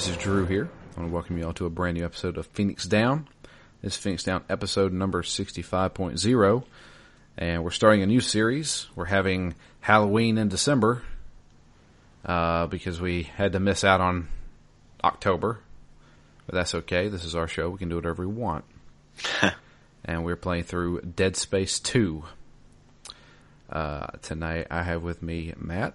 This 0.00 0.08
is 0.08 0.16
Drew 0.16 0.46
here. 0.46 0.70
I 0.96 1.00
want 1.00 1.10
to 1.10 1.14
welcome 1.14 1.36
you 1.36 1.44
all 1.44 1.52
to 1.52 1.66
a 1.66 1.68
brand 1.68 1.98
new 1.98 2.06
episode 2.06 2.38
of 2.38 2.46
Phoenix 2.46 2.86
Down. 2.86 3.28
This 3.82 3.92
is 3.92 3.98
Phoenix 3.98 4.24
Down 4.24 4.42
episode 4.48 4.94
number 4.94 5.22
65.0. 5.22 6.64
And 7.36 7.62
we're 7.62 7.70
starting 7.70 8.00
a 8.00 8.06
new 8.06 8.20
series. 8.20 8.86
We're 8.96 9.04
having 9.04 9.56
Halloween 9.80 10.38
in 10.38 10.48
December 10.48 11.02
uh, 12.24 12.66
because 12.68 12.98
we 12.98 13.24
had 13.24 13.52
to 13.52 13.60
miss 13.60 13.84
out 13.84 14.00
on 14.00 14.28
October. 15.04 15.60
But 16.46 16.54
that's 16.54 16.74
okay. 16.76 17.08
This 17.08 17.26
is 17.26 17.34
our 17.34 17.46
show. 17.46 17.68
We 17.68 17.76
can 17.76 17.90
do 17.90 17.96
whatever 17.96 18.26
we 18.26 18.34
want. 18.34 18.64
and 20.06 20.24
we're 20.24 20.34
playing 20.36 20.64
through 20.64 21.02
Dead 21.02 21.36
Space 21.36 21.78
2. 21.78 22.24
Uh, 23.68 24.06
tonight 24.22 24.68
I 24.70 24.82
have 24.82 25.02
with 25.02 25.22
me 25.22 25.52
Matt. 25.58 25.92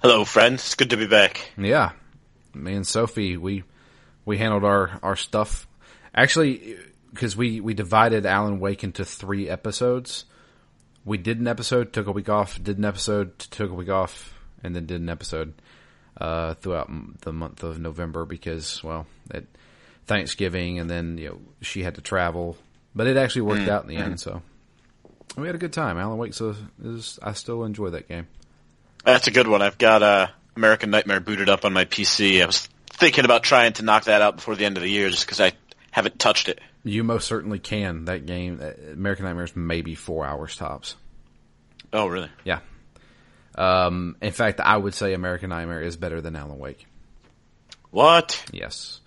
Hello, 0.00 0.24
friends. 0.24 0.60
It's 0.60 0.76
good 0.76 0.90
to 0.90 0.96
be 0.96 1.08
back. 1.08 1.50
Yeah, 1.58 1.90
me 2.54 2.74
and 2.74 2.86
Sophie, 2.86 3.36
we 3.36 3.64
we 4.24 4.38
handled 4.38 4.64
our 4.64 4.98
our 5.02 5.16
stuff. 5.16 5.66
Actually, 6.14 6.76
because 7.12 7.36
we 7.36 7.60
we 7.60 7.74
divided 7.74 8.26
Alan 8.26 8.60
Wake 8.60 8.84
into 8.84 9.04
three 9.04 9.48
episodes. 9.48 10.24
We 11.04 11.18
did 11.18 11.38
an 11.38 11.46
episode, 11.46 11.92
took 11.92 12.06
a 12.06 12.12
week 12.12 12.28
off, 12.28 12.62
did 12.62 12.78
an 12.78 12.84
episode, 12.84 13.38
took 13.38 13.70
a 13.70 13.74
week 13.74 13.90
off, 13.90 14.34
and 14.62 14.74
then 14.74 14.86
did 14.86 15.00
an 15.00 15.10
episode 15.10 15.52
uh, 16.18 16.54
throughout 16.54 16.90
the 17.20 17.32
month 17.32 17.62
of 17.62 17.78
November 17.78 18.24
because, 18.24 18.82
well, 18.82 19.06
at 19.30 19.44
Thanksgiving, 20.06 20.78
and 20.78 20.88
then 20.88 21.18
you 21.18 21.28
know 21.28 21.40
she 21.60 21.82
had 21.82 21.96
to 21.96 22.00
travel, 22.00 22.56
but 22.94 23.06
it 23.06 23.16
actually 23.16 23.42
worked 23.42 23.62
mm, 23.62 23.68
out 23.68 23.82
in 23.82 23.88
the 23.88 23.96
mm. 23.96 24.04
end. 24.04 24.20
So 24.20 24.42
we 25.36 25.46
had 25.46 25.54
a 25.54 25.58
good 25.58 25.72
time. 25.72 25.98
Alan 25.98 26.18
Wake 26.18 26.34
so 26.34 26.54
is 26.82 27.18
I 27.22 27.32
still 27.32 27.64
enjoy 27.64 27.90
that 27.90 28.08
game. 28.08 28.26
That's 29.04 29.26
a 29.26 29.30
good 29.30 29.46
one. 29.46 29.60
I've 29.62 29.78
got 29.78 30.02
uh, 30.02 30.28
American 30.56 30.90
Nightmare 30.90 31.20
booted 31.20 31.48
up 31.48 31.64
on 31.64 31.72
my 31.72 31.84
PC. 31.84 32.42
I 32.42 32.46
was 32.46 32.68
thinking 32.88 33.24
about 33.24 33.42
trying 33.42 33.72
to 33.74 33.82
knock 33.82 34.04
that 34.04 34.22
out 34.22 34.36
before 34.36 34.56
the 34.56 34.64
end 34.64 34.76
of 34.76 34.82
the 34.82 34.90
year, 34.90 35.10
just 35.10 35.26
because 35.26 35.40
I 35.40 35.52
haven't 35.90 36.18
touched 36.18 36.48
it. 36.48 36.60
You 36.84 37.02
most 37.02 37.26
certainly 37.26 37.58
can. 37.58 38.04
That 38.04 38.26
game, 38.26 38.60
uh, 38.62 38.92
American 38.92 39.24
Nightmare, 39.24 39.44
is 39.44 39.56
maybe 39.56 39.94
four 39.94 40.26
hours 40.26 40.56
tops. 40.56 40.96
Oh, 41.92 42.06
really? 42.06 42.30
Yeah. 42.44 42.60
Um, 43.54 44.16
in 44.20 44.32
fact, 44.32 44.60
I 44.60 44.76
would 44.76 44.94
say 44.94 45.14
American 45.14 45.50
Nightmare 45.50 45.82
is 45.82 45.96
better 45.96 46.20
than 46.20 46.36
Alan 46.36 46.58
Wake. 46.58 46.86
What? 47.90 48.44
Yes. 48.52 49.00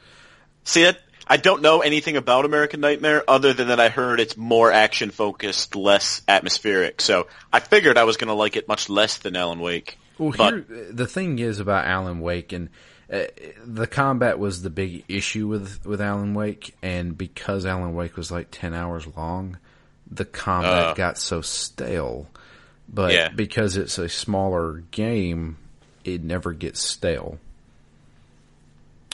See? 0.63 0.89
I 1.29 1.35
don't 1.35 1.61
know 1.61 1.81
anything 1.81 2.15
about 2.15 2.45
American 2.45 2.79
Nightmare 2.79 3.23
other 3.27 3.51
than 3.51 3.67
that 3.67 3.81
I 3.81 3.89
heard 3.89 4.21
it's 4.21 4.37
more 4.37 4.71
action 4.71 5.11
focused, 5.11 5.75
less 5.75 6.21
atmospheric. 6.27 7.01
So 7.01 7.27
I 7.51 7.59
figured 7.59 7.97
I 7.97 8.05
was 8.05 8.15
going 8.15 8.29
to 8.29 8.33
like 8.33 8.55
it 8.55 8.69
much 8.69 8.89
less 8.89 9.17
than 9.17 9.35
Alan 9.35 9.59
Wake. 9.59 9.99
Well, 10.17 10.33
but, 10.37 10.53
here, 10.53 10.87
the 10.91 11.07
thing 11.07 11.39
is 11.39 11.59
about 11.59 11.85
Alan 11.85 12.19
Wake, 12.19 12.53
and 12.53 12.69
uh, 13.11 13.23
the 13.65 13.87
combat 13.87 14.39
was 14.39 14.61
the 14.61 14.69
big 14.69 15.05
issue 15.07 15.47
with 15.47 15.85
with 15.85 16.01
Alan 16.01 16.33
Wake, 16.33 16.75
and 16.81 17.17
because 17.17 17.65
Alan 17.65 17.95
Wake 17.95 18.17
was 18.17 18.31
like 18.31 18.47
ten 18.51 18.73
hours 18.73 19.07
long, 19.15 19.57
the 20.09 20.25
combat 20.25 20.85
uh, 20.85 20.93
got 20.93 21.17
so 21.17 21.41
stale. 21.41 22.27
But 22.89 23.13
yeah. 23.13 23.29
because 23.29 23.75
it's 23.77 23.97
a 23.97 24.07
smaller 24.07 24.83
game, 24.91 25.57
it 26.03 26.23
never 26.23 26.53
gets 26.53 26.81
stale. 26.81 27.37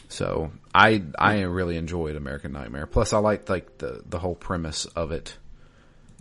So 0.09 0.51
I 0.75 1.03
I 1.17 1.41
really 1.41 1.75
enjoyed 1.77 2.15
American 2.15 2.51
Nightmare. 2.51 2.85
Plus, 2.85 3.13
I 3.13 3.17
liked 3.17 3.49
like 3.49 3.79
the 3.79 4.03
the 4.07 4.19
whole 4.19 4.35
premise 4.35 4.85
of 4.85 5.11
it, 5.11 5.35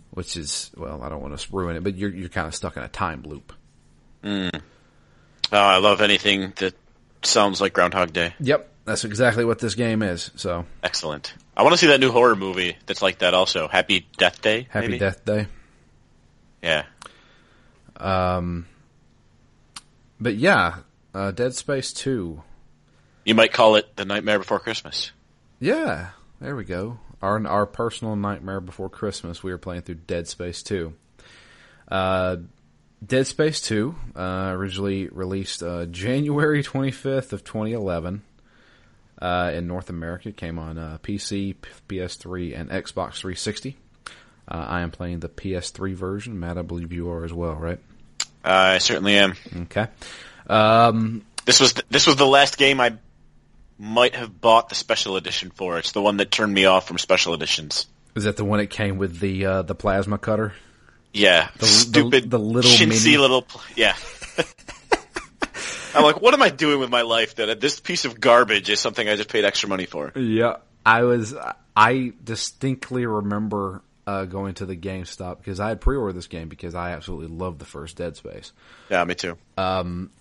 which 0.09 0.35
is 0.35 0.71
well, 0.75 1.01
I 1.03 1.09
don't 1.09 1.21
want 1.21 1.37
to 1.37 1.55
ruin 1.55 1.75
it, 1.75 1.83
but 1.83 1.95
you're 1.95 2.09
you're 2.09 2.29
kind 2.29 2.47
of 2.47 2.55
stuck 2.55 2.75
in 2.75 2.83
a 2.83 2.87
time 2.87 3.21
loop. 3.23 3.53
Mm. 4.23 4.61
Oh, 5.51 5.57
I 5.57 5.77
love 5.77 6.01
anything 6.01 6.53
that 6.57 6.73
sounds 7.21 7.61
like 7.61 7.73
Groundhog 7.73 8.13
Day. 8.13 8.33
Yep, 8.39 8.69
that's 8.85 9.05
exactly 9.05 9.45
what 9.45 9.59
this 9.59 9.75
game 9.75 10.01
is. 10.01 10.31
So 10.35 10.65
excellent. 10.81 11.33
I 11.55 11.63
want 11.63 11.73
to 11.73 11.77
see 11.77 11.87
that 11.87 11.99
new 11.99 12.11
horror 12.11 12.35
movie 12.35 12.77
that's 12.85 13.01
like 13.01 13.19
that. 13.19 13.33
Also, 13.33 13.67
Happy 13.67 14.07
Death 14.17 14.41
Day. 14.41 14.67
Happy 14.69 14.87
maybe? 14.87 14.99
Death 14.99 15.23
Day. 15.25 15.47
Yeah. 16.61 16.85
Um. 17.97 18.67
But 20.19 20.35
yeah, 20.35 20.77
uh, 21.13 21.31
Dead 21.31 21.53
Space 21.53 21.93
Two 21.93 22.41
you 23.25 23.35
might 23.35 23.53
call 23.53 23.75
it 23.75 23.95
the 23.95 24.05
Nightmare 24.05 24.39
Before 24.39 24.59
Christmas. 24.59 25.11
Yeah, 25.59 26.09
there 26.41 26.55
we 26.55 26.65
go. 26.65 26.99
Our 27.21 27.45
our 27.47 27.65
personal 27.65 28.15
Nightmare 28.15 28.59
Before 28.59 28.89
Christmas. 28.89 29.41
We 29.41 29.51
were 29.51 29.57
playing 29.57 29.83
through 29.83 29.95
Dead 29.95 30.27
Space 30.27 30.61
Two. 30.61 30.93
Uh, 31.87 32.37
Dead 33.05 33.27
Space 33.27 33.61
Two 33.61 33.95
uh, 34.15 34.51
originally 34.53 35.07
released 35.09 35.63
uh, 35.63 35.85
January 35.91 36.63
twenty 36.63 36.91
fifth 36.91 37.33
of 37.33 37.43
twenty 37.43 37.73
eleven. 37.73 38.23
Uh, 39.21 39.51
in 39.53 39.67
North 39.67 39.89
America, 39.89 40.29
it 40.29 40.37
came 40.37 40.59
on 40.59 40.77
uh, 40.77 40.97
PC, 41.01 41.55
PS3, 41.87 42.59
and 42.59 42.69
Xbox 42.69 43.19
360. 43.19 43.77
Uh, 44.49 44.55
I 44.67 44.81
am 44.81 44.91
playing 44.91 45.21
the 45.21 45.29
PS3 45.29 45.93
version. 45.93 46.37
Matt, 46.41 46.57
I 46.57 46.61
believe 46.61 46.91
you 46.91 47.09
are 47.09 47.23
as 47.23 47.31
well, 47.31 47.55
right? 47.55 47.79
I 48.43 48.79
certainly 48.79 49.15
am. 49.15 49.35
Okay. 49.55 49.87
Um, 50.47 51.23
this 51.45 51.61
was 51.61 51.73
th- 51.73 51.85
this 51.89 52.05
was 52.05 52.17
the 52.17 52.27
last 52.27 52.57
game 52.57 52.81
I 52.81 52.97
might 53.79 54.15
have 54.15 54.41
bought 54.41 54.69
the 54.69 54.75
special 54.75 55.15
edition 55.15 55.51
for. 55.51 55.77
It's 55.77 55.93
the 55.93 56.01
one 56.01 56.17
that 56.17 56.31
turned 56.31 56.53
me 56.53 56.65
off 56.65 56.87
from 56.87 56.97
special 56.97 57.33
editions. 57.33 57.87
Is 58.15 58.25
that 58.25 58.37
the 58.37 58.45
one 58.45 58.59
that 58.59 58.69
came 58.69 58.97
with 58.97 59.19
the 59.19 59.45
uh, 59.45 59.61
the 59.61 59.75
plasma 59.75 60.17
cutter? 60.17 60.53
Yeah, 61.13 61.49
the, 61.57 61.65
stupid, 61.67 62.23
the, 62.23 62.37
the 62.37 62.39
little 62.39 62.71
chintzy 62.71 63.05
mini... 63.05 63.17
little. 63.17 63.47
Yeah. 63.75 63.95
I'm 65.95 66.03
like, 66.03 66.21
what 66.21 66.33
am 66.33 66.41
I 66.41 66.49
doing 66.49 66.79
with 66.79 66.89
my 66.89 67.03
life 67.03 67.35
that 67.35 67.61
this 67.61 67.79
piece 67.79 68.05
of 68.05 68.19
garbage 68.19 68.69
is 68.69 68.79
something 68.79 69.07
I 69.07 69.15
just 69.15 69.29
paid 69.29 69.45
extra 69.45 69.69
money 69.69 69.85
for? 69.85 70.11
Yeah, 70.15 70.57
I 70.85 71.03
was. 71.03 71.35
I 71.75 72.13
distinctly 72.23 73.05
remember 73.05 73.83
uh, 74.05 74.25
going 74.25 74.55
to 74.55 74.65
the 74.65 74.75
GameStop 74.75 75.37
because 75.37 75.59
I 75.59 75.69
had 75.69 75.81
pre-ordered 75.81 76.13
this 76.13 76.27
game 76.27 76.49
because 76.49 76.75
I 76.75 76.91
absolutely 76.91 77.35
loved 77.35 77.59
the 77.59 77.65
first 77.65 77.97
Dead 77.97 78.15
Space. 78.15 78.51
Yeah, 78.89 79.03
me 79.05 79.15
too. 79.15 79.37
Um, 79.57 80.11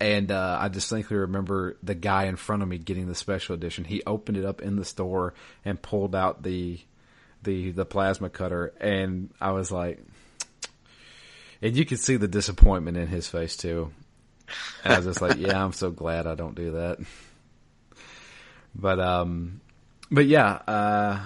and 0.00 0.30
uh, 0.30 0.58
I 0.60 0.68
distinctly 0.68 1.16
remember 1.16 1.76
the 1.82 1.94
guy 1.94 2.24
in 2.24 2.36
front 2.36 2.62
of 2.62 2.68
me 2.68 2.78
getting 2.78 3.06
the 3.06 3.14
special 3.14 3.54
edition. 3.54 3.84
He 3.84 4.02
opened 4.06 4.38
it 4.38 4.44
up 4.44 4.62
in 4.62 4.76
the 4.76 4.84
store 4.84 5.34
and 5.64 5.80
pulled 5.80 6.14
out 6.14 6.42
the 6.42 6.78
the 7.42 7.72
the 7.72 7.86
plasma 7.86 8.28
cutter, 8.30 8.72
and 8.80 9.30
I 9.40 9.52
was 9.52 9.72
like, 9.72 10.02
and 11.62 11.76
you 11.76 11.84
could 11.84 12.00
see 12.00 12.16
the 12.16 12.28
disappointment 12.28 12.96
in 12.96 13.06
his 13.06 13.28
face 13.28 13.56
too. 13.56 13.92
I 14.84 14.96
was 14.96 15.06
just 15.06 15.20
like, 15.20 15.36
yeah, 15.38 15.62
I'm 15.62 15.72
so 15.72 15.90
glad 15.90 16.26
I 16.26 16.34
don't 16.34 16.54
do 16.54 16.72
that. 16.72 16.98
But 18.74 19.00
um, 19.00 19.60
but 20.10 20.26
yeah, 20.26 20.50
uh, 20.66 21.20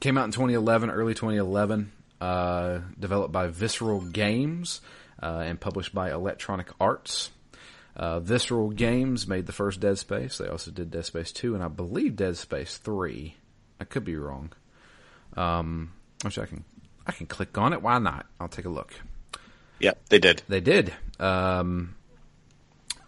came 0.00 0.18
out 0.18 0.24
in 0.24 0.32
2011, 0.32 0.90
early 0.90 1.14
2011. 1.14 1.92
Uh, 2.20 2.82
developed 3.00 3.32
by 3.32 3.48
Visceral 3.48 4.00
Games 4.00 4.80
uh, 5.20 5.42
and 5.44 5.60
published 5.60 5.92
by 5.92 6.12
Electronic 6.12 6.68
Arts. 6.80 7.30
Uh, 7.96 8.20
Visceral 8.20 8.70
Games 8.70 9.26
made 9.26 9.46
the 9.46 9.52
first 9.52 9.80
Dead 9.80 9.98
Space. 9.98 10.38
They 10.38 10.46
also 10.46 10.70
did 10.70 10.92
Dead 10.92 11.04
Space 11.04 11.32
2 11.32 11.56
and 11.56 11.64
I 11.64 11.66
believe 11.66 12.14
Dead 12.14 12.36
Space 12.36 12.76
3. 12.76 13.34
I 13.80 13.84
could 13.84 14.04
be 14.04 14.14
wrong. 14.14 14.52
Um, 15.36 15.94
which 16.22 16.38
I 16.38 16.46
can, 16.46 16.64
I 17.04 17.10
can 17.10 17.26
click 17.26 17.58
on 17.58 17.72
it. 17.72 17.82
Why 17.82 17.98
not? 17.98 18.26
I'll 18.38 18.46
take 18.46 18.66
a 18.66 18.70
look. 18.70 18.94
Yeah, 19.82 19.94
they 20.08 20.20
did. 20.20 20.42
They 20.48 20.60
did. 20.60 20.94
Um, 21.18 21.96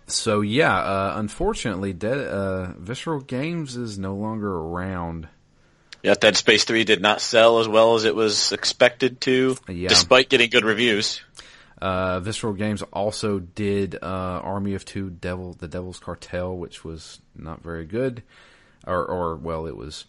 so 0.09 0.41
yeah, 0.41 0.77
uh, 0.77 1.15
unfortunately, 1.17 1.93
Dead, 1.93 2.19
uh, 2.19 2.73
Visceral 2.79 3.21
Games 3.21 3.77
is 3.77 3.99
no 3.99 4.17
longer 4.17 4.53
around. 4.53 5.29
Yeah, 6.03 6.15
Dead 6.15 6.37
Space 6.37 6.65
3 6.65 6.85
did 6.85 7.01
not 7.01 7.23
sell 7.23 7.61
as 7.61 7.69
well 7.69 7.95
as 7.95 8.05
it 8.05 8.15
was 8.15 8.53
expected 8.53 9.23
to, 9.23 9.57
yeah. 9.69 9.89
despite 9.89 10.29
getting 10.29 10.51
good 10.51 10.65
reviews. 10.65 11.23
Uh, 11.81 12.21
Visceral 12.21 12.53
Games 12.53 12.83
also 12.93 13.39
did 13.39 13.95
uh, 13.95 14.41
Army 14.43 14.75
of 14.75 14.85
Two, 14.85 15.11
Devil, 15.11 15.55
the 15.55 15.69
Devil's 15.69 15.99
Cartel, 15.99 16.57
which 16.57 16.85
was 16.85 17.21
not 17.37 17.63
very 17.63 17.87
good, 17.87 18.23
or, 18.87 19.05
or 19.05 19.37
well, 19.37 19.67
it 19.67 19.77
was 19.77 20.05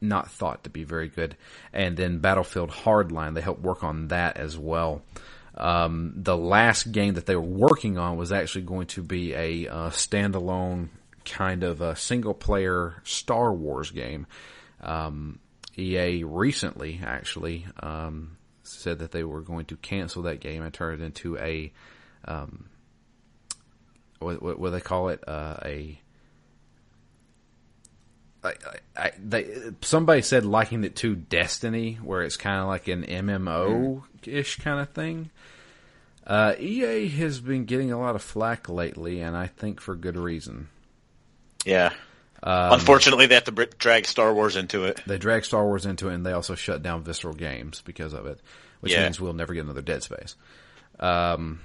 not 0.00 0.30
thought 0.30 0.64
to 0.64 0.70
be 0.70 0.84
very 0.84 1.08
good. 1.08 1.36
And 1.72 1.96
then 1.96 2.18
Battlefield 2.18 2.70
Hardline, 2.70 3.34
they 3.34 3.40
helped 3.40 3.62
work 3.62 3.84
on 3.84 4.08
that 4.08 4.36
as 4.36 4.58
well. 4.58 5.02
Um, 5.56 6.12
the 6.16 6.36
last 6.36 6.92
game 6.92 7.14
that 7.14 7.26
they 7.26 7.34
were 7.34 7.42
working 7.42 7.96
on 7.98 8.16
was 8.16 8.32
actually 8.32 8.62
going 8.62 8.88
to 8.88 9.02
be 9.02 9.32
a 9.34 9.68
uh, 9.68 9.90
standalone 9.90 10.88
kind 11.24 11.64
of 11.64 11.80
a 11.80 11.96
single 11.96 12.34
player 12.34 13.00
Star 13.04 13.52
Wars 13.52 13.90
game. 13.90 14.26
Um, 14.80 15.38
EA 15.76 16.24
recently 16.24 17.00
actually 17.04 17.66
um, 17.82 18.36
said 18.62 19.00
that 19.00 19.12
they 19.12 19.24
were 19.24 19.40
going 19.40 19.66
to 19.66 19.76
cancel 19.76 20.22
that 20.22 20.40
game 20.40 20.62
and 20.62 20.72
turn 20.72 21.00
it 21.00 21.04
into 21.04 21.36
a 21.38 21.72
um, 22.24 22.68
what, 24.18 24.42
what, 24.42 24.58
what 24.58 24.70
they 24.70 24.80
call 24.80 25.08
it 25.10 25.22
uh, 25.28 25.56
a 25.64 26.00
I, 28.46 28.54
I, 28.96 29.12
they, 29.22 29.46
somebody 29.82 30.22
said 30.22 30.44
liking 30.44 30.84
it 30.84 30.96
to 30.96 31.14
Destiny, 31.16 31.94
where 32.02 32.22
it's 32.22 32.36
kind 32.36 32.60
of 32.60 32.68
like 32.68 32.88
an 32.88 33.04
MMO 33.04 34.02
ish 34.24 34.56
kind 34.60 34.80
of 34.80 34.90
thing. 34.90 35.30
Uh, 36.26 36.54
EA 36.58 37.08
has 37.08 37.38
been 37.40 37.64
getting 37.66 37.92
a 37.92 37.98
lot 38.00 38.16
of 38.16 38.22
flack 38.22 38.68
lately, 38.68 39.20
and 39.20 39.36
I 39.36 39.46
think 39.46 39.80
for 39.80 39.94
good 39.94 40.16
reason. 40.16 40.68
Yeah. 41.64 41.92
Unfortunately, 42.42 43.26
they 43.26 43.34
have 43.34 43.44
to 43.44 43.52
br- 43.52 43.64
drag 43.78 44.06
Star 44.06 44.32
Wars 44.32 44.56
into 44.56 44.84
it. 44.84 45.00
They 45.06 45.18
drag 45.18 45.44
Star 45.44 45.64
Wars 45.64 45.86
into 45.86 46.08
it, 46.08 46.14
and 46.14 46.24
they 46.26 46.32
also 46.32 46.54
shut 46.54 46.82
down 46.82 47.02
Visceral 47.02 47.34
Games 47.34 47.82
because 47.84 48.12
of 48.12 48.26
it, 48.26 48.40
which 48.80 48.92
Yeah. 48.92 49.04
means 49.04 49.20
we'll 49.20 49.32
never 49.32 49.54
get 49.54 49.64
another 49.64 49.82
Dead 49.82 50.02
Space. 50.02 50.36
Um, 51.00 51.60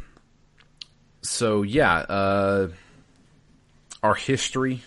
so 1.22 1.62
yeah, 1.62 1.94
uh, 1.98 2.68
our 4.02 4.16
history, 4.16 4.82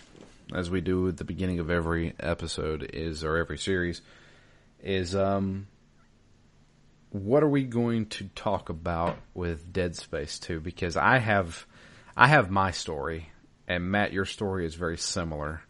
as 0.53 0.69
we 0.69 0.81
do 0.81 1.07
at 1.07 1.17
the 1.17 1.23
beginning 1.23 1.59
of 1.59 1.69
every 1.69 2.13
episode, 2.19 2.89
is 2.93 3.23
or 3.23 3.37
every 3.37 3.57
series, 3.57 4.01
is 4.83 5.15
um, 5.15 5.67
what 7.11 7.43
are 7.43 7.49
we 7.49 7.63
going 7.63 8.05
to 8.07 8.25
talk 8.35 8.69
about 8.69 9.17
with 9.33 9.71
Dead 9.71 9.95
Space 9.95 10.39
Two? 10.39 10.59
Because 10.59 10.97
I 10.97 11.19
have, 11.19 11.65
I 12.15 12.27
have 12.27 12.49
my 12.49 12.71
story, 12.71 13.29
and 13.67 13.91
Matt, 13.91 14.13
your 14.13 14.25
story 14.25 14.65
is 14.65 14.75
very 14.75 14.97
similar 14.97 15.61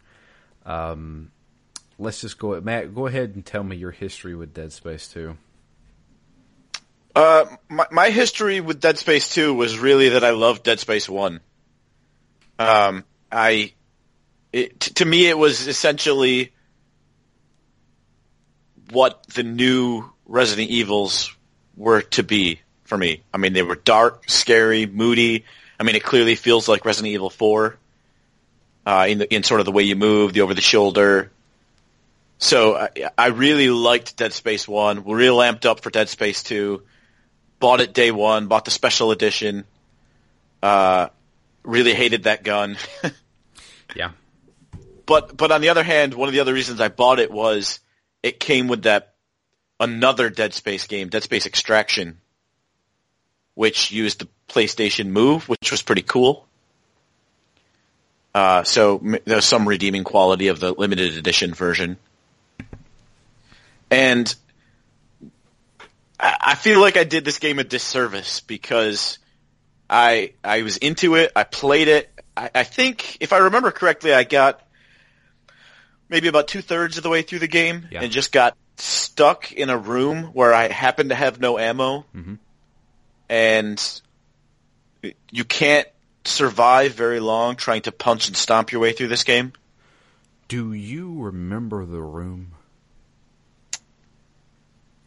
let's 1.98 2.20
just 2.20 2.38
go. 2.38 2.60
Matt, 2.60 2.94
go 2.94 3.06
ahead 3.06 3.34
and 3.34 3.44
tell 3.44 3.62
me 3.62 3.76
your 3.76 3.90
history 3.90 4.34
with 4.34 4.54
Dead 4.54 4.72
Space 4.72 5.08
Two. 5.08 5.36
Uh, 7.14 7.46
my, 7.68 7.86
my 7.90 8.10
history 8.10 8.60
with 8.60 8.78
Dead 8.78 8.98
Space 8.98 9.32
2 9.32 9.54
was 9.54 9.78
really 9.78 10.10
that 10.10 10.22
I 10.22 10.32
loved 10.32 10.64
Dead 10.64 10.78
Space 10.78 11.08
1. 11.08 11.40
Um, 12.58 13.04
I, 13.32 13.72
it, 14.52 14.78
to 14.80 15.04
me 15.04 15.26
it 15.26 15.36
was 15.36 15.66
essentially 15.66 16.52
what 18.90 19.26
the 19.28 19.42
new 19.42 20.04
Resident 20.26 20.70
Evils 20.70 21.34
were 21.76 22.02
to 22.02 22.22
be 22.22 22.60
for 22.84 22.96
me. 22.96 23.22
I 23.34 23.38
mean, 23.38 23.52
they 23.52 23.62
were 23.62 23.74
dark, 23.74 24.28
scary, 24.28 24.86
moody. 24.86 25.44
I 25.78 25.82
mean, 25.82 25.96
it 25.96 26.04
clearly 26.04 26.36
feels 26.36 26.68
like 26.68 26.84
Resident 26.84 27.12
Evil 27.12 27.30
4, 27.30 27.76
uh, 28.86 29.06
in 29.08 29.18
the, 29.18 29.34
in 29.34 29.42
sort 29.42 29.60
of 29.60 29.66
the 29.66 29.72
way 29.72 29.82
you 29.82 29.96
move, 29.96 30.32
the 30.32 30.42
over 30.42 30.54
the 30.54 30.60
shoulder. 30.60 31.30
So 32.38 32.76
I, 32.76 32.88
I 33.18 33.26
really 33.28 33.70
liked 33.70 34.16
Dead 34.16 34.32
Space 34.32 34.68
1, 34.68 35.04
real 35.04 35.38
amped 35.38 35.66
up 35.66 35.80
for 35.80 35.90
Dead 35.90 36.08
Space 36.08 36.42
2 36.44 36.82
bought 37.58 37.80
it 37.80 37.92
day 37.94 38.10
one, 38.10 38.46
bought 38.46 38.64
the 38.64 38.70
special 38.70 39.10
edition. 39.10 39.64
Uh, 40.62 41.08
really 41.62 41.94
hated 41.94 42.24
that 42.24 42.42
gun. 42.42 42.76
Yeah, 43.94 44.10
but 45.06 45.36
but 45.36 45.52
on 45.52 45.60
the 45.60 45.68
other 45.68 45.84
hand, 45.84 46.14
one 46.14 46.28
of 46.28 46.34
the 46.34 46.40
other 46.40 46.52
reasons 46.52 46.80
I 46.80 46.88
bought 46.88 47.18
it 47.18 47.30
was 47.30 47.80
it 48.22 48.40
came 48.40 48.68
with 48.68 48.82
that 48.82 49.14
another 49.78 50.30
Dead 50.30 50.52
Space 50.52 50.86
game, 50.86 51.08
Dead 51.08 51.22
Space 51.22 51.46
Extraction, 51.46 52.18
which 53.54 53.92
used 53.92 54.20
the 54.20 54.28
PlayStation 54.48 55.08
Move, 55.08 55.48
which 55.48 55.70
was 55.70 55.82
pretty 55.82 56.02
cool. 56.02 56.46
Uh, 58.34 58.64
so 58.64 59.00
there's 59.24 59.46
some 59.46 59.66
redeeming 59.66 60.04
quality 60.04 60.48
of 60.48 60.60
the 60.60 60.72
limited 60.72 61.16
edition 61.16 61.54
version. 61.54 61.96
And 63.90 64.34
I 66.20 66.36
I 66.40 66.54
feel 66.54 66.80
like 66.80 66.96
I 66.96 67.04
did 67.04 67.24
this 67.24 67.38
game 67.38 67.58
a 67.58 67.64
disservice 67.64 68.40
because 68.40 69.18
I 69.88 70.32
I 70.42 70.62
was 70.62 70.76
into 70.78 71.14
it. 71.14 71.32
I 71.36 71.44
played 71.44 71.88
it. 71.88 72.10
I, 72.36 72.50
I 72.54 72.64
think, 72.64 73.18
if 73.20 73.32
I 73.32 73.38
remember 73.38 73.70
correctly, 73.70 74.12
I 74.12 74.24
got 74.24 74.60
maybe 76.08 76.28
about 76.28 76.48
two 76.48 76.62
thirds 76.62 76.96
of 76.96 77.02
the 77.02 77.08
way 77.08 77.22
through 77.22 77.40
the 77.40 77.48
game 77.48 77.88
Yeah. 77.90 78.02
and 78.02 78.12
just 78.12 78.32
got 78.32 78.56
stuck 78.76 79.52
in 79.52 79.70
a 79.70 79.78
room 79.78 80.24
where 80.24 80.52
I 80.52 80.68
happened 80.68 81.10
to 81.10 81.14
have 81.14 81.40
no 81.40 81.58
ammo, 81.58 82.04
mm-hmm. 82.14 82.34
and 83.28 84.00
you 85.30 85.44
can't 85.44 85.88
survive 86.24 86.92
very 86.94 87.20
long 87.20 87.56
trying 87.56 87.82
to 87.82 87.92
punch 87.92 88.28
and 88.28 88.36
stomp 88.36 88.72
your 88.72 88.80
way 88.80 88.92
through 88.92 89.08
this 89.08 89.24
game. 89.24 89.52
Do 90.48 90.72
you 90.72 91.20
remember 91.20 91.84
the 91.84 92.00
room? 92.00 92.52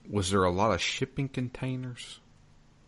Was 0.10 0.31
there 0.31 0.44
a 0.44 0.51
lot 0.51 0.72
of 0.72 0.81
shipping 0.81 1.30
containers? 1.30 2.19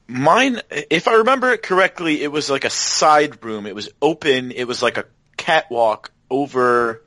Mine, 0.07 0.61
if 0.69 1.07
I 1.07 1.13
remember 1.15 1.51
it 1.51 1.61
correctly, 1.63 2.21
it 2.21 2.31
was 2.31 2.49
like 2.49 2.65
a 2.65 2.69
side 2.69 3.43
room. 3.45 3.65
It 3.65 3.75
was 3.75 3.89
open. 4.01 4.51
It 4.51 4.65
was 4.65 4.81
like 4.81 4.97
a 4.97 5.05
catwalk 5.37 6.11
over, 6.29 7.03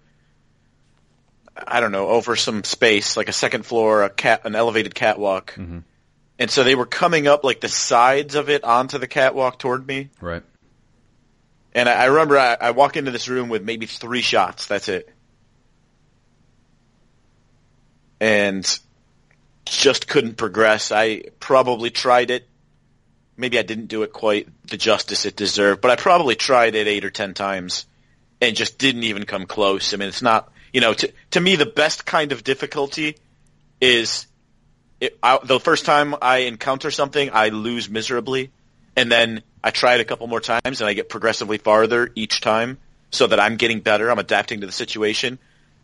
I 1.56 1.80
don't 1.80 1.92
know, 1.92 2.08
over 2.08 2.36
some 2.36 2.64
space, 2.64 3.16
like 3.16 3.28
a 3.28 3.32
second 3.32 3.64
floor, 3.64 4.02
a 4.02 4.10
cat, 4.10 4.42
an 4.44 4.56
elevated 4.56 4.94
catwalk. 4.94 5.54
Mm-hmm. 5.54 5.78
And 6.38 6.50
so 6.50 6.64
they 6.64 6.74
were 6.74 6.86
coming 6.86 7.28
up 7.28 7.44
like 7.44 7.60
the 7.60 7.68
sides 7.68 8.34
of 8.34 8.50
it 8.50 8.64
onto 8.64 8.98
the 8.98 9.06
catwalk 9.06 9.58
toward 9.58 9.86
me. 9.86 10.10
Right. 10.20 10.42
And 11.72 11.88
I, 11.88 11.92
I 11.92 12.04
remember 12.06 12.38
I, 12.38 12.56
I 12.60 12.70
walk 12.72 12.96
into 12.96 13.12
this 13.12 13.28
room 13.28 13.48
with 13.48 13.62
maybe 13.62 13.86
three 13.86 14.20
shots. 14.20 14.66
That's 14.66 14.88
it. 14.88 15.08
And 18.20 18.78
just 19.64 20.08
couldn't 20.08 20.36
progress. 20.36 20.90
I 20.90 21.22
probably 21.40 21.90
tried 21.90 22.30
it. 22.30 22.48
Maybe 23.36 23.58
I 23.58 23.62
didn't 23.62 23.86
do 23.86 24.02
it 24.02 24.12
quite 24.12 24.48
the 24.66 24.76
justice 24.76 25.26
it 25.26 25.36
deserved, 25.36 25.80
but 25.80 25.90
I 25.90 25.96
probably 25.96 26.34
tried 26.34 26.74
it 26.74 26.86
eight 26.86 27.04
or 27.04 27.10
ten 27.10 27.34
times 27.34 27.86
and 28.40 28.56
just 28.56 28.78
didn't 28.78 29.04
even 29.04 29.24
come 29.24 29.46
close. 29.46 29.94
I 29.94 29.96
mean, 29.96 30.08
it's 30.08 30.22
not, 30.22 30.52
you 30.74 30.80
know, 30.80 30.92
to, 30.92 31.12
to 31.30 31.40
me, 31.40 31.54
the 31.54 31.66
best 31.66 32.04
kind 32.04 32.32
of 32.32 32.42
difficulty 32.42 33.16
is 33.80 34.26
it, 35.00 35.16
I, 35.22 35.38
the 35.42 35.60
first 35.60 35.86
time 35.86 36.16
I 36.20 36.38
encounter 36.38 36.90
something, 36.90 37.30
I 37.32 37.50
lose 37.50 37.88
miserably, 37.88 38.50
and 38.96 39.10
then 39.10 39.44
I 39.62 39.70
try 39.70 39.94
it 39.94 40.00
a 40.00 40.04
couple 40.04 40.26
more 40.26 40.40
times, 40.40 40.80
and 40.80 40.90
I 40.90 40.92
get 40.94 41.08
progressively 41.08 41.58
farther 41.58 42.10
each 42.16 42.40
time, 42.40 42.78
so 43.12 43.28
that 43.28 43.38
I'm 43.38 43.56
getting 43.56 43.80
better. 43.80 44.10
I'm 44.10 44.18
adapting 44.18 44.60
to 44.62 44.66
the 44.66 44.72
situation. 44.72 45.38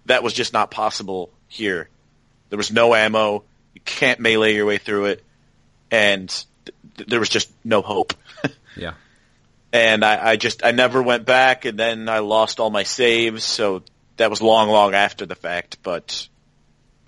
That 0.06 0.25
was 0.25 0.32
just 0.32 0.52
not 0.52 0.73
possible 0.73 1.30
here. 1.47 1.88
There 2.49 2.56
was 2.56 2.73
no 2.73 2.92
ammo. 2.92 3.44
You 3.75 3.80
can't 3.85 4.18
melee 4.18 4.56
your 4.56 4.66
way 4.66 4.78
through 4.78 5.06
it, 5.06 5.23
and 5.92 6.28
th- 6.97 7.09
there 7.09 7.20
was 7.20 7.28
just 7.28 7.50
no 7.64 7.80
hope. 7.80 8.12
Yeah. 8.76 8.94
and 9.73 10.04
I, 10.04 10.30
I 10.30 10.37
just 10.37 10.64
I 10.64 10.70
never 10.70 11.02
went 11.02 11.26
back, 11.26 11.64
and 11.64 11.76
then 11.76 12.09
I 12.09 12.20
lost 12.20 12.61
all 12.61 12.70
my 12.70 12.85
saves, 12.85 13.42
so 13.42 13.82
that 14.21 14.31
was 14.31 14.43
long, 14.43 14.69
long 14.69 14.95
after 14.95 15.25
the 15.25 15.35
fact. 15.35 15.79
But 15.83 16.29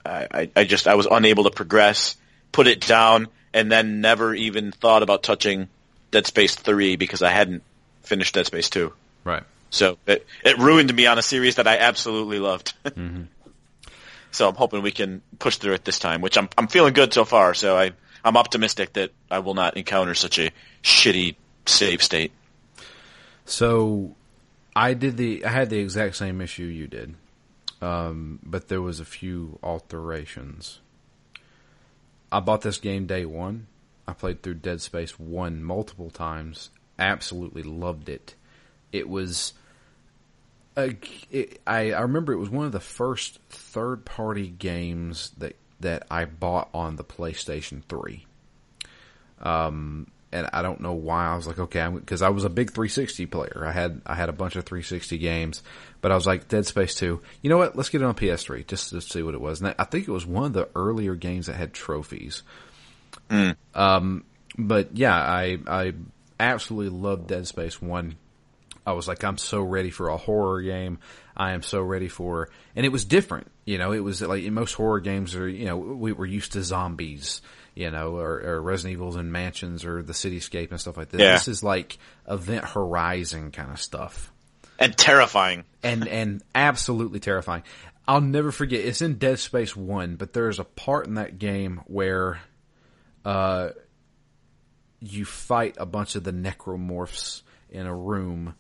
I, 0.04 0.26
I, 0.31 0.50
I 0.57 0.64
just 0.64 0.88
I 0.88 0.95
was 0.95 1.07
unable 1.11 1.45
to 1.45 1.50
progress, 1.50 2.16
put 2.52 2.66
it 2.66 2.81
down, 2.81 3.28
and 3.52 3.71
then 3.71 4.00
never 4.00 4.35
even 4.35 4.73
thought 4.73 5.02
about 5.02 5.23
touching 5.23 5.69
Dead 6.11 6.26
Space 6.26 6.54
three 6.54 6.97
because 6.97 7.23
I 7.23 7.31
hadn't 7.31 7.62
finished 8.02 8.35
Dead 8.35 8.47
Space 8.47 8.71
two. 8.71 8.92
Right. 9.25 9.42
So 9.71 9.99
it 10.07 10.26
it 10.45 10.59
ruined 10.59 10.92
me 10.95 11.07
on 11.07 11.19
a 11.19 11.23
series 11.23 11.57
that 11.57 11.69
I 11.69 11.78
absolutely 11.78 12.38
loved. 12.38 12.75
Mm-hmm. 12.85 13.23
so 14.33 14.49
I'm 14.49 14.54
hoping 14.54 14.83
we 14.83 14.90
can 14.90 15.23
push 15.38 15.57
through 15.57 15.75
it 15.75 15.85
this 15.85 15.99
time, 15.99 16.21
which 16.21 16.37
I'm 16.37 16.49
I'm 16.59 16.69
feeling 16.69 16.95
good 16.95 17.12
so 17.12 17.25
far. 17.25 17.54
So 17.54 17.76
I 17.76 17.92
I'm 18.25 18.37
optimistic 18.37 18.95
that 18.95 19.11
I 19.31 19.40
will 19.40 19.54
not 19.54 19.76
encounter 19.76 20.14
such 20.14 20.38
a 20.38 20.50
shitty 20.83 21.37
save 21.66 22.02
state. 22.02 22.33
So 23.45 24.14
I 24.75 24.95
did 24.95 25.17
the 25.17 25.45
I 25.45 25.50
had 25.50 25.71
the 25.71 25.79
exact 25.79 26.17
same 26.17 26.41
issue 26.41 26.64
you 26.64 26.87
did. 26.87 27.14
Um, 27.81 28.38
but 28.45 28.69
there 28.69 28.81
was 28.81 29.00
a 29.00 29.05
few 29.05 29.59
alterations. 29.62 30.81
I 32.31 32.41
bought 32.41 32.62
this 32.62 32.79
game 32.79 33.07
day 33.07 33.25
one. 33.25 33.67
I 34.07 34.12
played 34.12 34.43
through 34.43 34.55
Dead 34.55 34.81
Space 34.81 35.19
1 35.19 35.62
multiple 35.62 36.11
times. 36.11 36.71
Absolutely 36.99 37.62
loved 37.62 38.09
it. 38.09 38.35
It 38.93 39.09
was 39.09 39.52
a, 40.76 40.97
it, 41.31 41.61
I, 41.67 41.93
I 41.93 42.00
remember 42.00 42.33
it 42.33 42.38
was 42.38 42.50
one 42.50 42.67
of 42.67 42.73
the 42.73 42.81
first 42.81 43.41
third 43.50 44.05
party 44.05 44.49
games 44.49 45.33
that 45.38 45.57
that 45.81 46.07
I 46.09 46.25
bought 46.25 46.69
on 46.73 46.95
the 46.95 47.05
PlayStation 47.05 47.83
3 47.88 48.25
and 50.32 50.48
I 50.52 50.62
don't 50.62 50.80
know 50.80 50.94
why 50.94 51.26
I 51.26 51.36
was 51.36 51.46
like, 51.46 51.58
okay, 51.58 51.86
because 51.88 52.22
I 52.22 52.30
was 52.30 52.44
a 52.44 52.50
big 52.50 52.70
360 52.70 53.26
player. 53.26 53.64
I 53.66 53.72
had 53.72 54.00
I 54.06 54.14
had 54.14 54.28
a 54.28 54.32
bunch 54.32 54.56
of 54.56 54.64
360 54.64 55.18
games, 55.18 55.62
but 56.00 56.10
I 56.12 56.14
was 56.14 56.26
like, 56.26 56.48
Dead 56.48 56.66
Space 56.66 56.94
2. 56.94 57.20
You 57.42 57.50
know 57.50 57.58
what? 57.58 57.76
Let's 57.76 57.90
get 57.90 58.02
it 58.02 58.04
on 58.04 58.14
PS3 58.14 58.66
just 58.66 58.90
to 58.90 59.00
see 59.00 59.22
what 59.22 59.34
it 59.34 59.40
was. 59.40 59.60
And 59.60 59.74
I 59.78 59.84
think 59.84 60.08
it 60.08 60.12
was 60.12 60.26
one 60.26 60.46
of 60.46 60.52
the 60.52 60.68
earlier 60.74 61.14
games 61.14 61.46
that 61.46 61.56
had 61.56 61.72
trophies. 61.72 62.42
Um, 63.74 64.24
but 64.56 64.96
yeah, 64.96 65.14
I 65.14 65.58
I 65.66 65.92
absolutely 66.40 66.98
loved 66.98 67.28
Dead 67.28 67.46
Space 67.46 67.80
1. 67.80 68.16
I 68.84 68.92
was 68.92 69.06
like, 69.06 69.22
I'm 69.22 69.38
so 69.38 69.62
ready 69.62 69.90
for 69.90 70.08
a 70.08 70.16
horror 70.16 70.60
game. 70.60 70.98
I 71.36 71.52
am 71.52 71.62
so 71.62 71.80
ready 71.80 72.08
for, 72.08 72.50
and 72.74 72.84
it 72.84 72.90
was 72.90 73.04
different. 73.04 73.46
You 73.64 73.78
know, 73.78 73.92
it 73.92 74.00
was 74.00 74.20
like 74.20 74.42
in 74.42 74.54
most 74.54 74.74
horror 74.74 75.00
games 75.00 75.34
are, 75.36 75.48
you 75.48 75.66
know, 75.66 75.76
we 75.76 76.12
were 76.12 76.26
used 76.26 76.52
to 76.52 76.62
zombies, 76.62 77.42
you 77.75 77.91
know, 77.91 78.17
or, 78.17 78.41
or 78.41 78.62
Resident 78.62 78.93
Evils 78.95 79.17
and 79.17 79.33
mansions 79.33 79.85
or 79.85 80.02
the 80.02 80.12
cityscape 80.12 80.71
and 80.71 80.81
stuff 80.81 80.97
like 80.97 81.09
that. 81.11 81.21
Yeah. 81.21 81.33
This 81.33 81.49
is 81.49 81.62
like 81.62 81.99
Event 82.29 82.64
Horizon 82.64 83.50
kind 83.50 83.71
of 83.71 83.81
stuff 83.81 84.33
And 84.79 84.97
terrifying. 84.97 85.64
and 85.83 86.07
and 86.09 86.43
absolutely 86.55 87.21
terrifying. 87.21 87.62
I'll 88.07 88.21
never 88.21 88.50
forget. 88.52 88.81
It's 88.81 89.00
in 89.00 89.14
Dead 89.19 89.38
Space 89.38 89.76
One, 89.76 90.17
but 90.17 90.33
there's 90.33 90.59
a 90.59 90.64
part 90.64 91.07
in 91.07 91.14
that 91.14 91.38
game 91.38 91.81
where, 91.87 92.41
uh, 93.25 93.71
you 95.00 95.25
fight 95.25 95.76
a 95.79 95.87
bunch 95.87 96.14
of 96.17 96.25
the 96.25 96.33
necromorphs 96.33 97.43
in 97.71 97.87
a 97.87 97.95
room, 97.95 98.55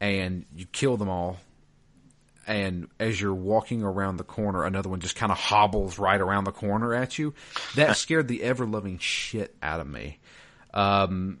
and 0.00 0.44
you 0.54 0.66
kill 0.66 0.96
them 0.96 1.08
all. 1.08 1.38
And 2.46 2.88
as 2.98 3.20
you're 3.20 3.34
walking 3.34 3.82
around 3.82 4.16
the 4.16 4.24
corner, 4.24 4.64
another 4.64 4.88
one 4.88 5.00
just 5.00 5.16
kind 5.16 5.32
of 5.32 5.38
hobbles 5.38 5.98
right 5.98 6.20
around 6.20 6.44
the 6.44 6.52
corner 6.52 6.94
at 6.94 7.18
you. 7.18 7.34
That 7.74 7.96
scared 7.96 8.28
the 8.28 8.42
ever 8.42 8.66
loving 8.66 8.98
shit 8.98 9.54
out 9.62 9.80
of 9.80 9.86
me. 9.86 10.18
Um, 10.72 11.38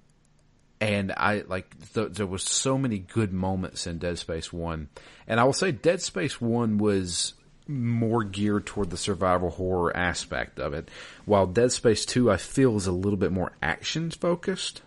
and 0.80 1.12
I 1.16 1.44
like 1.46 1.74
th- 1.94 2.12
there 2.12 2.26
was 2.26 2.42
so 2.42 2.76
many 2.76 2.98
good 2.98 3.32
moments 3.32 3.86
in 3.86 3.98
Dead 3.98 4.18
Space 4.18 4.52
One, 4.52 4.88
and 5.26 5.40
I 5.40 5.44
will 5.44 5.52
say 5.52 5.72
Dead 5.72 6.02
Space 6.02 6.40
One 6.40 6.78
was 6.78 7.34
more 7.66 8.22
geared 8.22 8.66
toward 8.66 8.90
the 8.90 8.96
survival 8.96 9.50
horror 9.50 9.96
aspect 9.96 10.60
of 10.60 10.74
it, 10.74 10.90
while 11.24 11.46
Dead 11.46 11.72
Space 11.72 12.04
Two 12.04 12.30
I 12.30 12.36
feel 12.36 12.76
is 12.76 12.86
a 12.86 12.92
little 12.92 13.16
bit 13.16 13.32
more 13.32 13.52
action 13.62 14.10
focused. 14.10 14.82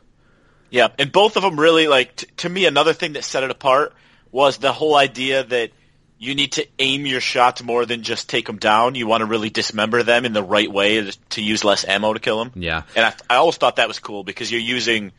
Yeah, 0.69 0.89
and 0.99 1.11
both 1.11 1.37
of 1.37 1.43
them 1.43 1.59
really 1.59 1.87
like 1.87 2.17
t- 2.17 2.27
to 2.37 2.49
me. 2.49 2.65
Another 2.65 2.93
thing 2.93 3.13
that 3.13 3.23
set 3.23 3.43
it 3.43 3.51
apart 3.51 3.93
was 4.31 4.57
the 4.57 4.73
whole 4.73 4.95
idea 4.95 5.43
that 5.45 5.71
you 6.19 6.35
need 6.35 6.53
to 6.53 6.67
aim 6.79 7.05
your 7.05 7.21
shots 7.21 7.63
more 7.63 7.85
than 7.85 8.03
just 8.03 8.29
take 8.29 8.45
them 8.45 8.57
down. 8.57 8.95
You 8.95 9.07
want 9.07 9.21
to 9.21 9.25
really 9.25 9.49
dismember 9.49 10.03
them 10.03 10.25
in 10.25 10.33
the 10.33 10.43
right 10.43 10.71
way 10.71 11.11
to 11.29 11.41
use 11.41 11.63
less 11.63 11.85
ammo 11.85 12.13
to 12.13 12.19
kill 12.19 12.39
them. 12.39 12.51
Yeah, 12.55 12.83
and 12.95 13.05
I, 13.05 13.13
I 13.29 13.35
always 13.37 13.57
thought 13.57 13.75
that 13.77 13.87
was 13.87 13.99
cool 13.99 14.23
because 14.23 14.51
you're 14.51 14.61
using, 14.61 15.11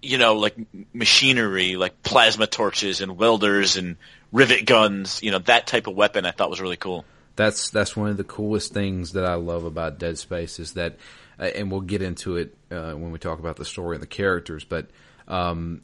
you 0.00 0.18
know, 0.18 0.34
like 0.34 0.56
machinery, 0.92 1.76
like 1.76 2.02
plasma 2.02 2.46
torches 2.46 3.00
and 3.00 3.18
welders 3.18 3.76
and 3.76 3.96
rivet 4.32 4.64
guns. 4.64 5.22
You 5.22 5.32
know, 5.32 5.38
that 5.40 5.66
type 5.66 5.86
of 5.86 5.94
weapon 5.94 6.24
I 6.24 6.30
thought 6.30 6.50
was 6.50 6.60
really 6.60 6.76
cool. 6.76 7.04
That's 7.36 7.70
that's 7.70 7.94
one 7.94 8.08
of 8.08 8.16
the 8.16 8.24
coolest 8.24 8.72
things 8.72 9.12
that 9.12 9.24
I 9.24 9.34
love 9.34 9.64
about 9.64 9.98
Dead 9.98 10.18
Space 10.18 10.58
is 10.58 10.72
that 10.72 10.96
uh, 11.38 11.44
and 11.44 11.70
we'll 11.70 11.82
get 11.82 12.02
into 12.02 12.36
it 12.36 12.56
uh, 12.70 12.92
when 12.92 13.12
we 13.12 13.18
talk 13.18 13.38
about 13.38 13.56
the 13.56 13.64
story 13.64 13.96
and 13.96 14.02
the 14.02 14.08
characters. 14.08 14.64
But 14.64 14.88
um, 15.28 15.82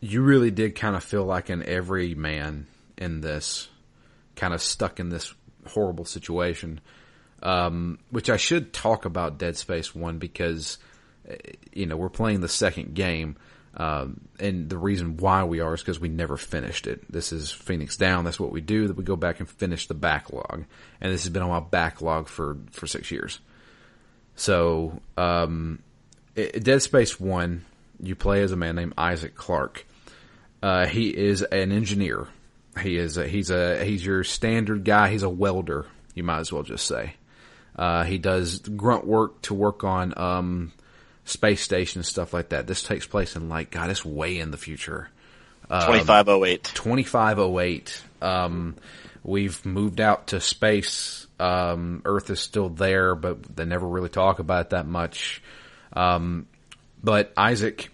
you 0.00 0.22
really 0.22 0.50
did 0.52 0.76
kind 0.76 0.94
of 0.94 1.02
feel 1.02 1.24
like 1.24 1.50
an 1.50 1.62
everyman 1.64 2.66
in 2.98 3.20
this, 3.20 3.68
kind 4.34 4.54
of 4.54 4.62
stuck 4.62 5.00
in 5.00 5.08
this 5.08 5.34
horrible 5.66 6.04
situation. 6.04 6.80
Um, 7.42 7.98
which 8.10 8.30
I 8.30 8.38
should 8.38 8.72
talk 8.72 9.04
about 9.04 9.38
Dead 9.38 9.56
Space 9.56 9.94
One 9.94 10.18
because 10.18 10.78
uh, 11.30 11.34
you 11.72 11.84
know 11.86 11.96
we're 11.96 12.08
playing 12.08 12.40
the 12.40 12.48
second 12.48 12.94
game. 12.94 13.36
Um, 13.76 14.22
and 14.40 14.70
the 14.70 14.78
reason 14.78 15.18
why 15.18 15.44
we 15.44 15.60
are 15.60 15.74
is 15.74 15.82
because 15.82 16.00
we 16.00 16.08
never 16.08 16.38
finished 16.38 16.86
it. 16.86 17.04
This 17.12 17.32
is 17.32 17.50
Phoenix 17.50 17.98
Down. 17.98 18.24
That's 18.24 18.40
what 18.40 18.50
we 18.50 18.62
do. 18.62 18.88
That 18.88 18.96
we 18.96 19.04
go 19.04 19.16
back 19.16 19.38
and 19.38 19.48
finish 19.48 19.86
the 19.86 19.94
backlog, 19.94 20.64
and 21.00 21.12
this 21.12 21.24
has 21.24 21.32
been 21.32 21.42
on 21.42 21.50
my 21.50 21.60
backlog 21.60 22.28
for 22.28 22.56
for 22.70 22.86
six 22.86 23.10
years. 23.10 23.38
So, 24.34 25.00
um, 25.16 25.82
Dead 26.34 26.82
Space 26.82 27.20
One, 27.20 27.64
you 28.00 28.14
play 28.14 28.42
as 28.42 28.52
a 28.52 28.56
man 28.56 28.76
named 28.76 28.94
Isaac 28.96 29.34
Clarke. 29.34 29.86
Uh, 30.62 30.86
he 30.86 31.08
is 31.08 31.42
an 31.42 31.70
engineer. 31.70 32.28
He 32.80 32.96
is 32.96 33.16
a, 33.16 33.26
he's 33.26 33.50
a 33.50 33.84
he's 33.84 34.04
your 34.04 34.24
standard 34.24 34.84
guy. 34.84 35.10
He's 35.10 35.22
a 35.22 35.28
welder. 35.28 35.86
You 36.14 36.22
might 36.22 36.40
as 36.40 36.52
well 36.52 36.62
just 36.62 36.86
say. 36.86 37.14
Uh, 37.74 38.04
he 38.04 38.18
does 38.18 38.58
grunt 38.60 39.06
work 39.06 39.42
to 39.42 39.54
work 39.54 39.84
on 39.84 40.14
um, 40.16 40.72
space 41.24 41.60
stations 41.60 42.08
stuff 42.08 42.32
like 42.32 42.50
that. 42.50 42.66
This 42.66 42.82
takes 42.82 43.06
place 43.06 43.36
in 43.36 43.48
like 43.48 43.70
God, 43.70 43.90
it's 43.90 44.04
way 44.04 44.38
in 44.38 44.50
the 44.50 44.56
future. 44.56 45.08
Um, 45.70 45.86
twenty 45.86 46.04
five 46.04 46.28
oh 46.28 46.44
eight. 46.44 46.64
Twenty 46.74 47.02
five 47.02 47.38
oh 47.38 47.60
eight. 47.60 48.02
Um, 48.22 48.76
we've 49.22 49.64
moved 49.66 50.00
out 50.00 50.28
to 50.28 50.40
space 50.40 51.26
um, 51.38 52.02
Earth 52.04 52.30
is 52.30 52.40
still 52.40 52.68
there, 52.68 53.14
but 53.14 53.56
they 53.56 53.64
never 53.64 53.86
really 53.86 54.08
talk 54.08 54.38
about 54.38 54.66
it 54.66 54.70
that 54.70 54.86
much. 54.86 55.42
Um, 55.92 56.46
but 57.02 57.32
Isaac, 57.36 57.90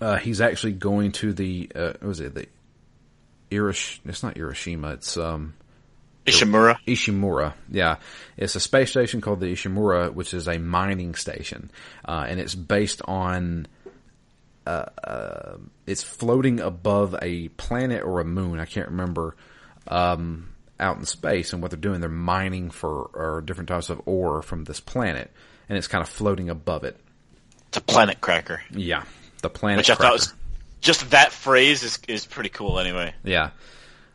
uh, 0.00 0.16
he's 0.16 0.40
actually 0.40 0.72
going 0.72 1.12
to 1.12 1.32
the, 1.32 1.70
uh, 1.74 1.92
what 2.00 2.02
was 2.02 2.20
it, 2.20 2.34
the 2.34 2.46
Irish, 3.52 4.00
it's 4.04 4.22
not 4.22 4.36
Hiroshima, 4.36 4.92
it's, 4.92 5.16
um, 5.16 5.54
Ishimura. 6.26 6.76
Ishimura, 6.86 7.54
yeah. 7.70 7.96
It's 8.36 8.54
a 8.54 8.60
space 8.60 8.90
station 8.90 9.20
called 9.20 9.40
the 9.40 9.46
Ishimura, 9.46 10.12
which 10.12 10.34
is 10.34 10.46
a 10.46 10.58
mining 10.58 11.14
station. 11.14 11.70
Uh, 12.06 12.26
and 12.28 12.38
it's 12.38 12.54
based 12.54 13.00
on, 13.06 13.66
uh, 14.66 14.86
uh, 15.02 15.56
it's 15.86 16.02
floating 16.02 16.60
above 16.60 17.16
a 17.22 17.48
planet 17.48 18.02
or 18.02 18.20
a 18.20 18.24
moon. 18.24 18.60
I 18.60 18.66
can't 18.66 18.88
remember. 18.88 19.36
Um, 19.86 20.50
out 20.80 20.96
in 20.96 21.04
space, 21.04 21.52
and 21.52 21.60
what 21.60 21.70
they're 21.70 21.80
doing, 21.80 22.00
they're 22.00 22.08
mining 22.08 22.70
for 22.70 23.42
different 23.44 23.68
types 23.68 23.90
of 23.90 24.00
ore 24.06 24.42
from 24.42 24.64
this 24.64 24.80
planet, 24.80 25.30
and 25.68 25.76
it's 25.76 25.88
kind 25.88 26.02
of 26.02 26.08
floating 26.08 26.50
above 26.50 26.84
it. 26.84 26.96
It's 27.68 27.78
a 27.78 27.80
planet 27.80 28.20
cracker. 28.20 28.62
Yeah, 28.70 29.04
the 29.42 29.50
planet. 29.50 29.78
Which 29.78 29.90
I 29.90 29.96
cracker. 29.96 30.02
thought 30.04 30.12
was 30.12 30.34
just 30.80 31.10
that 31.10 31.32
phrase 31.32 31.82
is 31.82 31.98
is 32.08 32.26
pretty 32.26 32.50
cool. 32.50 32.78
Anyway. 32.78 33.14
Yeah. 33.22 33.50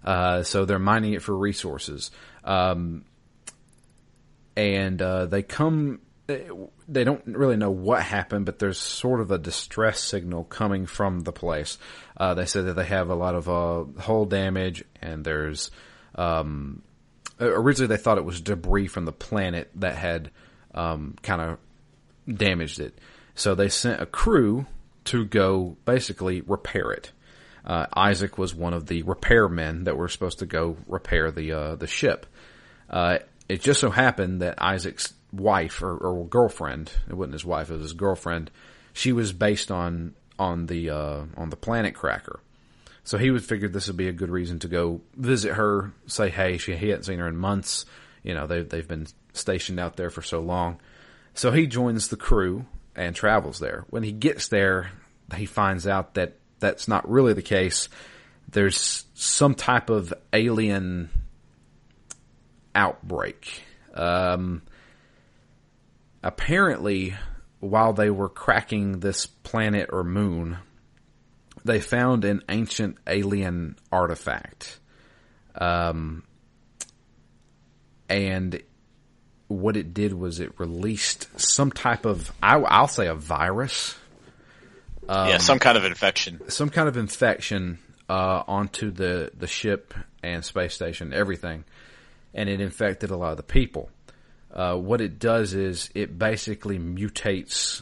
Uh, 0.03 0.43
so 0.43 0.65
they're 0.65 0.79
mining 0.79 1.13
it 1.13 1.22
for 1.22 1.36
resources, 1.36 2.12
um, 2.43 3.05
and 4.55 5.01
uh, 5.01 5.25
they 5.25 5.41
come. 5.41 6.01
They 6.25 7.03
don't 7.03 7.25
really 7.25 7.58
know 7.58 7.72
what 7.72 8.01
happened, 8.01 8.46
but 8.46 8.58
there's 8.60 8.77
sort 8.77 9.20
of 9.20 9.29
a 9.32 9.38
distress 9.38 10.00
signal 10.00 10.46
coming 10.46 10.86
from 10.86 11.22
the 11.22 11.34
place. 11.34 11.77
Uh, 12.15 12.34
they 12.34 12.46
said 12.46 12.65
that 12.65 12.74
they 12.74 12.86
have 12.86 13.10
a 13.10 13.15
lot 13.15 13.36
of 13.36 13.50
uh, 13.50 14.01
hull 14.01 14.25
damage, 14.25 14.84
and 15.01 15.24
there's 15.25 15.70
um, 16.15 16.82
originally 17.39 17.88
they 17.88 18.01
thought 18.01 18.17
it 18.17 18.25
was 18.25 18.41
debris 18.41 18.88
from 18.88 19.05
the 19.05 19.12
planet 19.12 19.70
that 19.75 19.96
had 19.96 20.32
um, 20.74 21.15
kind 21.24 21.41
of 21.41 22.38
damaged 22.38 22.79
it. 22.79 22.98
So 23.36 23.55
they 23.55 23.70
sent 23.70 24.01
a 24.01 24.05
crew 24.05 24.65
to 25.06 25.26
go 25.26 25.78
basically 25.86 26.42
repair 26.42 26.92
it. 26.92 27.12
Uh, 27.66 27.86
Isaac 27.94 28.38
was 28.38 28.54
one 28.54 28.74
of 28.74 28.88
the 28.88 29.04
repairmen 29.04 29.86
that 29.86 29.98
were 29.98 30.10
supposed 30.10 30.40
to 30.40 30.46
go 30.46 30.78
repair 30.88 31.32
the 31.32 31.52
uh, 31.54 31.76
the 31.76 31.88
ship. 31.88 32.26
Uh, 32.90 33.20
it 33.48 33.62
just 33.62 33.80
so 33.80 33.90
happened 33.90 34.42
that 34.42 34.62
Isaac's 34.62 35.14
wife 35.32 35.82
or, 35.82 35.98
or, 35.98 36.26
girlfriend, 36.28 36.92
it 37.10 37.14
wasn't 37.14 37.34
his 37.34 37.46
wife, 37.46 37.70
it 37.70 37.74
was 37.74 37.84
his 37.84 37.94
girlfriend. 37.94 38.52
She 38.94 39.12
was 39.12 39.32
based 39.32 39.72
on 39.72 40.14
on 40.38 40.66
the 40.66 40.90
uh, 40.90 41.24
on 41.38 41.50
the 41.50 41.56
planet 41.56 41.96
Cracker. 41.96 42.40
So 43.06 43.18
he 43.18 43.32
would 43.32 43.44
figure 43.44 43.68
this 43.68 43.88
would 43.88 43.98
be 43.98 44.08
a 44.08 44.14
good 44.14 44.30
reason 44.30 44.60
to 44.60 44.68
go 44.68 45.02
visit 45.16 45.54
her, 45.54 45.94
say 46.08 46.30
hey. 46.30 46.58
She 46.58 46.76
he 46.76 46.90
hadn't 46.90 47.04
seen 47.04 47.20
her 47.20 47.28
in 47.28 47.38
months. 47.38 47.86
You 48.24 48.34
know 48.34 48.48
they 48.48 48.62
they've 48.62 48.88
been 48.88 49.08
stationed 49.34 49.80
out 49.80 49.96
there 49.96 50.10
for 50.10 50.22
so 50.22 50.40
long. 50.40 50.80
So 51.34 51.52
he 51.52 51.66
joins 51.66 52.10
the 52.10 52.18
crew 52.18 52.66
and 52.96 53.16
travels 53.16 53.60
there. 53.60 53.86
When 53.90 54.04
he 54.04 54.12
gets 54.12 54.48
there, 54.48 54.92
he 55.36 55.46
finds 55.46 55.88
out 55.88 56.16
that 56.16 56.38
that's 56.60 56.88
not 56.88 57.10
really 57.10 57.34
the 57.34 57.42
case. 57.42 57.90
There's 58.50 59.06
some 59.14 59.56
type 59.56 59.90
of 59.90 60.14
alien 60.32 61.10
outbreak. 62.76 63.64
Um, 63.94 64.62
apparently, 66.22 67.16
while 67.60 67.94
they 67.94 68.10
were 68.10 68.30
cracking 68.30 69.00
this 69.00 69.26
planet 69.26 69.90
or 69.92 70.04
moon, 70.04 70.58
they 71.66 71.80
found 71.80 72.26
an 72.26 72.44
ancient 72.50 72.98
alien 73.08 73.78
artifact. 73.92 74.80
Um, 75.56 76.24
and 78.10 78.62
what 79.48 79.78
it 79.78 79.94
did 79.94 80.14
was 80.14 80.40
it 80.40 80.60
released 80.60 81.40
some 81.40 81.72
type 81.72 82.06
of, 82.06 82.32
I, 82.42 82.58
will 82.58 82.88
say 82.88 83.08
a 83.08 83.16
virus. 83.16 83.96
Um, 85.08 85.30
yeah, 85.30 85.38
some 85.38 85.60
kind 85.60 85.78
of 85.78 85.86
infection. 85.86 86.42
Some 86.50 86.70
kind 86.70 86.88
of 86.88 86.98
infection 86.98 87.80
uh, 88.10 88.44
onto 88.48 88.92
the, 88.92 89.32
the 89.38 89.48
ship 89.48 89.94
and 90.22 90.44
space 90.44 90.74
station, 90.74 91.14
everything. 91.14 91.66
And 92.34 92.50
it 92.50 92.62
infected 92.62 93.12
a 93.12 93.18
lot 93.18 93.32
of 93.32 93.38
the 93.38 93.44
people. 93.44 93.90
Uh, 94.52 94.76
what 94.76 95.02
it 95.02 95.20
does 95.20 95.54
is 95.54 95.90
it 95.94 96.18
basically 96.18 96.80
mutates 96.80 97.82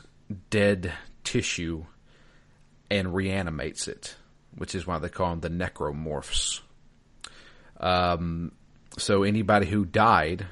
dead 0.49 0.93
tissue 1.23 1.85
and 2.89 3.13
reanimates 3.13 3.87
it, 3.87 4.15
which 4.55 4.73
is 4.75 4.87
why 4.87 4.97
they 4.99 5.09
call 5.09 5.35
them 5.35 5.39
the 5.41 5.49
necromorphs. 5.49 6.61
Um, 7.79 8.51
so 8.97 9.23
anybody 9.23 9.67
who 9.67 9.85
died 9.85 10.47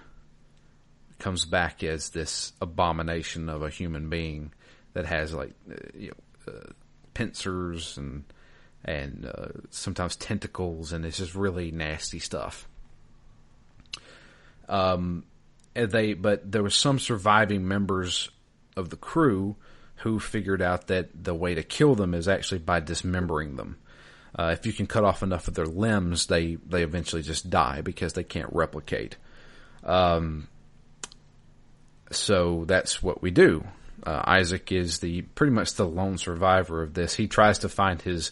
comes 1.20 1.46
back 1.46 1.84
as 1.84 2.10
this 2.10 2.54
abomination 2.62 3.50
of 3.50 3.62
a 3.62 3.70
human 3.70 4.10
being 4.10 4.52
that 4.94 5.06
has 5.06 5.34
like 5.34 5.54
uh, 5.70 5.76
you 5.94 6.10
know, 6.10 6.54
uh, 6.54 6.72
pincers 7.14 7.98
and 7.98 8.24
and 8.84 9.26
uh, 9.26 9.50
sometimes 9.70 10.16
tentacles, 10.16 10.94
and 10.94 11.06
it's 11.06 11.18
just 11.18 11.36
really 11.36 11.72
nasty 11.72 12.20
stuff. 12.20 12.68
Um, 14.70 15.26
they 15.74 16.14
but 16.14 16.52
there 16.52 16.64
was 16.64 16.76
some 16.76 17.00
surviving 17.00 17.68
members 17.68 18.30
of 18.78 18.90
the 18.90 18.96
crew 18.96 19.56
who 19.98 20.20
figured 20.20 20.62
out 20.62 20.88
that 20.88 21.10
the 21.24 21.36
way 21.36 21.56
to 21.56 21.64
kill 21.64 21.96
them 21.96 22.14
is 22.14 22.28
actually 22.28 22.60
by 22.60 22.80
dismembering 22.80 23.58
them. 23.58 23.78
Uh, 24.38 24.56
if 24.58 24.66
you 24.66 24.72
can 24.72 24.88
cut 24.88 25.04
off 25.04 25.24
enough 25.24 25.48
of 25.48 25.56
their 25.56 25.66
limbs, 25.66 26.28
they, 26.28 26.56
they 26.68 26.84
eventually 26.84 27.22
just 27.22 27.50
die 27.50 27.82
because 27.82 28.14
they 28.14 28.24
can't 28.24 28.52
replicate. 28.54 29.18
Um, 29.84 30.48
so 32.12 32.66
that's 32.66 33.02
what 33.02 33.22
we 33.22 33.32
do. 33.32 33.64
Uh, 34.04 34.22
Isaac 34.26 34.72
is 34.72 35.00
the 35.00 35.22
pretty 35.22 35.54
much 35.54 35.74
the 35.74 35.86
lone 35.86 36.18
survivor 36.18 36.82
of 36.82 36.94
this. 36.94 37.16
He 37.16 37.28
tries 37.28 37.60
to 37.60 37.70
find 37.70 38.02
his 38.02 38.32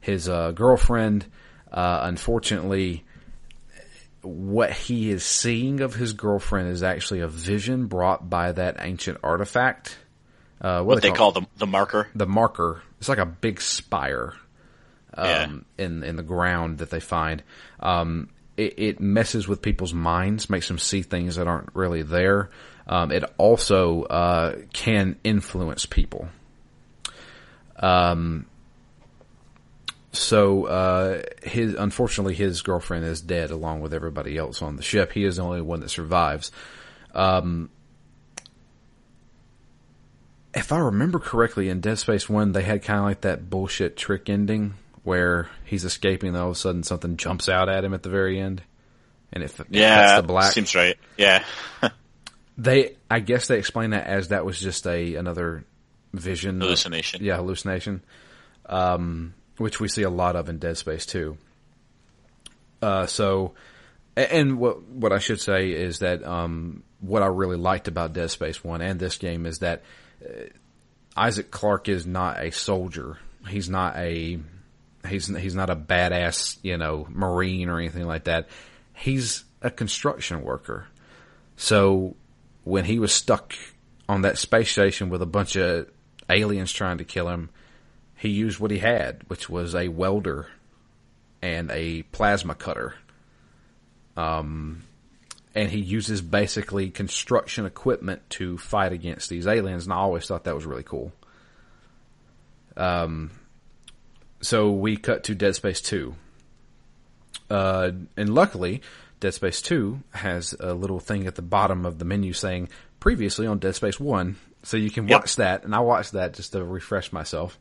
his 0.00 0.28
uh, 0.28 0.52
girlfriend. 0.52 1.26
Uh, 1.70 2.00
unfortunately, 2.02 3.04
what 4.22 4.72
he 4.72 5.10
is 5.10 5.24
seeing 5.24 5.80
of 5.80 5.94
his 5.94 6.12
girlfriend 6.12 6.68
is 6.70 6.82
actually 6.82 7.20
a 7.20 7.28
vision 7.28 7.86
brought 7.86 8.28
by 8.28 8.52
that 8.52 8.76
ancient 8.80 9.18
artifact. 9.22 9.96
Uh, 10.60 10.78
what, 10.78 10.94
what 10.94 11.02
they 11.02 11.08
call, 11.08 11.32
call 11.32 11.42
the 11.42 11.46
the 11.58 11.66
marker. 11.66 12.08
The 12.14 12.26
marker. 12.26 12.82
It's 12.98 13.08
like 13.08 13.18
a 13.18 13.26
big 13.26 13.60
spire 13.60 14.34
um, 15.14 15.26
yeah. 15.26 15.84
in 15.84 16.02
in 16.02 16.16
the 16.16 16.22
ground 16.22 16.78
that 16.78 16.90
they 16.90 17.00
find. 17.00 17.42
Um, 17.80 18.30
it, 18.56 18.74
it, 18.78 19.00
messes 19.00 19.48
with 19.48 19.62
people's 19.62 19.92
minds, 19.92 20.48
makes 20.48 20.68
them 20.68 20.78
see 20.78 21.02
things 21.02 21.36
that 21.36 21.48
aren't 21.48 21.70
really 21.74 22.02
there. 22.02 22.50
Um, 22.86 23.10
it 23.10 23.24
also 23.38 24.02
uh, 24.02 24.56
can 24.72 25.16
influence 25.24 25.86
people. 25.86 26.28
Um, 27.76 28.46
so 30.12 30.66
uh, 30.66 31.22
his 31.42 31.74
unfortunately 31.74 32.34
his 32.34 32.62
girlfriend 32.62 33.04
is 33.04 33.20
dead 33.20 33.50
along 33.50 33.80
with 33.80 33.92
everybody 33.92 34.36
else 34.36 34.62
on 34.62 34.76
the 34.76 34.82
ship. 34.82 35.12
He 35.12 35.24
is 35.24 35.36
the 35.36 35.42
only 35.42 35.60
one 35.60 35.80
that 35.80 35.90
survives. 35.90 36.52
Um, 37.14 37.70
if 40.54 40.70
I 40.70 40.78
remember 40.78 41.18
correctly, 41.18 41.68
in 41.68 41.80
Dead 41.80 41.98
Space 41.98 42.28
One, 42.28 42.52
they 42.52 42.62
had 42.62 42.82
kind 42.82 43.00
of 43.00 43.06
like 43.06 43.22
that 43.22 43.50
bullshit 43.50 43.96
trick 43.96 44.28
ending 44.28 44.74
where 45.02 45.48
he's 45.64 45.84
escaping, 45.84 46.28
and 46.28 46.38
all 46.38 46.50
of 46.50 46.56
a 46.56 46.58
sudden 46.58 46.82
something 46.82 47.16
jumps 47.16 47.48
out 47.48 47.68
at 47.68 47.84
him 47.84 47.92
at 47.92 48.02
the 48.02 48.08
very 48.08 48.38
end, 48.38 48.62
and 49.32 49.42
it, 49.42 49.58
it 49.58 49.66
yeah, 49.70 50.20
the 50.20 50.26
black. 50.26 50.52
Seems 50.52 50.74
right. 50.74 50.96
Yeah. 51.16 51.44
they, 52.56 52.96
I 53.10 53.20
guess 53.20 53.48
they 53.48 53.58
explain 53.58 53.90
that 53.90 54.06
as 54.06 54.28
that 54.28 54.44
was 54.44 54.58
just 54.58 54.86
a 54.86 55.16
another 55.16 55.64
vision 56.12 56.60
hallucination. 56.60 57.20
Of, 57.20 57.26
yeah, 57.26 57.36
hallucination. 57.36 58.02
Um, 58.66 59.34
which 59.58 59.80
we 59.80 59.88
see 59.88 60.02
a 60.02 60.10
lot 60.10 60.36
of 60.36 60.48
in 60.48 60.58
Dead 60.58 60.76
Space 60.76 61.06
too. 61.06 61.36
Uh, 62.80 63.06
so, 63.06 63.54
and 64.16 64.58
what 64.58 64.82
what 64.82 65.12
I 65.12 65.18
should 65.18 65.40
say 65.40 65.70
is 65.70 66.00
that 66.00 66.24
um, 66.24 66.82
what 67.00 67.22
I 67.22 67.26
really 67.26 67.56
liked 67.56 67.88
about 67.88 68.12
Dead 68.12 68.30
Space 68.30 68.62
One 68.62 68.80
and 68.80 68.98
this 68.98 69.16
game 69.18 69.46
is 69.46 69.58
that 69.58 69.82
uh, 70.24 70.44
Isaac 71.16 71.50
Clarke 71.50 71.88
is 71.88 72.06
not 72.06 72.40
a 72.40 72.50
soldier. 72.50 73.18
He's 73.48 73.68
not 73.68 73.96
a 73.96 74.38
he's 75.08 75.26
he's 75.26 75.54
not 75.54 75.70
a 75.70 75.76
badass 75.76 76.58
you 76.62 76.78
know 76.78 77.06
marine 77.10 77.68
or 77.68 77.78
anything 77.78 78.06
like 78.06 78.24
that. 78.24 78.48
He's 78.94 79.44
a 79.62 79.70
construction 79.70 80.42
worker. 80.42 80.86
So 81.56 82.16
when 82.64 82.84
he 82.84 82.98
was 82.98 83.12
stuck 83.12 83.54
on 84.08 84.22
that 84.22 84.38
space 84.38 84.70
station 84.70 85.10
with 85.10 85.22
a 85.22 85.26
bunch 85.26 85.56
of 85.56 85.88
aliens 86.28 86.72
trying 86.72 86.98
to 86.98 87.04
kill 87.04 87.28
him, 87.28 87.50
he 88.16 88.30
used 88.30 88.58
what 88.58 88.70
he 88.70 88.78
had, 88.78 89.22
which 89.28 89.48
was 89.48 89.74
a 89.74 89.88
welder 89.88 90.48
and 91.42 91.70
a 91.70 92.02
plasma 92.04 92.54
cutter. 92.54 92.94
Um, 94.16 94.82
and 95.54 95.70
he 95.70 95.78
uses 95.78 96.22
basically 96.22 96.90
construction 96.90 97.66
equipment 97.66 98.22
to 98.30 98.58
fight 98.58 98.92
against 98.92 99.28
these 99.28 99.46
aliens, 99.46 99.84
and 99.84 99.92
I 99.92 99.96
always 99.96 100.26
thought 100.26 100.44
that 100.44 100.54
was 100.54 100.66
really 100.66 100.82
cool. 100.82 101.12
Um, 102.76 103.30
so 104.40 104.72
we 104.72 104.96
cut 104.96 105.24
to 105.24 105.34
Dead 105.34 105.54
Space 105.54 105.80
2. 105.80 106.14
Uh, 107.50 107.90
and 108.16 108.34
luckily, 108.34 108.82
Dead 109.20 109.34
Space 109.34 109.62
2 109.62 110.00
has 110.12 110.54
a 110.58 110.74
little 110.74 111.00
thing 111.00 111.26
at 111.26 111.34
the 111.34 111.42
bottom 111.42 111.86
of 111.86 111.98
the 111.98 112.04
menu 112.04 112.32
saying 112.32 112.68
previously 113.00 113.46
on 113.46 113.58
Dead 113.58 113.74
Space 113.74 113.98
1. 113.98 114.36
So 114.62 114.76
you 114.76 114.90
can 114.90 115.06
watch 115.06 115.38
yep. 115.38 115.60
that, 115.60 115.64
and 115.64 115.74
I 115.74 115.80
watched 115.80 116.12
that 116.12 116.34
just 116.34 116.52
to 116.52 116.64
refresh 116.64 117.12
myself. 117.12 117.58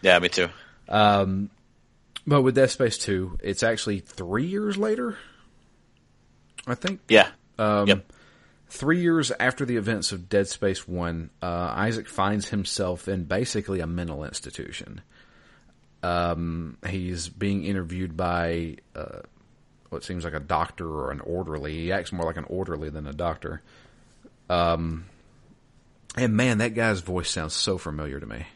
Yeah, 0.00 0.18
me 0.18 0.28
too. 0.28 0.48
Um, 0.88 1.50
but 2.26 2.42
with 2.42 2.54
Dead 2.54 2.70
Space 2.70 2.98
2, 2.98 3.38
it's 3.42 3.62
actually 3.62 4.00
three 4.00 4.46
years 4.46 4.76
later. 4.76 5.18
I 6.66 6.74
think. 6.74 7.00
Yeah. 7.08 7.28
Um, 7.58 7.86
yep. 7.86 8.12
Three 8.70 9.00
years 9.00 9.32
after 9.32 9.64
the 9.64 9.76
events 9.76 10.12
of 10.12 10.28
Dead 10.28 10.46
Space 10.46 10.86
1, 10.86 11.30
uh, 11.40 11.46
Isaac 11.46 12.06
finds 12.06 12.50
himself 12.50 13.08
in 13.08 13.24
basically 13.24 13.80
a 13.80 13.86
mental 13.86 14.24
institution. 14.24 15.00
Um, 16.02 16.76
he's 16.86 17.28
being 17.28 17.64
interviewed 17.64 18.16
by 18.16 18.76
uh, 18.94 19.20
what 19.90 20.04
seems 20.04 20.24
like 20.24 20.34
a 20.34 20.40
doctor 20.40 20.86
or 20.86 21.10
an 21.10 21.20
orderly. 21.20 21.72
He 21.72 21.92
acts 21.92 22.12
more 22.12 22.26
like 22.26 22.36
an 22.36 22.44
orderly 22.44 22.90
than 22.90 23.06
a 23.06 23.12
doctor. 23.12 23.62
Um, 24.50 25.06
and 26.16 26.34
man, 26.34 26.58
that 26.58 26.74
guy's 26.74 27.00
voice 27.00 27.30
sounds 27.30 27.54
so 27.54 27.78
familiar 27.78 28.20
to 28.20 28.26
me. 28.26 28.46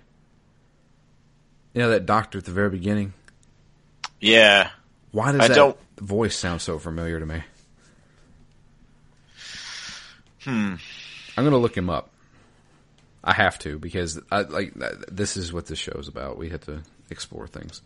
You 1.74 1.82
know 1.82 1.90
that 1.90 2.06
doctor 2.06 2.38
at 2.38 2.44
the 2.44 2.50
very 2.50 2.70
beginning. 2.70 3.14
Yeah. 4.20 4.70
Why 5.10 5.32
does 5.32 5.40
I 5.40 5.48
that 5.48 5.54
don't... 5.54 5.76
voice 6.00 6.36
sound 6.36 6.60
so 6.60 6.78
familiar 6.78 7.18
to 7.18 7.26
me? 7.26 7.42
Hmm. 10.44 10.74
I'm 11.36 11.44
gonna 11.44 11.58
look 11.58 11.76
him 11.76 11.88
up. 11.88 12.10
I 13.24 13.32
have 13.32 13.58
to 13.60 13.78
because 13.78 14.20
I 14.30 14.42
like 14.42 14.74
this 15.10 15.36
is 15.36 15.52
what 15.52 15.66
this 15.66 15.78
show 15.78 15.92
is 15.92 16.08
about. 16.08 16.36
We 16.36 16.50
have 16.50 16.62
to 16.62 16.82
explore 17.10 17.46
things. 17.46 17.80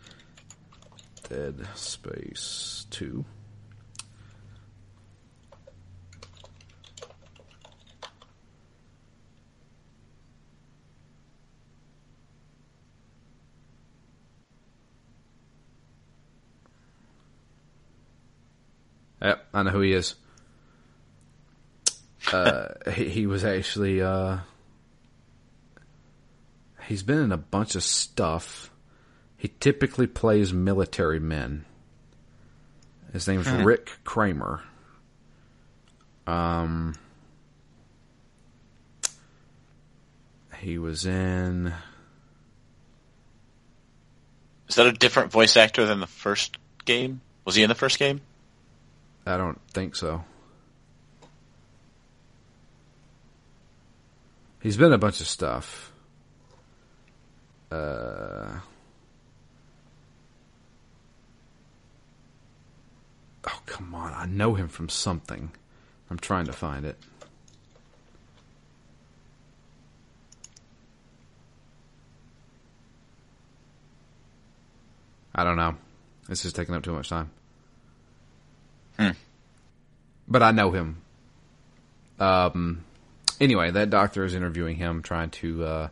Dead 1.29 1.67
Space 1.75 2.87
Two. 2.91 3.25
Yep, 19.22 19.46
I 19.55 19.62
know 19.62 19.70
who 19.70 19.81
he 19.81 19.92
is. 19.92 20.14
Uh, 22.33 22.68
he, 22.92 23.09
he, 23.09 23.26
was 23.26 23.44
actually 23.44 24.02
uh, 24.02 24.38
he's 26.87 27.02
been 27.02 27.18
in 27.18 27.33
a 27.33 27.37
bunch 27.37 27.74
of 27.74 27.83
stuff. 27.83 28.70
He 29.37 29.52
typically 29.61 30.07
plays 30.07 30.52
military 30.52 31.20
men. 31.20 31.64
His 33.12 33.29
name's 33.29 33.48
hmm. 33.48 33.62
Rick 33.62 33.90
Kramer. 34.05 34.62
Um, 36.26 36.94
he 40.59 40.79
was 40.79 41.07
in. 41.07 41.72
Is 44.68 44.74
that 44.74 44.87
a 44.87 44.92
different 44.92 45.31
voice 45.31 45.57
actor 45.57 45.87
than 45.87 46.00
the 46.00 46.07
first 46.07 46.59
game? 46.85 47.20
Was 47.44 47.55
he 47.55 47.62
in 47.62 47.68
the 47.68 47.74
first 47.74 47.98
game? 47.98 48.20
I 49.27 49.37
don't 49.37 49.61
think 49.73 49.97
so. 49.97 50.25
He's 54.61 54.77
been 54.77 54.93
a 54.93 54.99
bunch 54.99 55.21
of 55.21 55.27
stuff. 55.27 55.93
Uh, 57.71 58.61
oh, 63.49 63.61
come 63.67 63.95
on. 63.95 64.12
I 64.12 64.27
know 64.27 64.55
him 64.55 64.69
from 64.69 64.89
something. 64.89 65.51
I'm 66.09 66.19
trying 66.19 66.47
to 66.47 66.53
find 66.53 66.87
it. 66.87 66.97
I 75.35 75.45
don't 75.45 75.57
know. 75.57 75.77
This 76.29 76.45
is 76.45 76.53
taking 76.53 76.75
up 76.75 76.83
too 76.83 76.93
much 76.93 77.09
time. 77.09 77.31
But 80.29 80.43
I 80.43 80.51
know 80.51 80.71
him. 80.71 81.03
Um, 82.19 82.85
anyway, 83.41 83.71
that 83.71 83.91
doctor 83.91 84.25
is 84.25 84.35
interviewing 84.35 84.77
him, 84.77 85.03
trying 85.03 85.31
to 85.31 85.65
uh, 85.65 85.89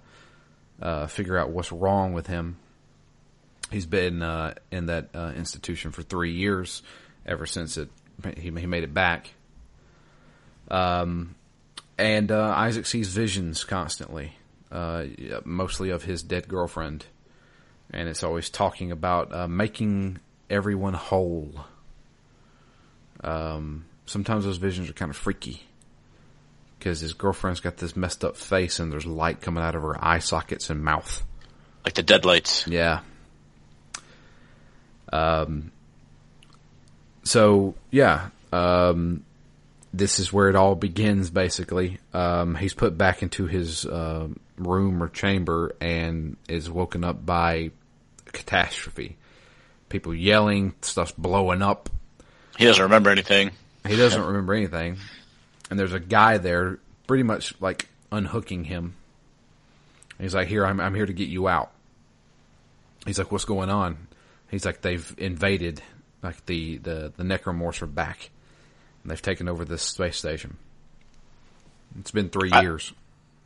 uh, 0.80 1.06
figure 1.06 1.38
out 1.38 1.50
what's 1.50 1.72
wrong 1.72 2.12
with 2.12 2.26
him. 2.26 2.56
He's 3.70 3.86
been 3.86 4.22
uh, 4.22 4.54
in 4.70 4.86
that 4.86 5.10
uh, 5.14 5.32
institution 5.36 5.90
for 5.90 6.02
three 6.02 6.32
years, 6.32 6.82
ever 7.26 7.46
since 7.46 7.76
it 7.76 7.88
he, 8.36 8.50
he 8.50 8.66
made 8.66 8.84
it 8.84 8.94
back. 8.94 9.30
Um, 10.70 11.34
and 11.98 12.30
uh, 12.30 12.54
Isaac 12.56 12.86
sees 12.86 13.08
visions 13.08 13.64
constantly, 13.64 14.36
uh, 14.70 15.04
mostly 15.44 15.90
of 15.90 16.04
his 16.04 16.22
dead 16.22 16.48
girlfriend, 16.48 17.06
and 17.90 18.08
it's 18.08 18.22
always 18.22 18.50
talking 18.50 18.92
about 18.92 19.50
making 19.50 20.18
everyone 20.50 20.94
whole 20.94 21.52
um, 23.22 23.84
sometimes 24.06 24.44
those 24.44 24.56
visions 24.56 24.88
are 24.90 24.94
kind 24.94 25.10
of 25.10 25.16
freaky 25.16 25.62
because 26.78 27.00
his 27.00 27.14
girlfriend's 27.14 27.60
got 27.60 27.78
this 27.78 27.96
messed 27.96 28.24
up 28.24 28.36
face 28.36 28.78
and 28.78 28.92
there's 28.92 29.06
light 29.06 29.40
coming 29.40 29.62
out 29.62 29.74
of 29.74 29.82
her 29.82 30.02
eye 30.04 30.18
sockets 30.18 30.70
and 30.70 30.82
mouth, 30.82 31.22
like 31.84 31.94
the 31.94 32.02
deadlights. 32.02 32.66
Yeah. 32.66 33.00
Um. 35.12 35.70
So 37.24 37.74
yeah, 37.90 38.28
um, 38.52 39.24
this 39.92 40.18
is 40.18 40.32
where 40.32 40.48
it 40.48 40.56
all 40.56 40.74
begins. 40.74 41.30
Basically, 41.30 41.98
um, 42.12 42.54
he's 42.54 42.74
put 42.74 42.98
back 42.98 43.22
into 43.22 43.46
his 43.46 43.86
uh, 43.86 44.28
room 44.58 45.02
or 45.02 45.08
chamber 45.08 45.74
and 45.80 46.36
is 46.48 46.68
woken 46.70 47.04
up 47.04 47.24
by 47.24 47.70
catastrophe 48.32 49.16
people 49.94 50.12
yelling, 50.12 50.74
stuff's 50.80 51.12
blowing 51.12 51.62
up. 51.62 51.88
He 52.58 52.64
doesn't 52.64 52.82
remember 52.82 53.10
anything. 53.10 53.52
He 53.86 53.96
doesn't 53.96 54.22
remember 54.22 54.54
anything. 54.54 54.96
And 55.70 55.78
there's 55.78 55.92
a 55.92 56.00
guy 56.00 56.38
there 56.38 56.78
pretty 57.06 57.22
much 57.22 57.54
like 57.60 57.88
unhooking 58.10 58.64
him. 58.64 58.94
He's 60.18 60.34
like, 60.34 60.48
here, 60.48 60.64
I'm, 60.64 60.80
I'm 60.80 60.94
here 60.94 61.06
to 61.06 61.12
get 61.12 61.28
you 61.28 61.48
out. 61.48 61.72
He's 63.04 63.18
like, 63.18 63.30
what's 63.32 63.44
going 63.44 63.70
on? 63.70 64.08
He's 64.50 64.64
like, 64.64 64.80
they've 64.80 65.14
invaded, 65.18 65.82
like 66.22 66.44
the, 66.46 66.78
the, 66.78 67.12
the 67.16 67.24
Necromorphs 67.24 67.82
are 67.82 67.86
back. 67.86 68.30
And 69.02 69.10
they've 69.10 69.20
taken 69.20 69.48
over 69.48 69.64
this 69.64 69.82
space 69.82 70.16
station. 70.16 70.56
It's 71.98 72.10
been 72.10 72.30
three 72.30 72.50
I- 72.52 72.62
years. 72.62 72.92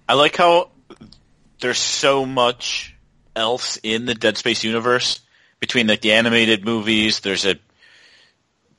I 0.08 0.14
like 0.14 0.36
how 0.36 0.70
there's 1.60 1.78
so 1.78 2.24
much 2.24 2.94
else 3.36 3.78
in 3.82 4.06
the 4.06 4.14
Dead 4.14 4.38
Space 4.38 4.64
universe 4.64 5.20
between 5.60 5.86
like 5.86 6.00
the 6.00 6.12
animated 6.12 6.64
movies. 6.64 7.20
There's 7.20 7.44
a 7.44 7.56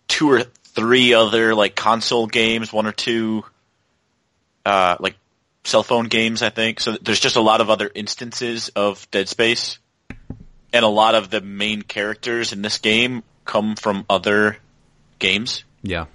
two 0.07 0.31
or 0.31 0.43
three 0.79 1.13
other 1.13 1.53
like 1.55 1.75
console 1.75 2.27
games, 2.27 2.71
one 2.71 2.85
or 2.87 2.91
two 2.91 3.43
uh, 4.65 4.95
like 4.99 5.15
cell 5.63 5.83
phone 5.83 6.05
games, 6.07 6.41
I 6.41 6.49
think. 6.49 6.79
So 6.79 6.97
there's 7.01 7.19
just 7.19 7.35
a 7.35 7.41
lot 7.41 7.61
of 7.61 7.69
other 7.69 7.89
instances 7.93 8.69
of 8.69 9.09
Dead 9.11 9.27
Space, 9.27 9.77
and 10.73 10.85
a 10.85 10.87
lot 10.87 11.15
of 11.15 11.29
the 11.29 11.41
main 11.41 11.81
characters 11.81 12.53
in 12.53 12.61
this 12.61 12.77
game 12.77 13.23
come 13.45 13.75
from 13.75 14.05
other 14.09 14.57
games, 15.19 15.63
Yeah. 15.83 16.05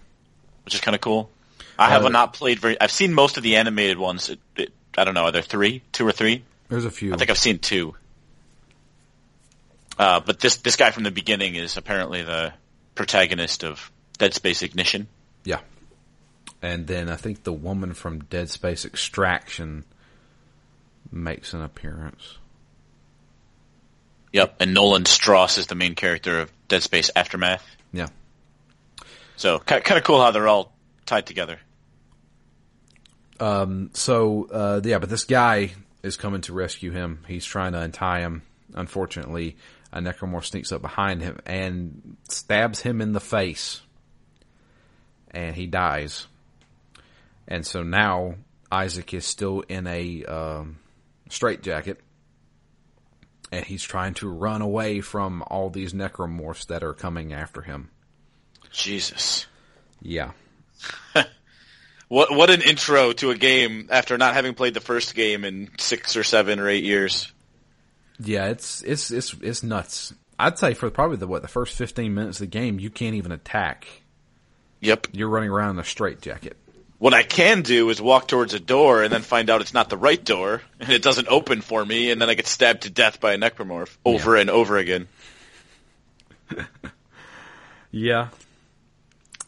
which 0.65 0.75
is 0.75 0.81
kind 0.81 0.95
of 0.95 1.01
cool. 1.01 1.31
I 1.79 1.91
have 1.91 2.05
Uh, 2.05 2.09
not 2.09 2.33
played 2.35 2.61
very. 2.61 2.81
I've 2.81 2.93
seen 2.93 3.13
most 3.13 3.37
of 3.37 3.43
the 3.43 3.57
animated 3.57 3.99
ones. 3.99 4.31
It, 4.31 4.39
it, 4.57 4.73
I 4.97 5.03
don't 5.05 5.15
know. 5.15 5.25
Are 5.25 5.33
there 5.33 5.43
three, 5.43 5.83
two 5.93 6.07
or 6.07 6.13
three? 6.13 6.45
There's 6.69 6.85
a 6.85 6.91
few. 6.91 7.13
I 7.13 7.17
think 7.17 7.31
I've 7.31 7.39
seen 7.39 7.59
two. 7.59 7.97
Uh, 9.99 10.21
but 10.21 10.41
this 10.41 10.57
this 10.59 10.77
guy 10.77 10.91
from 10.91 11.03
the 11.05 11.11
beginning 11.11 11.55
is 11.57 11.77
apparently 11.77 12.23
the 12.23 12.53
protagonist 12.95 13.65
of 13.65 13.91
Dead 14.19 14.35
Space 14.35 14.63
Ignition. 14.63 15.09
Yeah. 15.45 15.61
And 16.63 16.87
then 16.87 17.09
I 17.09 17.17
think 17.17 17.43
the 17.43 17.53
woman 17.53 17.95
from 17.95 18.21
Dead 18.25 18.49
Space 18.49 18.85
Extraction 18.85 19.85
makes 21.11 21.53
an 21.53 21.63
appearance. 21.63 22.39
Yep. 24.33 24.57
And 24.61 24.75
Nolan 24.75 25.05
Stross 25.05 25.59
is 25.59 25.67
the 25.67 25.75
main 25.75 25.95
character 25.95 26.41
of 26.41 26.53
Dead 26.69 26.83
Space 26.83 27.11
Aftermath. 27.15 27.65
Yeah. 27.93 28.09
So 29.37 29.59
kind 29.59 29.99
of 29.99 30.05
cool 30.05 30.21
how 30.21 30.31
they're 30.31 30.49
all 30.49 30.73
tied 31.07 31.27
together. 31.27 31.59
Um. 33.41 33.91
So, 33.95 34.49
uh, 34.51 34.81
yeah, 34.85 34.99
but 34.99 35.11
this 35.11 35.25
guy 35.25 35.73
is 36.03 36.17
coming 36.17 36.41
to 36.43 36.53
rescue 36.53 36.93
him. 36.93 37.25
He's 37.27 37.45
trying 37.45 37.73
to 37.73 37.81
untie 37.81 38.21
him. 38.21 38.43
Unfortunately, 38.75 39.57
a 39.93 40.01
necromorph 40.01 40.45
sneaks 40.45 40.73
up 40.73 40.83
behind 40.83 41.21
him 41.21 41.39
and 41.47 42.17
stabs 42.29 42.81
him 42.81 43.01
in 43.01 43.13
the 43.13 43.21
face. 43.21 43.81
And 45.35 45.55
he 45.55 45.67
dies. 45.67 46.27
And 47.47 47.67
so 47.67 47.83
now 47.83 48.37
Isaac 48.73 49.13
is 49.13 49.27
still 49.27 49.61
in 49.69 49.87
a 49.87 50.25
um, 50.25 50.79
straitjacket. 51.29 52.01
And 53.53 53.65
he's 53.65 53.83
trying 53.83 54.15
to 54.15 54.29
run 54.29 54.63
away 54.63 55.01
from 55.01 55.43
all 55.47 55.69
these 55.69 55.93
necromorphs 55.93 56.67
that 56.69 56.83
are 56.83 56.95
coming 56.95 57.33
after 57.33 57.61
him. 57.61 57.91
Jesus. 58.71 59.47
Yeah. 60.01 60.33
What 62.09 62.31
what 62.33 62.51
an 62.51 62.63
intro 62.63 63.13
to 63.15 63.31
a 63.31 63.35
game 63.35 63.89
after 63.91 64.19
not 64.19 64.35
having 64.35 64.55
played 64.55 64.75
the 64.75 64.81
first 64.81 65.15
game 65.15 65.45
in 65.45 65.71
six 65.79 66.17
or 66.17 66.23
seven 66.23 66.61
or 66.61 66.69
eight 66.69 66.85
years. 66.85 67.33
Yeah, 68.21 68.49
it's 68.49 68.83
it's 68.83 69.11
it's 69.11 69.35
it's 69.41 69.63
nuts. 69.63 70.13
I'd 70.39 70.59
say 70.59 70.75
for 70.75 70.91
probably 70.91 71.17
the 71.17 71.27
what 71.27 71.43
the 71.43 71.49
first 71.49 71.77
fifteen 71.77 72.15
minutes 72.15 72.41
of 72.41 72.51
the 72.51 72.59
game, 72.59 72.79
you 72.79 72.91
can't 72.91 73.17
even 73.17 73.33
attack. 73.33 73.87
Yep. 74.85 75.09
You're 75.13 75.29
running 75.29 75.51
around 75.51 75.71
in 75.71 75.79
a 75.79 75.85
straitjacket. 75.85 76.57
What 76.99 77.15
I 77.15 77.23
can 77.23 77.63
do 77.63 77.91
is 77.91 78.01
walk 78.01 78.29
towards 78.29 78.55
a 78.55 78.61
door 78.61 79.03
and 79.03 79.13
then 79.13 79.23
find 79.23 79.51
out 79.51 79.61
it's 79.61 79.75
not 79.75 79.91
the 79.91 79.97
right 79.97 80.23
door 80.23 80.63
and 80.81 80.91
it 80.91 81.03
doesn't 81.03 81.29
open 81.29 81.61
for 81.61 81.85
me 81.85 82.11
and 82.11 82.21
then 82.21 82.31
I 82.31 82.35
get 82.35 82.47
stabbed 82.47 82.83
to 82.83 82.91
death 82.91 83.21
by 83.21 83.35
a 83.35 83.39
necromorph 83.39 83.95
over 84.05 84.37
and 84.37 84.49
over 84.49 84.79
again. 84.79 85.09
Yeah, 87.97 88.31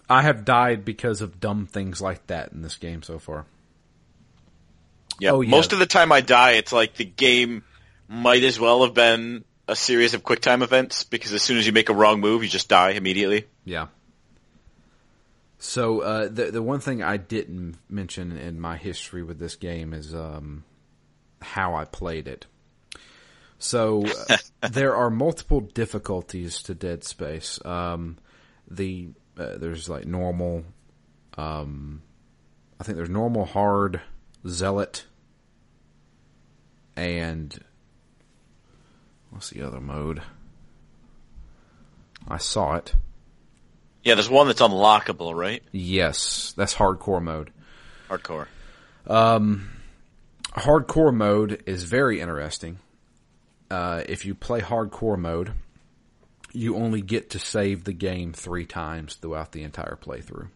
I 0.09 0.23
have 0.23 0.45
died 0.45 0.85
because 0.85 1.21
of 1.21 1.41
dumb 1.41 1.67
things 1.67 2.01
like 2.01 2.25
that 2.29 2.53
in 2.53 2.63
this 2.63 2.77
game 2.77 3.03
so 3.03 3.19
far. 3.19 3.45
Yeah. 5.19 5.33
Oh, 5.33 5.41
yeah. 5.41 5.51
Most 5.51 5.73
of 5.73 5.81
the 5.81 5.87
time 5.87 6.13
I 6.13 6.21
die, 6.21 6.53
it's 6.53 6.73
like 6.73 6.95
the 6.95 7.05
game 7.05 7.65
might 8.09 8.45
as 8.45 8.61
well 8.61 8.85
have 8.85 8.95
been 8.95 9.45
a 9.67 9.75
series 9.75 10.15
of 10.15 10.23
quick 10.23 10.41
time 10.41 10.63
events 10.63 11.03
because 11.03 11.33
as 11.33 11.43
soon 11.43 11.59
as 11.59 11.67
you 11.67 11.73
make 11.73 11.89
a 11.89 11.93
wrong 11.93 12.21
move, 12.21 12.45
you 12.45 12.49
just 12.49 12.69
die 12.69 12.91
immediately. 12.91 13.47
Yeah. 13.65 13.89
So 15.59 16.01
uh, 16.01 16.29
the 16.29 16.51
the 16.51 16.63
one 16.63 16.81
thing 16.81 17.03
I 17.03 17.17
didn't 17.17 17.77
mention 17.89 18.37
in 18.37 18.61
my 18.61 18.77
history 18.77 19.23
with 19.23 19.39
this 19.39 19.57
game 19.57 19.93
is 19.93 20.15
um, 20.15 20.65
how 21.41 21.75
I 21.75 21.85
played 21.85 22.29
it. 22.29 22.47
So 23.59 24.05
uh, 24.29 24.37
there 24.71 24.95
are 24.95 25.11
multiple 25.11 25.61
difficulties 25.61 26.63
to 26.65 26.75
Dead 26.75 27.05
Space. 27.05 27.59
Um, 27.65 28.19
the 28.71 29.09
uh, 29.39 29.57
there's 29.57 29.89
like 29.89 30.07
normal. 30.07 30.65
Um, 31.39 32.03
I 32.79 32.85
think 32.85 32.97
there's 32.97 33.11
normal, 33.11 33.47
hard, 33.47 34.03
zealot, 34.47 35.07
and 36.95 37.59
what's 39.31 39.51
the 39.51 39.63
other 39.63 39.81
mode? 39.81 40.23
I 42.29 42.37
saw 42.39 42.75
it. 42.77 42.95
Yeah, 44.07 44.15
there's 44.15 44.31
one 44.31 44.47
that's 44.47 44.61
unlockable, 44.61 45.35
right? 45.35 45.65
Yes, 45.73 46.55
that's 46.57 46.73
hardcore 46.73 47.21
mode. 47.21 47.51
Hardcore. 48.09 48.47
Hardcore 50.53 51.13
mode 51.13 51.65
is 51.67 51.83
very 51.83 52.21
interesting. 52.21 52.79
Uh, 53.69 54.05
if 54.09 54.25
you 54.25 54.37
play 54.37 54.61
hardcore 54.61 55.19
mode, 55.19 55.55
you 56.53 56.77
only 56.77 57.03
get 57.03 57.31
to 57.31 57.41
save 57.41 57.83
the 57.83 57.93
game 57.93 58.33
three 58.33 58.65
times 58.65 59.17
throughout 59.17 59.51
the 59.51 59.65
entire 59.65 59.99
playthrough. 60.01 60.51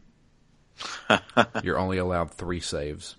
You're 1.64 1.78
only 1.78 1.98
allowed 1.98 2.30
three 2.30 2.60
saves, 2.60 3.16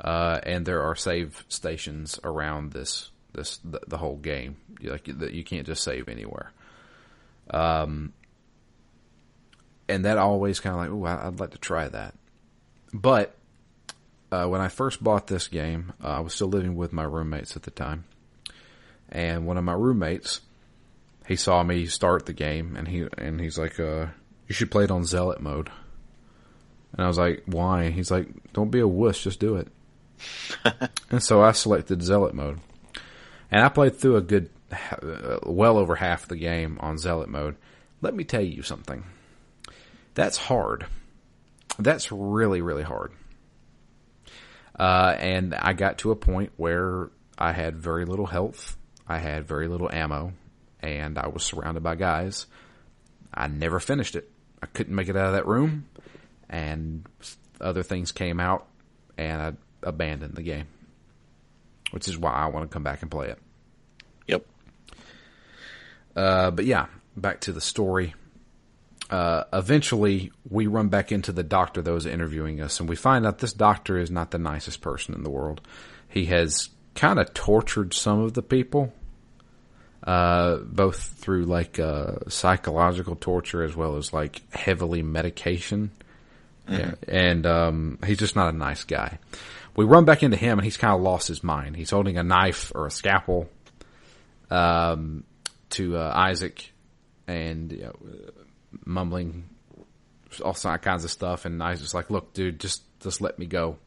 uh, 0.00 0.40
and 0.42 0.64
there 0.64 0.84
are 0.84 0.96
save 0.96 1.44
stations 1.50 2.18
around 2.24 2.72
this 2.72 3.10
this 3.34 3.58
the, 3.58 3.80
the 3.86 3.98
whole 3.98 4.16
game. 4.16 4.56
You, 4.80 4.92
like 4.92 5.06
you 5.06 5.14
you 5.30 5.44
can't 5.44 5.66
just 5.66 5.84
save 5.84 6.08
anywhere. 6.08 6.50
Um, 7.50 8.14
and 9.88 10.04
that 10.04 10.18
always 10.18 10.60
kind 10.60 10.74
of 10.74 10.80
like, 10.80 10.90
oh, 10.90 11.26
I'd 11.28 11.40
like 11.40 11.50
to 11.50 11.58
try 11.58 11.88
that. 11.88 12.14
But 12.92 13.34
uh, 14.30 14.46
when 14.46 14.60
I 14.60 14.68
first 14.68 15.02
bought 15.02 15.26
this 15.26 15.48
game, 15.48 15.92
uh, 16.02 16.08
I 16.08 16.20
was 16.20 16.34
still 16.34 16.48
living 16.48 16.76
with 16.76 16.92
my 16.92 17.04
roommates 17.04 17.56
at 17.56 17.62
the 17.62 17.70
time, 17.70 18.04
and 19.08 19.46
one 19.46 19.56
of 19.56 19.64
my 19.64 19.72
roommates, 19.72 20.42
he 21.26 21.36
saw 21.36 21.62
me 21.62 21.86
start 21.86 22.26
the 22.26 22.32
game, 22.32 22.76
and 22.76 22.88
he 22.88 23.06
and 23.16 23.40
he's 23.40 23.58
like, 23.58 23.80
uh, 23.80 24.06
"You 24.46 24.54
should 24.54 24.70
play 24.70 24.84
it 24.84 24.90
on 24.90 25.04
Zealot 25.04 25.40
mode." 25.40 25.70
And 26.92 27.04
I 27.04 27.08
was 27.08 27.18
like, 27.18 27.42
"Why?" 27.46 27.90
He's 27.90 28.10
like, 28.10 28.28
"Don't 28.52 28.70
be 28.70 28.80
a 28.80 28.88
wuss, 28.88 29.22
just 29.22 29.40
do 29.40 29.56
it." 29.56 29.68
and 31.10 31.22
so 31.22 31.42
I 31.42 31.52
selected 31.52 32.02
Zealot 32.02 32.34
mode, 32.34 32.60
and 33.50 33.64
I 33.64 33.68
played 33.68 33.96
through 33.96 34.16
a 34.16 34.22
good, 34.22 34.50
uh, 34.72 35.38
well 35.44 35.78
over 35.78 35.96
half 35.96 36.28
the 36.28 36.36
game 36.36 36.78
on 36.80 36.98
Zealot 36.98 37.28
mode. 37.28 37.56
Let 38.00 38.14
me 38.14 38.24
tell 38.24 38.42
you 38.42 38.62
something. 38.62 39.04
That's 40.18 40.36
hard. 40.36 40.84
That's 41.78 42.10
really, 42.10 42.60
really 42.60 42.82
hard. 42.82 43.12
Uh, 44.76 45.14
and 45.16 45.54
I 45.54 45.74
got 45.74 45.98
to 45.98 46.10
a 46.10 46.16
point 46.16 46.50
where 46.56 47.10
I 47.38 47.52
had 47.52 47.76
very 47.76 48.04
little 48.04 48.26
health. 48.26 48.76
I 49.06 49.18
had 49.18 49.46
very 49.46 49.68
little 49.68 49.88
ammo 49.88 50.32
and 50.80 51.18
I 51.18 51.28
was 51.28 51.44
surrounded 51.44 51.84
by 51.84 51.94
guys. 51.94 52.46
I 53.32 53.46
never 53.46 53.78
finished 53.78 54.16
it. 54.16 54.28
I 54.60 54.66
couldn't 54.66 54.96
make 54.96 55.08
it 55.08 55.16
out 55.16 55.26
of 55.26 55.32
that 55.34 55.46
room 55.46 55.86
and 56.50 57.06
other 57.60 57.84
things 57.84 58.10
came 58.10 58.40
out 58.40 58.66
and 59.16 59.40
I 59.40 59.52
abandoned 59.84 60.34
the 60.34 60.42
game, 60.42 60.66
which 61.92 62.08
is 62.08 62.18
why 62.18 62.32
I 62.32 62.46
want 62.46 62.68
to 62.68 62.74
come 62.74 62.82
back 62.82 63.02
and 63.02 63.10
play 63.10 63.28
it. 63.28 63.38
Yep. 64.26 64.46
Uh, 66.16 66.50
but 66.50 66.64
yeah, 66.64 66.86
back 67.16 67.42
to 67.42 67.52
the 67.52 67.60
story. 67.60 68.14
Uh, 69.10 69.44
eventually, 69.52 70.30
we 70.48 70.66
run 70.66 70.88
back 70.88 71.12
into 71.12 71.32
the 71.32 71.42
doctor 71.42 71.80
that 71.80 71.92
was 71.92 72.04
interviewing 72.04 72.60
us, 72.60 72.78
and 72.80 72.88
we 72.88 72.96
find 72.96 73.26
out 73.26 73.38
this 73.38 73.54
doctor 73.54 73.98
is 73.98 74.10
not 74.10 74.30
the 74.30 74.38
nicest 74.38 74.82
person 74.82 75.14
in 75.14 75.22
the 75.22 75.30
world. 75.30 75.62
He 76.08 76.26
has 76.26 76.68
kind 76.94 77.18
of 77.18 77.32
tortured 77.32 77.94
some 77.94 78.20
of 78.20 78.34
the 78.34 78.42
people, 78.42 78.92
uh, 80.04 80.56
both 80.56 81.00
through 81.00 81.44
like 81.44 81.78
uh, 81.78 82.16
psychological 82.28 83.16
torture 83.16 83.62
as 83.62 83.74
well 83.74 83.96
as 83.96 84.12
like 84.12 84.42
heavily 84.54 85.02
medication. 85.02 85.90
Yeah, 86.68 86.96
and 87.08 87.46
um, 87.46 87.98
he's 88.04 88.18
just 88.18 88.36
not 88.36 88.52
a 88.52 88.56
nice 88.56 88.84
guy. 88.84 89.18
We 89.74 89.86
run 89.86 90.04
back 90.04 90.22
into 90.22 90.36
him, 90.36 90.58
and 90.58 90.64
he's 90.64 90.76
kind 90.76 90.92
of 90.92 91.00
lost 91.00 91.28
his 91.28 91.42
mind. 91.42 91.76
He's 91.76 91.90
holding 91.90 92.18
a 92.18 92.22
knife 92.22 92.72
or 92.74 92.86
a 92.86 92.90
scalpel 92.90 93.48
um, 94.50 95.24
to 95.70 95.96
uh, 95.96 96.12
Isaac, 96.14 96.72
and 97.26 97.72
you 97.72 97.84
know, 97.84 97.96
mumbling 98.84 99.48
all 100.44 100.54
kinds 100.54 101.04
of 101.04 101.10
stuff. 101.10 101.44
And 101.44 101.62
I 101.62 101.70
was 101.72 101.80
just 101.80 101.94
like, 101.94 102.10
"Look, 102.10 102.32
dude, 102.34 102.60
just 102.60 102.82
just 103.00 103.20
let 103.20 103.38
me 103.38 103.46
go." 103.46 103.78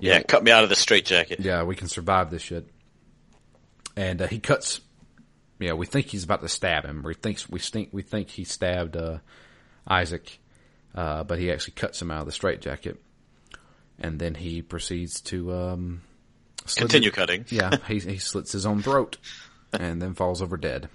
Yeah, 0.00 0.22
cut 0.22 0.44
me 0.44 0.50
out 0.52 0.62
of 0.62 0.68
the 0.70 0.76
straitjacket. 0.76 1.40
Yeah, 1.40 1.64
we 1.64 1.74
can 1.74 1.88
survive 1.88 2.30
this 2.30 2.42
shit. 2.42 2.68
And 3.96 4.22
uh, 4.22 4.26
he 4.28 4.38
cuts. 4.38 4.80
Yeah, 5.58 5.72
we 5.72 5.86
think 5.86 6.06
he's 6.06 6.22
about 6.22 6.40
to 6.42 6.48
stab 6.48 6.84
him. 6.84 7.02
We 7.02 7.14
thinks 7.14 7.48
we 7.50 7.58
think 7.58 7.88
we 7.92 8.02
think 8.02 8.30
he 8.30 8.44
stabbed 8.44 8.96
uh, 8.96 9.18
Isaac, 9.88 10.38
uh, 10.94 11.24
but 11.24 11.40
he 11.40 11.50
actually 11.50 11.74
cuts 11.74 12.00
him 12.00 12.12
out 12.12 12.20
of 12.20 12.26
the 12.26 12.32
straitjacket, 12.32 13.02
and 13.98 14.20
then 14.20 14.36
he 14.36 14.62
proceeds 14.62 15.20
to 15.22 15.52
um, 15.52 16.02
Continue 16.76 17.08
it- 17.08 17.14
cutting. 17.14 17.44
Yeah, 17.48 17.76
he 17.88 17.98
he 17.98 18.18
slits 18.18 18.52
his 18.52 18.66
own 18.66 18.82
throat, 18.82 19.16
and 19.72 20.00
then 20.00 20.14
falls 20.14 20.40
over 20.42 20.56
dead. 20.56 20.88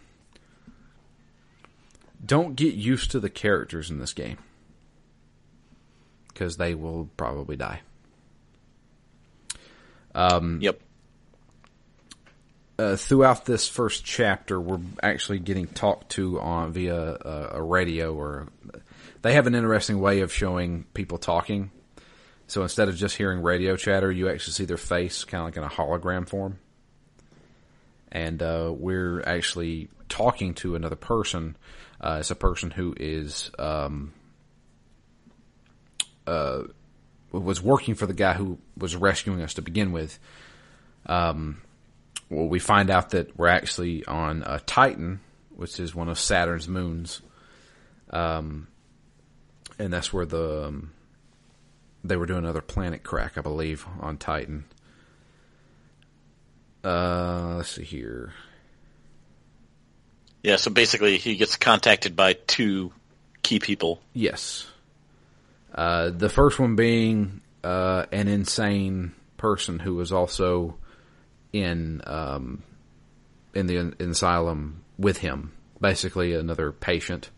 Don't 2.26 2.56
get 2.56 2.74
used 2.74 3.12
to 3.12 3.20
the 3.20 3.30
characters 3.30 3.90
in 3.90 4.00
this 4.00 4.14
game, 4.14 4.38
because 6.30 6.58
they 6.58 6.74
will 6.74 7.10
probably 7.18 7.56
die. 7.56 7.82
Yep. 10.62 10.80
uh, 12.78 12.96
throughout 12.96 13.46
this 13.46 13.68
first 13.68 14.04
chapter, 14.04 14.60
we're 14.60 14.80
actually 15.02 15.40
getting 15.40 15.68
talked 15.68 16.12
to 16.14 16.40
on 16.40 16.74
via 16.74 16.96
a, 16.96 17.50
a 17.54 17.64
radio, 17.64 18.14
or 18.14 18.48
they 19.22 19.34
have 19.34 19.48
an 19.48 19.56
interesting 19.56 20.00
way 20.00 20.22
of 20.22 20.34
showing 20.34 20.86
people 20.94 21.18
talking. 21.18 21.72
So 22.48 22.64
instead 22.64 22.90
of 22.90 22.96
just 22.96 23.16
hearing 23.16 23.42
radio 23.42 23.76
chatter, 23.76 24.12
you 24.12 24.30
actually 24.30 24.54
see 24.54 24.66
their 24.66 24.78
face, 24.78 25.24
kind 25.24 25.42
of 25.42 25.46
like 25.46 25.58
in 25.58 25.64
a 25.64 25.70
hologram 25.70 26.28
form. 26.28 26.60
And 28.12 28.42
uh, 28.44 28.72
we're 28.76 29.22
actually 29.22 29.90
talking 30.10 30.54
to 30.56 30.76
another 30.76 30.96
person. 30.96 31.56
Uh, 32.04 32.18
it's 32.20 32.32
a 32.32 32.36
person 32.36 32.70
who 32.70 32.94
is 33.00 33.50
um, 33.58 34.12
uh, 36.28 36.64
was 37.32 37.62
working 37.62 37.96
for 37.96 38.06
the 38.06 38.14
guy 38.14 38.34
who 38.34 38.60
was 38.78 38.96
rescuing 38.96 39.42
us 39.42 39.54
to 39.54 39.62
begin 39.62 39.94
with 39.94 40.20
Um, 41.06 41.62
well, 42.30 42.48
we 42.48 42.60
find 42.60 42.90
out 42.90 43.12
that 43.12 43.38
we're 43.38 43.48
actually 43.48 44.06
on 44.06 44.44
uh, 44.44 44.60
Titan, 44.66 45.20
which 45.56 45.80
is 45.80 45.94
one 45.94 46.10
of 46.10 46.18
Saturn's 46.20 46.68
moons, 46.68 47.22
um, 48.10 48.68
and 49.78 49.94
that's 49.94 50.12
where 50.12 50.26
the 50.26 50.66
um, 50.68 50.92
they 52.04 52.16
were 52.16 52.26
doing 52.26 52.40
another 52.40 52.62
planet 52.62 53.04
crack, 53.04 53.38
I 53.38 53.42
believe, 53.42 53.86
on 54.00 54.18
Titan. 54.18 54.66
Uh, 56.84 57.56
let's 57.58 57.70
see 57.70 57.84
here. 57.84 58.34
Yeah, 60.44 60.58
so 60.58 60.70
basically 60.72 61.18
he 61.18 61.38
gets 61.38 61.56
contacted 61.56 62.16
by 62.16 62.34
two 62.34 62.92
key 63.42 63.60
people. 63.60 64.02
Yes, 64.14 64.70
uh, 65.74 66.10
the 66.10 66.30
first 66.30 66.60
one 66.60 66.76
being 66.76 67.42
uh, 67.64 68.06
an 68.12 68.28
insane 68.28 69.14
person 69.38 69.80
who 69.80 69.96
was 69.96 70.12
also 70.12 70.76
in 71.54 72.02
um, 72.06 72.62
in 73.54 73.68
the 73.68 73.78
in- 73.78 73.96
asylum 74.12 74.84
with 74.98 75.18
him, 75.18 75.54
basically 75.80 76.34
another 76.34 76.72
patient. 76.72 77.30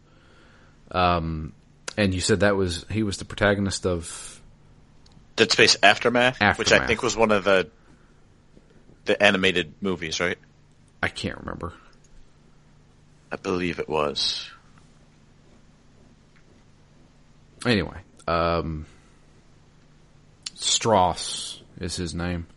Um, 0.92 1.54
and 1.98 2.14
you 2.14 2.22
said 2.22 2.40
that 2.40 2.56
was 2.56 2.86
he 2.90 3.04
was 3.04 3.18
the 3.18 3.26
protagonist 3.26 3.86
of 3.86 4.42
Dead 5.36 5.52
Space 5.52 5.78
Aftermath, 5.84 6.40
which 6.58 6.72
I 6.72 6.88
think 6.88 7.04
was 7.04 7.16
one 7.16 7.32
of 7.32 7.44
the 7.44 7.70
the 9.06 9.22
animated 9.22 9.74
movies, 9.82 10.20
right? 10.20 10.38
I 11.04 11.10
can't 11.10 11.38
remember. 11.38 11.74
I 13.32 13.36
believe 13.38 13.80
it 13.80 13.90
was. 13.90 14.50
Anyway, 17.66 17.98
um, 18.28 18.86
Stross 20.56 21.62
is 21.80 21.96
his 21.96 22.14
name. 22.14 22.48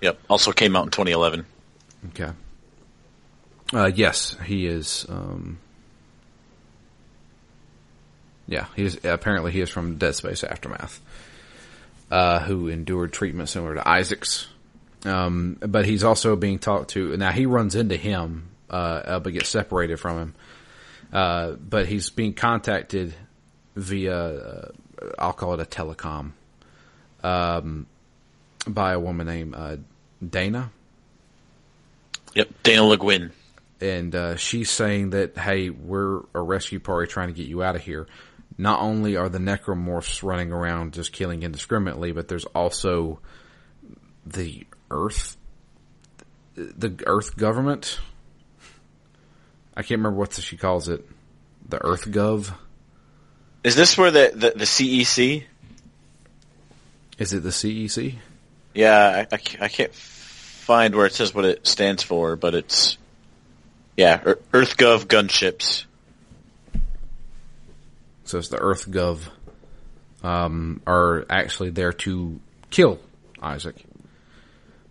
Yep. 0.00 0.18
Also 0.28 0.52
came 0.52 0.76
out 0.76 0.84
in 0.84 0.90
2011. 0.90 1.44
Okay. 2.08 2.30
Uh, 3.72 3.90
yes, 3.94 4.36
he 4.44 4.66
is. 4.66 5.06
Um, 5.08 5.58
yeah, 8.48 8.66
he 8.74 8.84
is. 8.84 8.98
Apparently, 9.04 9.52
he 9.52 9.60
is 9.60 9.70
from 9.70 9.96
Dead 9.96 10.14
Space 10.14 10.42
Aftermath, 10.42 11.00
uh, 12.10 12.40
who 12.40 12.68
endured 12.68 13.12
treatment 13.12 13.48
similar 13.48 13.76
to 13.76 13.88
Isaac's. 13.88 14.48
Um, 15.04 15.56
but 15.60 15.86
he's 15.86 16.02
also 16.02 16.34
being 16.36 16.58
talked 16.58 16.90
to. 16.90 17.16
Now 17.16 17.30
he 17.30 17.46
runs 17.46 17.74
into 17.74 17.96
him, 17.96 18.49
uh, 18.70 19.18
but 19.20 19.32
gets 19.32 19.48
separated 19.48 19.98
from 19.98 20.18
him. 20.18 20.34
Uh, 21.12 21.52
but 21.52 21.86
he's 21.86 22.08
being 22.10 22.34
contacted 22.34 23.14
via, 23.76 24.16
uh, 24.16 24.68
I'll 25.18 25.32
call 25.32 25.54
it 25.54 25.60
a 25.60 25.64
telecom, 25.64 26.32
um, 27.24 27.86
by 28.66 28.92
a 28.92 29.00
woman 29.00 29.26
named 29.26 29.54
uh, 29.54 29.76
Dana 30.26 30.70
Yep. 32.34 32.48
Daina 32.62 32.84
Le 32.84 32.96
Guin. 32.96 33.32
and 33.80 34.14
uh, 34.14 34.36
she's 34.36 34.70
saying 34.70 35.10
that 35.10 35.36
hey, 35.36 35.70
we're 35.70 36.20
a 36.32 36.40
rescue 36.40 36.78
party 36.78 37.10
trying 37.10 37.28
to 37.28 37.34
get 37.34 37.46
you 37.48 37.62
out 37.62 37.74
of 37.74 37.82
here. 37.82 38.06
Not 38.56 38.80
only 38.80 39.16
are 39.16 39.28
the 39.28 39.38
necromorphs 39.38 40.22
running 40.22 40.52
around 40.52 40.92
just 40.92 41.12
killing 41.12 41.42
indiscriminately, 41.42 42.12
but 42.12 42.28
there's 42.28 42.44
also 42.44 43.18
the 44.26 44.64
Earth, 44.90 45.36
the 46.54 46.94
Earth 47.06 47.36
government. 47.36 47.98
I 49.76 49.82
can't 49.82 49.98
remember 49.98 50.18
what 50.18 50.32
she 50.34 50.56
calls 50.56 50.88
it. 50.88 51.06
The 51.68 51.84
Earth 51.84 52.06
Gov. 52.06 52.52
Is 53.62 53.76
this 53.76 53.96
where 53.96 54.10
the, 54.10 54.32
the, 54.34 54.50
the 54.50 54.64
CEC? 54.64 55.44
Is 57.18 57.32
it 57.32 57.42
the 57.42 57.50
CEC? 57.50 58.16
Yeah, 58.74 59.26
I, 59.30 59.34
I, 59.34 59.38
I 59.60 59.68
can't 59.68 59.94
find 59.94 60.94
where 60.94 61.06
it 61.06 61.12
says 61.12 61.34
what 61.34 61.44
it 61.44 61.66
stands 61.66 62.02
for, 62.02 62.36
but 62.36 62.54
it's 62.54 62.96
yeah, 63.96 64.20
Ear- 64.24 64.38
EarthGov 64.52 65.06
gunships. 65.06 65.84
So 68.24 68.38
it's 68.38 68.48
the 68.48 68.58
Earth 68.58 68.90
Gov. 68.90 69.20
Um, 70.22 70.82
are 70.86 71.24
actually 71.30 71.70
there 71.70 71.92
to 71.92 72.40
kill 72.70 73.00
Isaac. 73.42 73.76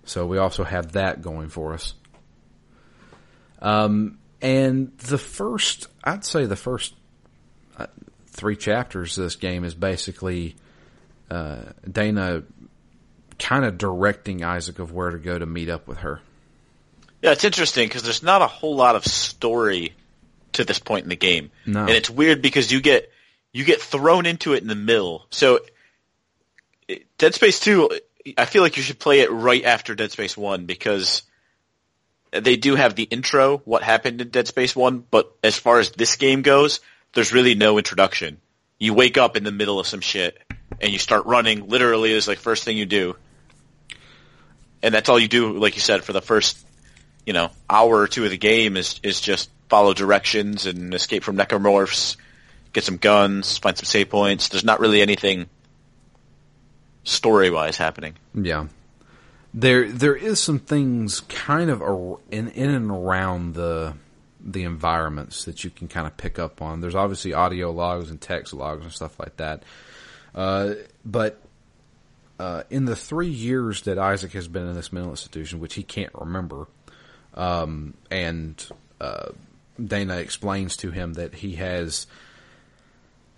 So 0.05 0.25
we 0.25 0.39
also 0.39 0.63
have 0.63 0.93
that 0.93 1.21
going 1.21 1.49
for 1.49 1.73
us. 1.73 1.93
Um, 3.61 4.17
and 4.41 4.97
the 4.99 5.17
first, 5.17 5.88
I'd 6.04 6.25
say 6.25 6.45
the 6.45 6.56
first 6.56 6.93
uh, 7.78 7.88
three 8.28 8.56
chapters 8.56 9.17
of 9.17 9.25
this 9.25 9.36
game 9.36 9.63
is 9.63 9.75
basically 9.75 10.56
uh, 11.30 11.63
Dana 11.89 12.43
kind 13.38 13.65
of 13.65 13.78
directing 13.78 14.43
Isaac 14.43 14.80
of 14.80 14.91
where 14.91 15.10
to 15.12 15.17
go 15.17 15.38
to 15.38 15.45
meet 15.45 15.69
up 15.69 15.88
with 15.88 15.99
her. 15.99 16.21
Yeah, 17.21 17.32
it's 17.32 17.43
interesting 17.43 17.88
because 17.88 18.04
there's 18.04 18.23
not 18.23 18.41
a 18.41 18.47
whole 18.47 18.75
lot 18.75 18.95
of 18.95 19.06
story 19.06 19.93
to 20.54 20.63
this 20.63 20.80
point 20.80 21.04
in 21.04 21.10
the 21.10 21.15
game, 21.15 21.52
No. 21.65 21.82
and 21.82 21.89
it's 21.91 22.10
weird 22.10 22.41
because 22.41 22.71
you 22.71 22.82
get 22.82 23.12
you 23.52 23.65
get 23.65 23.82
thrown 23.82 24.25
into 24.25 24.54
it 24.54 24.62
in 24.62 24.67
the 24.67 24.75
middle. 24.75 25.25
So, 25.32 25.60
Dead 27.17 27.34
Space 27.36 27.60
Two, 27.60 27.89
I 28.38 28.45
feel 28.45 28.62
like 28.62 28.78
you 28.78 28.84
should 28.84 28.99
play 28.99 29.19
it 29.21 29.32
right 29.32 29.63
after 29.63 29.95
Dead 29.95 30.12
Space 30.12 30.38
One 30.38 30.65
because 30.65 31.23
they 32.31 32.55
do 32.55 32.75
have 32.75 32.95
the 32.95 33.03
intro, 33.03 33.57
what 33.59 33.83
happened 33.83 34.21
in 34.21 34.29
Dead 34.29 34.47
Space 34.47 34.75
One, 34.75 35.03
but 35.09 35.35
as 35.43 35.55
far 35.55 35.79
as 35.79 35.91
this 35.91 36.15
game 36.15 36.41
goes, 36.41 36.79
there's 37.13 37.33
really 37.33 37.55
no 37.55 37.77
introduction. 37.77 38.39
You 38.77 38.93
wake 38.93 39.17
up 39.17 39.35
in 39.35 39.43
the 39.43 39.51
middle 39.51 39.79
of 39.79 39.87
some 39.87 40.01
shit 40.01 40.37
and 40.79 40.91
you 40.91 40.99
start 40.99 41.25
running. 41.25 41.67
Literally, 41.67 42.11
is 42.11 42.27
like 42.27 42.39
first 42.39 42.63
thing 42.63 42.77
you 42.77 42.85
do, 42.85 43.15
and 44.81 44.93
that's 44.93 45.09
all 45.09 45.19
you 45.19 45.27
do. 45.27 45.57
Like 45.57 45.75
you 45.75 45.81
said, 45.81 46.03
for 46.03 46.13
the 46.13 46.21
first 46.21 46.57
you 47.29 47.33
know, 47.33 47.51
hour 47.69 47.99
or 47.99 48.07
two 48.07 48.25
of 48.25 48.31
the 48.31 48.37
game 48.37 48.75
is 48.75 48.99
is 49.03 49.21
just 49.21 49.51
follow 49.69 49.93
directions 49.93 50.65
and 50.65 50.91
escape 50.95 51.23
from 51.23 51.37
necromorphs, 51.37 52.17
get 52.73 52.83
some 52.83 52.97
guns, 52.97 53.59
find 53.59 53.77
some 53.77 53.85
save 53.85 54.09
points. 54.09 54.49
There's 54.49 54.63
not 54.63 54.79
really 54.79 54.99
anything 54.99 55.47
story 57.03 57.51
wise 57.51 57.77
happening. 57.77 58.15
Yeah. 58.33 58.65
There, 59.53 59.91
there 59.91 60.15
is 60.15 60.39
some 60.39 60.59
things 60.59 61.21
kind 61.21 61.69
of 61.69 61.81
in, 62.29 62.49
in 62.49 62.69
and 62.69 62.91
around 62.91 63.55
the, 63.55 63.95
the 64.39 64.63
environments 64.63 65.45
that 65.45 65.63
you 65.63 65.69
can 65.69 65.88
kind 65.88 66.05
of 66.05 66.15
pick 66.17 66.38
up 66.38 66.62
on. 66.62 66.81
There's 66.81 66.95
obviously 66.95 67.33
audio 67.33 67.71
logs 67.71 68.09
and 68.09 68.21
text 68.21 68.53
logs 68.53 68.83
and 68.83 68.91
stuff 68.93 69.19
like 69.19 69.38
that. 69.38 69.63
Uh, 70.35 70.73
but, 71.03 71.41
uh, 72.39 72.63
in 72.69 72.85
the 72.85 72.95
three 72.95 73.27
years 73.27 73.81
that 73.81 73.97
Isaac 73.97 74.31
has 74.33 74.47
been 74.47 74.67
in 74.67 74.75
this 74.75 74.93
mental 74.93 75.12
institution, 75.12 75.59
which 75.59 75.73
he 75.73 75.83
can't 75.83 76.13
remember, 76.13 76.67
um, 77.33 77.95
and, 78.12 78.69
uh, 79.01 79.29
Daina 79.81 80.17
explains 80.17 80.77
to 80.77 80.91
him 80.91 81.13
that 81.13 81.35
he 81.35 81.55
has 81.55 82.05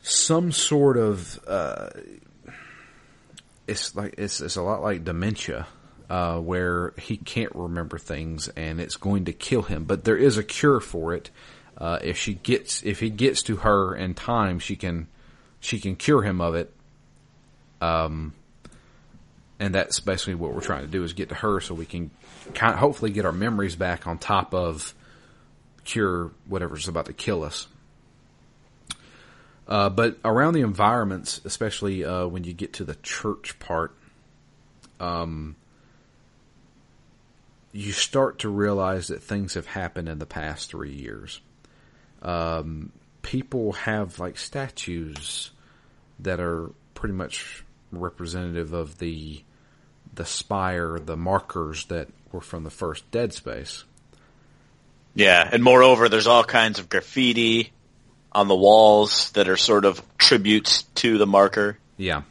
some 0.01 0.51
sort 0.51 0.97
of, 0.97 1.39
uh, 1.47 1.89
it's 3.67 3.95
like 3.95 4.15
it's 4.17 4.41
it's 4.41 4.55
a 4.55 4.61
lot 4.61 4.81
like 4.81 5.03
dementia, 5.03 5.67
uh, 6.11 6.37
where 6.37 6.93
he 6.97 7.15
can't 7.15 7.55
remember 7.55 7.97
things 7.97 8.49
and 8.49 8.81
it's 8.81 8.97
going 8.97 9.23
to 9.25 9.31
kill 9.31 9.61
him. 9.61 9.85
But 9.85 10.03
there 10.03 10.17
is 10.17 10.37
a 10.37 10.43
cure 10.43 10.81
for 10.81 11.13
it. 11.13 11.29
Uh, 11.77 11.99
if 12.03 12.17
she 12.17 12.33
gets, 12.33 12.83
if 12.83 12.99
he 12.99 13.09
gets 13.09 13.43
to 13.43 13.55
her 13.55 13.95
in 13.95 14.13
time, 14.13 14.59
she 14.59 14.75
can, 14.75 15.07
she 15.61 15.79
can 15.79 15.95
cure 15.95 16.21
him 16.21 16.41
of 16.41 16.55
it. 16.55 16.73
Um, 17.79 18.33
and 19.57 19.73
that's 19.73 20.01
basically 20.01 20.35
what 20.35 20.53
we're 20.53 20.59
trying 20.59 20.81
to 20.81 20.91
do 20.91 21.01
is 21.05 21.13
get 21.13 21.29
to 21.29 21.35
her 21.35 21.61
so 21.61 21.73
we 21.73 21.85
can 21.85 22.11
kind 22.53 22.73
of 22.73 22.79
hopefully 22.79 23.11
get 23.11 23.25
our 23.25 23.31
memories 23.31 23.77
back 23.77 24.05
on 24.05 24.17
top 24.17 24.53
of 24.53 24.93
cure 25.85 26.31
whatever's 26.45 26.89
about 26.89 27.05
to 27.05 27.13
kill 27.13 27.41
us. 27.41 27.69
Uh, 29.65 29.87
but 29.87 30.17
around 30.25 30.55
the 30.55 30.61
environments, 30.61 31.39
especially 31.45 32.03
uh, 32.03 32.27
when 32.27 32.43
you 32.43 32.51
get 32.51 32.73
to 32.73 32.83
the 32.83 32.95
church 32.95 33.57
part, 33.59 33.95
um, 34.99 35.55
you 37.71 37.91
start 37.91 38.39
to 38.39 38.49
realize 38.49 39.07
that 39.07 39.23
things 39.23 39.53
have 39.53 39.67
happened 39.67 40.09
in 40.09 40.19
the 40.19 40.25
past 40.25 40.69
three 40.69 40.93
years. 40.93 41.41
Um, 42.21 42.91
people 43.21 43.73
have 43.73 44.19
like 44.19 44.37
statues 44.37 45.51
that 46.19 46.39
are 46.39 46.71
pretty 46.93 47.13
much 47.13 47.63
representative 47.91 48.73
of 48.73 48.99
the 48.99 49.43
the 50.13 50.25
spire, 50.25 50.99
the 50.99 51.15
markers 51.15 51.85
that 51.85 52.09
were 52.31 52.41
from 52.41 52.63
the 52.63 52.69
first 52.69 53.09
Dead 53.11 53.33
Space. 53.33 53.85
Yeah, 55.15 55.47
and 55.49 55.63
moreover, 55.63 56.09
there's 56.09 56.27
all 56.27 56.43
kinds 56.43 56.79
of 56.79 56.89
graffiti 56.89 57.71
on 58.31 58.47
the 58.47 58.55
walls 58.55 59.31
that 59.31 59.49
are 59.49 59.57
sort 59.57 59.85
of 59.85 60.01
tributes 60.17 60.83
to 60.95 61.17
the 61.17 61.27
marker. 61.27 61.77
Yeah. 61.97 62.23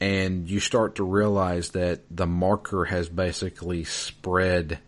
And 0.00 0.48
you 0.48 0.60
start 0.60 0.96
to 0.96 1.04
realize 1.04 1.70
that 1.70 2.02
the 2.10 2.26
marker 2.26 2.84
has 2.84 3.08
basically 3.08 3.84
spread 3.84 4.78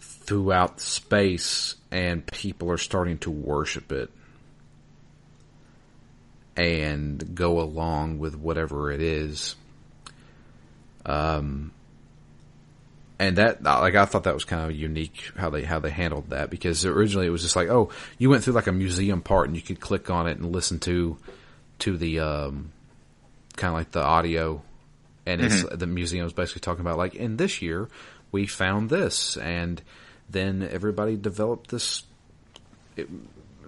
throughout 0.00 0.80
space 0.80 1.74
and 1.90 2.26
people 2.26 2.70
are 2.70 2.78
starting 2.78 3.18
to 3.18 3.30
worship 3.30 3.92
it 3.92 4.10
and 6.56 7.34
go 7.34 7.60
along 7.60 8.18
with 8.18 8.36
whatever 8.36 8.90
it 8.90 9.00
is. 9.00 9.56
Um, 11.06 11.72
and 13.18 13.36
that 13.38 13.62
like 13.62 13.94
I 13.94 14.04
thought 14.04 14.24
that 14.24 14.34
was 14.34 14.44
kind 14.44 14.70
of 14.70 14.76
unique 14.76 15.32
how 15.36 15.50
they 15.50 15.62
how 15.62 15.78
they 15.78 15.90
handled 15.90 16.30
that 16.30 16.50
because 16.50 16.84
originally 16.84 17.26
it 17.26 17.30
was 17.30 17.42
just 17.42 17.56
like 17.56 17.68
oh 17.68 17.90
you 18.18 18.30
went 18.30 18.44
through 18.44 18.52
like 18.52 18.66
a 18.66 18.72
museum 18.72 19.22
part 19.22 19.48
and 19.48 19.56
you 19.56 19.62
could 19.62 19.80
click 19.80 20.08
on 20.10 20.26
it 20.28 20.38
and 20.38 20.52
listen 20.52 20.78
to 20.80 21.16
to 21.80 21.96
the 21.96 22.20
um, 22.20 22.72
kind 23.58 23.72
of 23.72 23.78
like 23.78 23.90
the 23.90 24.02
audio 24.02 24.62
and 25.26 25.40
it's 25.40 25.56
mm-hmm. 25.56 25.76
the 25.76 25.86
museum 25.86 26.26
is 26.26 26.32
basically 26.32 26.60
talking 26.60 26.80
about 26.80 26.96
like 26.96 27.14
in 27.14 27.36
this 27.36 27.60
year 27.60 27.88
we 28.32 28.46
found 28.46 28.88
this 28.88 29.36
and 29.36 29.82
then 30.30 30.66
everybody 30.70 31.16
developed 31.16 31.70
this 31.70 32.04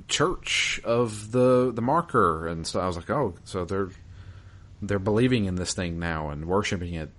church 0.09 0.81
of 0.85 1.33
the 1.33 1.70
the 1.72 1.83
marker 1.83 2.48
and 2.48 2.66
so 2.66 2.81
I 2.81 2.87
was 2.87 2.96
like 2.96 3.11
oh 3.11 3.35
so 3.44 3.64
they're 3.64 3.90
they're 4.81 4.98
believing 4.98 5.44
in 5.44 5.57
this 5.57 5.74
thing 5.74 5.98
now 5.98 6.31
and 6.31 6.46
worshiping 6.46 6.94
it 6.94 7.11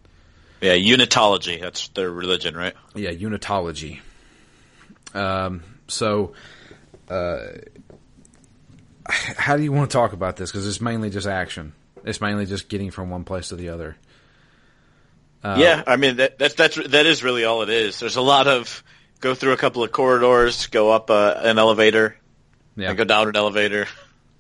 yeah, 0.62 0.76
unitology. 0.76 1.60
That's 1.60 1.88
their 1.90 2.12
religion, 2.12 2.56
right? 2.56 2.76
Yeah, 2.94 3.10
unitology. 3.10 4.00
Um, 5.16 5.64
so, 5.88 6.34
uh, 7.10 7.48
how 9.08 9.58
do 9.58 9.64
you 9.64 9.72
want 9.72 9.90
to 9.90 9.98
talk 9.98 10.14
about 10.14 10.38
this? 10.38 10.52
Because 10.52 10.68
it's 10.68 10.80
mainly 10.80 11.10
just 11.10 11.28
action. 11.28 11.74
It's 12.06 12.22
mainly 12.22 12.46
just 12.46 12.70
getting 12.70 12.92
from 12.92 13.10
one 13.10 13.24
place 13.24 13.50
to 13.50 13.56
the 13.56 13.70
other. 13.70 13.98
Uh, 15.44 15.58
yeah, 15.60 15.84
I 15.88 15.96
mean 15.96 16.18
that, 16.18 16.38
that's 16.38 16.54
that's 16.54 16.76
that 16.76 17.06
is 17.06 17.24
really 17.24 17.46
all 17.46 17.64
it 17.64 17.70
is. 17.70 18.00
There's 18.00 18.16
a 18.16 18.22
lot 18.22 18.48
of 18.48 18.84
go 19.20 19.34
through 19.34 19.54
a 19.54 19.58
couple 19.58 19.84
of 19.84 19.92
corridors, 19.92 20.68
go 20.68 20.92
up 20.92 21.10
uh, 21.10 21.36
an 21.38 21.58
elevator, 21.58 22.18
yeah. 22.76 22.90
and 22.90 22.98
go 22.98 23.04
down 23.04 23.28
an 23.28 23.36
elevator. 23.36 23.88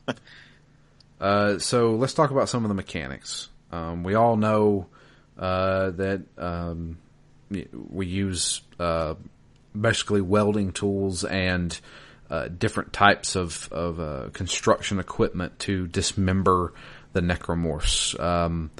uh, 1.21 1.57
so 1.57 1.91
let's 1.95 2.13
talk 2.13 2.31
about 2.31 2.49
some 2.49 2.63
of 2.63 2.69
the 2.69 2.75
mechanics. 2.75 3.49
Um, 3.71 4.03
we 4.03 4.15
all 4.15 4.35
know 4.37 4.87
uh, 5.37 5.91
that 5.91 6.23
um, 6.37 6.97
we 7.49 8.05
use 8.05 8.61
uh, 8.79 9.15
basically 9.79 10.21
welding 10.21 10.71
tools 10.71 11.23
and 11.23 11.79
uh, 12.29 12.47
different 12.47 12.93
types 12.93 13.35
of, 13.35 13.67
of 13.71 13.99
uh, 13.99 14.29
construction 14.33 14.99
equipment 14.99 15.59
to 15.59 15.87
dismember 15.87 16.73
the 17.13 17.21
necromorphs. 17.21 18.19
Um, 18.19 18.71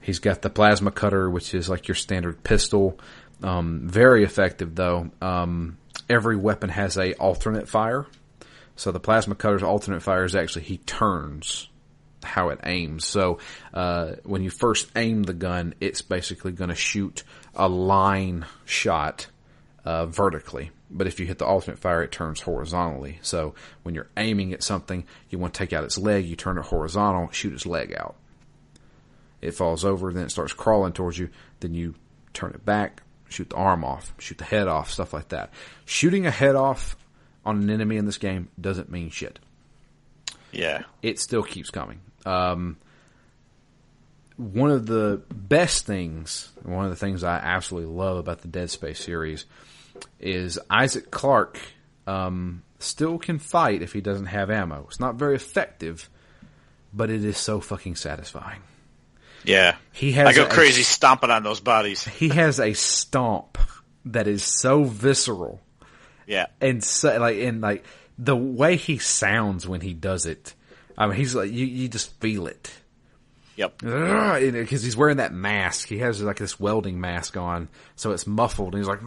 he's 0.00 0.18
got 0.18 0.42
the 0.42 0.50
plasma 0.50 0.90
cutter, 0.90 1.28
which 1.30 1.54
is 1.54 1.68
like 1.68 1.88
your 1.88 1.94
standard 1.94 2.42
pistol. 2.42 2.98
Um, 3.42 3.88
very 3.88 4.24
effective 4.24 4.74
though. 4.74 5.10
Um, 5.20 5.78
every 6.08 6.36
weapon 6.36 6.70
has 6.70 6.96
a 6.96 7.14
alternate 7.14 7.68
fire. 7.68 8.06
So 8.76 8.92
the 8.92 9.00
plasma 9.00 9.34
cutter's 9.34 9.62
alternate 9.62 10.02
fire 10.02 10.24
is 10.24 10.34
actually 10.34 10.64
he 10.64 10.78
turns 10.78 11.68
how 12.22 12.50
it 12.50 12.60
aims. 12.64 13.06
So 13.06 13.38
uh, 13.72 14.12
when 14.24 14.42
you 14.42 14.50
first 14.50 14.90
aim 14.96 15.22
the 15.22 15.34
gun, 15.34 15.74
it's 15.80 16.02
basically 16.02 16.52
going 16.52 16.70
to 16.70 16.76
shoot 16.76 17.22
a 17.54 17.68
line 17.68 18.44
shot 18.64 19.28
uh, 19.84 20.06
vertically. 20.06 20.70
But 20.90 21.06
if 21.06 21.18
you 21.18 21.26
hit 21.26 21.38
the 21.38 21.46
alternate 21.46 21.78
fire, 21.78 22.02
it 22.02 22.12
turns 22.12 22.40
horizontally. 22.40 23.18
So 23.22 23.54
when 23.82 23.94
you're 23.94 24.10
aiming 24.16 24.52
at 24.52 24.62
something, 24.62 25.04
you 25.28 25.38
want 25.38 25.54
to 25.54 25.58
take 25.58 25.72
out 25.72 25.84
its 25.84 25.98
leg, 25.98 26.26
you 26.26 26.36
turn 26.36 26.58
it 26.58 26.66
horizontal, 26.66 27.30
shoot 27.32 27.52
its 27.52 27.66
leg 27.66 27.94
out. 27.96 28.14
It 29.42 29.52
falls 29.52 29.84
over, 29.84 30.12
then 30.12 30.24
it 30.24 30.30
starts 30.30 30.52
crawling 30.52 30.92
towards 30.92 31.18
you. 31.18 31.28
Then 31.60 31.74
you 31.74 31.94
turn 32.32 32.52
it 32.52 32.64
back, 32.64 33.02
shoot 33.28 33.50
the 33.50 33.56
arm 33.56 33.84
off, 33.84 34.14
shoot 34.18 34.38
the 34.38 34.44
head 34.44 34.68
off, 34.68 34.90
stuff 34.90 35.12
like 35.12 35.28
that. 35.28 35.50
Shooting 35.84 36.26
a 36.26 36.30
head 36.30 36.54
off 36.54 36.96
on 37.44 37.62
an 37.62 37.70
enemy 37.70 37.96
in 37.96 38.06
this 38.06 38.18
game 38.18 38.48
doesn't 38.60 38.90
mean 38.90 39.10
shit. 39.10 39.38
Yeah. 40.52 40.84
It 41.02 41.18
still 41.18 41.42
keeps 41.42 41.70
coming. 41.70 42.00
Um, 42.24 42.76
one 44.36 44.70
of 44.70 44.86
the 44.86 45.22
best 45.30 45.86
things, 45.86 46.52
one 46.62 46.84
of 46.84 46.90
the 46.90 46.96
things 46.96 47.24
I 47.24 47.36
absolutely 47.36 47.94
love 47.94 48.18
about 48.18 48.42
the 48.42 48.48
Dead 48.48 48.70
Space 48.70 49.02
series 49.02 49.46
is 50.20 50.58
Isaac 50.70 51.10
Clarke 51.10 51.58
um, 52.06 52.62
still 52.78 53.18
can 53.18 53.38
fight 53.38 53.82
if 53.82 53.92
he 53.92 54.00
doesn't 54.00 54.26
have 54.26 54.50
ammo. 54.50 54.86
It's 54.88 55.00
not 55.00 55.16
very 55.16 55.36
effective, 55.36 56.08
but 56.92 57.10
it 57.10 57.24
is 57.24 57.38
so 57.38 57.60
fucking 57.60 57.96
satisfying. 57.96 58.62
Yeah, 59.44 59.76
he 59.92 60.12
has. 60.12 60.28
I 60.28 60.32
go 60.32 60.46
a, 60.46 60.48
crazy 60.48 60.82
stomping 60.82 61.30
on 61.30 61.42
those 61.42 61.60
bodies. 61.60 62.04
he 62.18 62.30
has 62.30 62.58
a 62.58 62.72
stomp 62.72 63.58
that 64.06 64.26
is 64.26 64.42
so 64.42 64.84
visceral. 64.84 65.60
Yeah, 66.26 66.46
and 66.60 66.82
so 66.82 67.18
like 67.18 67.38
and 67.38 67.60
like 67.60 67.84
the 68.18 68.36
way 68.36 68.76
he 68.76 68.98
sounds 68.98 69.68
when 69.68 69.80
he 69.80 69.94
does 69.94 70.26
it 70.26 70.54
I 70.98 71.06
mean, 71.06 71.16
he's 71.16 71.34
like 71.34 71.50
you. 71.50 71.66
You 71.66 71.88
just 71.88 72.18
feel 72.20 72.46
it. 72.46 72.70
Yep. 73.56 73.78
Because 73.78 74.82
he's 74.82 74.96
wearing 74.96 75.16
that 75.16 75.32
mask. 75.32 75.88
He 75.88 75.98
has 75.98 76.22
like 76.22 76.36
this 76.36 76.60
welding 76.60 77.00
mask 77.00 77.36
on, 77.36 77.68
so 77.96 78.12
it's 78.12 78.26
muffled, 78.26 78.74
and 78.74 78.84
he's 78.84 78.88
like, 78.88 79.00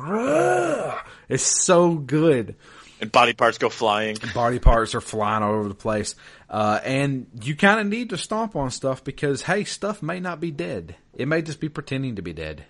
it's 1.29 1.43
so 1.43 1.95
good. 1.95 2.55
And 3.01 3.11
body 3.11 3.33
parts 3.33 3.57
go 3.57 3.69
flying. 3.69 4.17
Body 4.33 4.59
parts 4.59 4.93
are 4.93 5.01
flying 5.01 5.41
all 5.41 5.53
over 5.53 5.69
the 5.69 5.75
place. 5.75 6.15
Uh, 6.49 6.79
and 6.83 7.27
you 7.41 7.55
kind 7.55 7.79
of 7.79 7.87
need 7.87 8.09
to 8.09 8.17
stomp 8.17 8.57
on 8.57 8.71
stuff 8.71 9.03
because, 9.03 9.41
hey, 9.41 9.63
stuff 9.63 10.01
may 10.01 10.19
not 10.19 10.41
be 10.41 10.51
dead. 10.51 10.95
It 11.13 11.27
may 11.27 11.41
just 11.41 11.61
be 11.61 11.69
pretending 11.69 12.17
to 12.17 12.21
be 12.21 12.33
dead. 12.33 12.65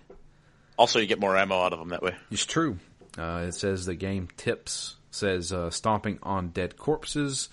Also, 0.78 1.00
you 1.00 1.06
get 1.06 1.18
more 1.18 1.36
ammo 1.36 1.60
out 1.60 1.72
of 1.72 1.80
them 1.80 1.88
that 1.88 2.02
way. 2.02 2.14
It's 2.30 2.46
true. 2.46 2.78
Uh, 3.18 3.46
it 3.48 3.54
says 3.54 3.86
the 3.86 3.96
game 3.96 4.28
tips 4.36 4.94
says 5.10 5.52
uh, 5.52 5.70
stomping 5.70 6.20
on 6.22 6.50
dead 6.50 6.76
corpses 6.76 7.48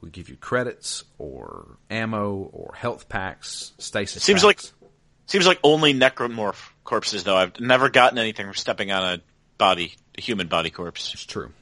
we 0.00 0.10
give 0.10 0.28
you 0.28 0.36
credits 0.36 1.04
or 1.18 1.76
ammo 1.90 2.50
or 2.52 2.74
health 2.74 3.08
packs, 3.08 3.72
stasis. 3.78 4.22
Seems 4.22 4.42
packs. 4.42 4.72
like 4.74 4.90
seems 5.26 5.46
like 5.46 5.58
only 5.62 5.94
necromorph 5.94 6.70
corpses 6.84 7.24
though. 7.24 7.36
I've 7.36 7.58
never 7.60 7.88
gotten 7.88 8.18
anything 8.18 8.46
from 8.46 8.54
stepping 8.54 8.90
on 8.90 9.14
a 9.14 9.20
body, 9.58 9.94
a 10.16 10.20
human 10.20 10.48
body 10.48 10.70
corpse. 10.70 11.12
It's 11.14 11.24
true, 11.24 11.52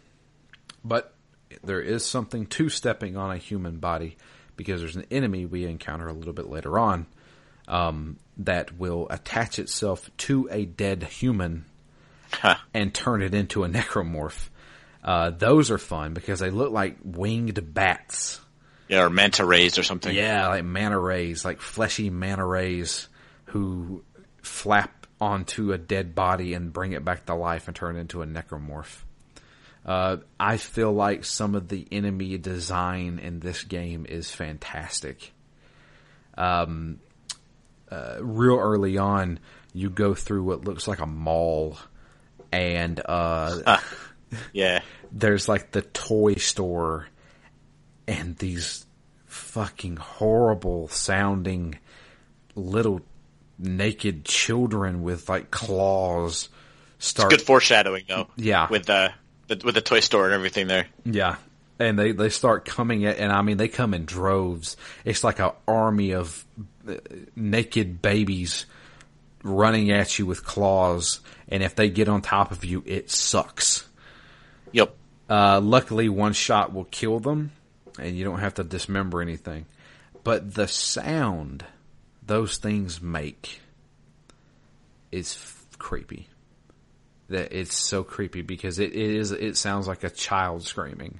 but 0.84 1.14
there 1.62 1.80
is 1.80 2.04
something 2.04 2.46
to 2.46 2.68
stepping 2.68 3.16
on 3.16 3.30
a 3.30 3.38
human 3.38 3.78
body 3.78 4.16
because 4.56 4.80
there's 4.80 4.96
an 4.96 5.06
enemy 5.10 5.46
we 5.46 5.64
encounter 5.64 6.08
a 6.08 6.12
little 6.12 6.32
bit 6.32 6.48
later 6.48 6.78
on 6.78 7.06
um, 7.68 8.16
that 8.38 8.78
will 8.78 9.06
attach 9.10 9.58
itself 9.58 10.10
to 10.16 10.48
a 10.50 10.64
dead 10.64 11.02
human 11.04 11.64
huh. 12.32 12.56
and 12.72 12.94
turn 12.94 13.22
it 13.22 13.34
into 13.34 13.64
a 13.64 13.68
necromorph. 13.68 14.48
Uh, 15.06 15.30
those 15.30 15.70
are 15.70 15.78
fun 15.78 16.12
because 16.14 16.40
they 16.40 16.50
look 16.50 16.72
like 16.72 16.96
winged 17.04 17.72
bats. 17.72 18.40
Yeah, 18.88 19.04
or 19.04 19.10
manta 19.10 19.44
rays 19.44 19.78
or 19.78 19.84
something. 19.84 20.14
Yeah, 20.14 20.48
like 20.48 20.64
manta 20.64 20.98
rays, 20.98 21.44
like 21.44 21.60
fleshy 21.60 22.10
manta 22.10 22.44
rays 22.44 23.08
who 23.46 24.02
flap 24.42 25.06
onto 25.20 25.72
a 25.72 25.78
dead 25.78 26.14
body 26.14 26.54
and 26.54 26.72
bring 26.72 26.92
it 26.92 27.04
back 27.04 27.24
to 27.26 27.34
life 27.34 27.68
and 27.68 27.76
turn 27.76 27.96
it 27.96 28.00
into 28.00 28.22
a 28.22 28.26
necromorph. 28.26 29.02
Uh, 29.84 30.18
I 30.38 30.56
feel 30.56 30.92
like 30.92 31.24
some 31.24 31.54
of 31.54 31.68
the 31.68 31.86
enemy 31.92 32.36
design 32.38 33.20
in 33.20 33.38
this 33.38 33.62
game 33.62 34.06
is 34.08 34.30
fantastic. 34.32 35.32
Um, 36.36 36.98
uh, 37.88 38.16
real 38.20 38.58
early 38.58 38.98
on, 38.98 39.38
you 39.72 39.88
go 39.88 40.14
through 40.14 40.42
what 40.42 40.64
looks 40.64 40.88
like 40.88 40.98
a 40.98 41.06
mall, 41.06 41.78
and 42.50 43.00
uh, 43.04 43.78
Yeah. 44.52 44.82
There's 45.12 45.48
like 45.48 45.70
the 45.72 45.82
toy 45.82 46.34
store 46.34 47.08
and 48.06 48.36
these 48.36 48.86
fucking 49.26 49.96
horrible 49.96 50.88
sounding 50.88 51.78
little 52.54 53.02
naked 53.58 54.24
children 54.24 55.02
with 55.02 55.28
like 55.28 55.50
claws 55.50 56.48
start 56.98 57.30
Good 57.30 57.42
foreshadowing 57.42 58.04
though. 58.08 58.28
Yeah. 58.36 58.68
With 58.68 58.86
the, 58.86 59.12
the 59.48 59.60
with 59.64 59.74
the 59.74 59.80
toy 59.80 60.00
store 60.00 60.26
and 60.26 60.34
everything 60.34 60.66
there. 60.66 60.86
Yeah. 61.04 61.36
And 61.78 61.98
they, 61.98 62.12
they 62.12 62.30
start 62.30 62.64
coming 62.64 63.04
at, 63.04 63.18
and 63.18 63.30
I 63.30 63.42
mean, 63.42 63.58
they 63.58 63.68
come 63.68 63.92
in 63.92 64.06
droves. 64.06 64.78
It's 65.04 65.22
like 65.22 65.40
an 65.40 65.50
army 65.68 66.12
of 66.12 66.44
uh, 66.88 66.94
naked 67.34 68.00
babies 68.00 68.64
running 69.42 69.90
at 69.90 70.18
you 70.18 70.24
with 70.24 70.42
claws. 70.42 71.20
And 71.48 71.62
if 71.62 71.74
they 71.74 71.90
get 71.90 72.08
on 72.08 72.22
top 72.22 72.50
of 72.50 72.64
you, 72.64 72.82
it 72.86 73.10
sucks. 73.10 73.86
Uh, 75.28 75.60
luckily, 75.60 76.08
one 76.08 76.32
shot 76.32 76.72
will 76.72 76.84
kill 76.84 77.18
them, 77.18 77.52
and 77.98 78.16
you 78.16 78.24
don't 78.24 78.38
have 78.38 78.54
to 78.54 78.64
dismember 78.64 79.20
anything. 79.20 79.66
But 80.22 80.54
the 80.54 80.68
sound 80.68 81.64
those 82.26 82.58
things 82.58 83.00
make 83.00 83.60
is 85.12 85.34
f- 85.34 85.66
creepy. 85.78 86.28
That 87.28 87.52
it's 87.52 87.76
so 87.76 88.04
creepy 88.04 88.42
because 88.42 88.78
it, 88.78 88.92
it 88.92 89.16
is. 89.16 89.32
It 89.32 89.56
sounds 89.56 89.88
like 89.88 90.04
a 90.04 90.10
child 90.10 90.62
screaming, 90.62 91.18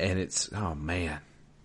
and 0.00 0.18
it's 0.18 0.52
oh 0.52 0.74
man. 0.74 1.20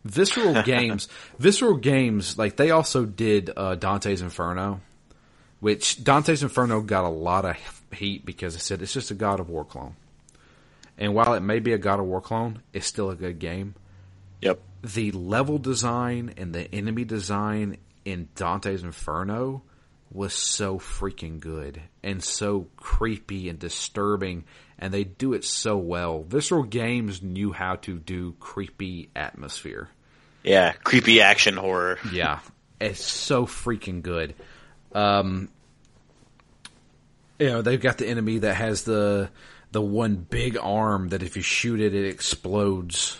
Visceral 0.05 0.61
Games, 0.65 1.07
Visceral 1.39 1.77
Games, 1.77 2.37
like 2.37 2.55
they 2.57 2.69
also 2.71 3.05
did 3.05 3.49
uh, 3.55 3.75
Dante's 3.75 4.21
Inferno, 4.21 4.81
which 5.59 6.03
Dante's 6.03 6.43
Inferno 6.43 6.81
got 6.81 7.05
a 7.05 7.09
lot 7.09 7.45
of 7.45 7.55
heat 7.93 8.25
because 8.25 8.55
it 8.55 8.59
said 8.59 8.81
it's 8.81 8.93
just 8.93 9.11
a 9.11 9.15
God 9.15 9.39
of 9.39 9.49
War 9.49 9.63
clone. 9.63 9.95
And 10.97 11.13
while 11.13 11.33
it 11.33 11.41
may 11.41 11.59
be 11.59 11.73
a 11.73 11.77
God 11.77 11.99
of 11.99 12.05
War 12.05 12.21
clone, 12.21 12.61
it's 12.71 12.87
still 12.87 13.09
a 13.09 13.15
good 13.15 13.39
game. 13.39 13.75
Yep. 14.41 14.61
The 14.83 15.11
level 15.11 15.57
design 15.57 16.33
and 16.37 16.53
the 16.53 16.73
enemy 16.73 17.05
design 17.05 17.77
in 18.05 18.29
Dante's 18.35 18.83
Inferno 18.83 19.63
was 20.11 20.33
so 20.33 20.77
freaking 20.77 21.39
good 21.39 21.81
and 22.03 22.23
so 22.23 22.67
creepy 22.77 23.49
and 23.49 23.57
disturbing 23.57 24.43
and 24.77 24.93
they 24.93 25.03
do 25.03 25.33
it 25.33 25.43
so 25.43 25.77
well. 25.77 26.23
Visceral 26.23 26.63
Games 26.63 27.23
knew 27.23 27.51
how 27.51 27.75
to 27.77 27.97
do 27.97 28.33
creepy 28.39 29.09
atmosphere. 29.15 29.89
Yeah. 30.43 30.73
Creepy 30.73 31.21
action 31.21 31.55
horror. 31.55 31.97
Yeah. 32.11 32.39
It's 32.79 33.03
so 33.03 33.45
freaking 33.45 34.03
good. 34.03 34.35
Um 34.93 35.49
you 37.39 37.47
know, 37.49 37.61
they've 37.61 37.81
got 37.81 37.97
the 37.97 38.07
enemy 38.07 38.39
that 38.39 38.55
has 38.55 38.83
the 38.83 39.29
the 39.73 39.81
one 39.81 40.15
big 40.15 40.57
arm 40.57 41.09
that 41.09 41.21
if 41.23 41.35
you 41.35 41.41
shoot 41.41 41.81
it 41.81 41.93
it 41.93 42.05
explodes. 42.05 43.17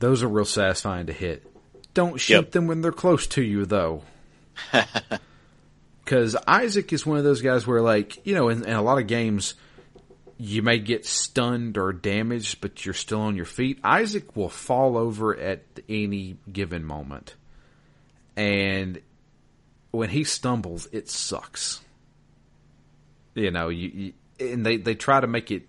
Those 0.00 0.22
are 0.22 0.28
real 0.28 0.44
satisfying 0.44 1.06
to 1.06 1.12
hit. 1.12 1.46
Don't 1.94 2.20
shoot 2.20 2.34
Yep. 2.34 2.50
them 2.52 2.66
when 2.66 2.80
they're 2.82 2.92
close 2.92 3.26
to 3.28 3.42
you 3.42 3.64
though. 3.64 4.02
Cuz 6.04 6.36
Isaac 6.46 6.92
is 6.92 7.06
one 7.06 7.18
of 7.18 7.24
those 7.24 7.40
guys 7.42 7.66
where 7.66 7.80
like, 7.80 8.24
you 8.26 8.34
know, 8.34 8.48
in, 8.48 8.64
in 8.64 8.72
a 8.74 8.82
lot 8.82 8.98
of 8.98 9.06
games 9.06 9.54
you 10.38 10.62
may 10.62 10.78
get 10.78 11.04
stunned 11.06 11.76
or 11.76 11.92
damaged, 11.92 12.60
but 12.60 12.84
you're 12.84 12.94
still 12.94 13.20
on 13.20 13.36
your 13.36 13.44
feet. 13.44 13.78
Isaac 13.84 14.34
will 14.36 14.48
fall 14.48 14.96
over 14.96 15.36
at 15.36 15.62
any 15.88 16.38
given 16.50 16.82
moment. 16.84 17.34
And 18.36 19.00
when 19.90 20.08
he 20.08 20.24
stumbles, 20.24 20.88
it 20.92 21.10
sucks. 21.10 21.82
You 23.34 23.50
know, 23.50 23.68
you, 23.68 23.88
you 23.88 24.12
and 24.40 24.64
they, 24.64 24.76
they 24.76 24.94
try 24.94 25.20
to 25.20 25.26
make 25.26 25.50
it 25.50 25.68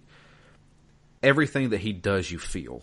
everything 1.21 1.69
that 1.69 1.79
he 1.79 1.93
does 1.93 2.29
you 2.29 2.39
feel. 2.39 2.81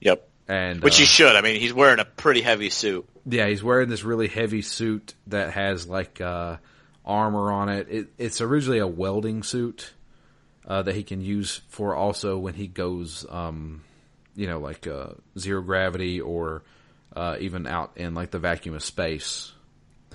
Yep. 0.00 0.28
And 0.48 0.82
Which 0.82 0.94
uh, 0.94 0.98
he 0.98 1.04
should. 1.04 1.34
I 1.34 1.40
mean, 1.40 1.60
he's 1.60 1.74
wearing 1.74 1.98
a 1.98 2.04
pretty 2.04 2.40
heavy 2.40 2.70
suit. 2.70 3.08
Yeah, 3.24 3.48
he's 3.48 3.62
wearing 3.62 3.88
this 3.88 4.04
really 4.04 4.28
heavy 4.28 4.62
suit 4.62 5.14
that 5.26 5.52
has 5.52 5.88
like 5.88 6.20
uh, 6.20 6.58
armor 7.04 7.50
on 7.50 7.68
it. 7.68 7.88
it. 7.90 8.08
It's 8.18 8.40
originally 8.40 8.78
a 8.78 8.86
welding 8.86 9.42
suit 9.42 9.92
uh, 10.66 10.82
that 10.82 10.94
he 10.94 11.02
can 11.02 11.20
use 11.20 11.60
for 11.68 11.94
also 11.94 12.38
when 12.38 12.54
he 12.54 12.68
goes, 12.68 13.26
um, 13.28 13.82
you 14.36 14.46
know, 14.46 14.60
like 14.60 14.86
uh, 14.86 15.10
zero 15.36 15.62
gravity 15.62 16.20
or 16.20 16.62
uh, 17.14 17.36
even 17.40 17.66
out 17.66 17.92
in 17.96 18.14
like 18.14 18.30
the 18.30 18.38
vacuum 18.38 18.74
of 18.74 18.84
space. 18.84 19.52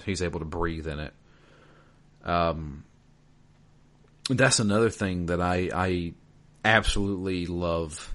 He's 0.05 0.22
able 0.22 0.39
to 0.39 0.45
breathe 0.45 0.88
in 0.88 0.99
it. 0.99 1.13
Um, 2.24 2.86
that's 4.38 4.59
another 4.59 4.89
thing 4.89 5.27
that 5.27 5.41
I 5.41 5.69
I 5.73 6.13
absolutely 6.63 7.45
love 7.45 8.13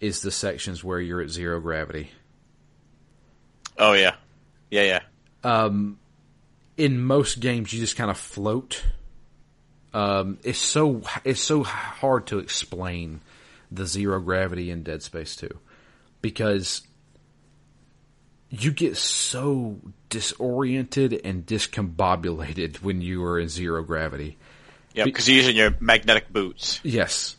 is 0.00 0.20
the 0.20 0.30
sections 0.30 0.84
where 0.84 1.00
you're 1.00 1.20
at 1.20 1.30
zero 1.30 1.60
gravity. 1.60 2.10
Oh 3.78 3.92
yeah. 3.92 4.14
Yeah, 4.70 4.82
yeah. 4.82 5.00
Um, 5.42 5.98
in 6.76 7.00
most 7.00 7.40
games 7.40 7.72
you 7.72 7.80
just 7.80 7.96
kind 7.96 8.10
of 8.10 8.18
float. 8.18 8.82
Um, 9.92 10.38
it's 10.42 10.58
so 10.58 11.02
it's 11.24 11.40
so 11.40 11.62
hard 11.62 12.26
to 12.28 12.38
explain 12.38 13.20
the 13.70 13.86
zero 13.86 14.20
gravity 14.20 14.70
in 14.70 14.82
Dead 14.82 15.02
Space 15.02 15.36
2 15.36 15.48
because 16.20 16.82
you 18.50 18.72
get 18.72 18.96
so 18.96 19.78
disoriented 20.08 21.20
and 21.24 21.44
discombobulated 21.44 22.76
when 22.76 23.00
you 23.00 23.24
are 23.24 23.38
in 23.38 23.48
zero 23.48 23.82
gravity. 23.82 24.36
Yeah, 24.94 25.04
because 25.04 25.28
you're 25.28 25.36
using 25.38 25.56
your 25.56 25.74
magnetic 25.80 26.32
boots. 26.32 26.80
Yes. 26.82 27.36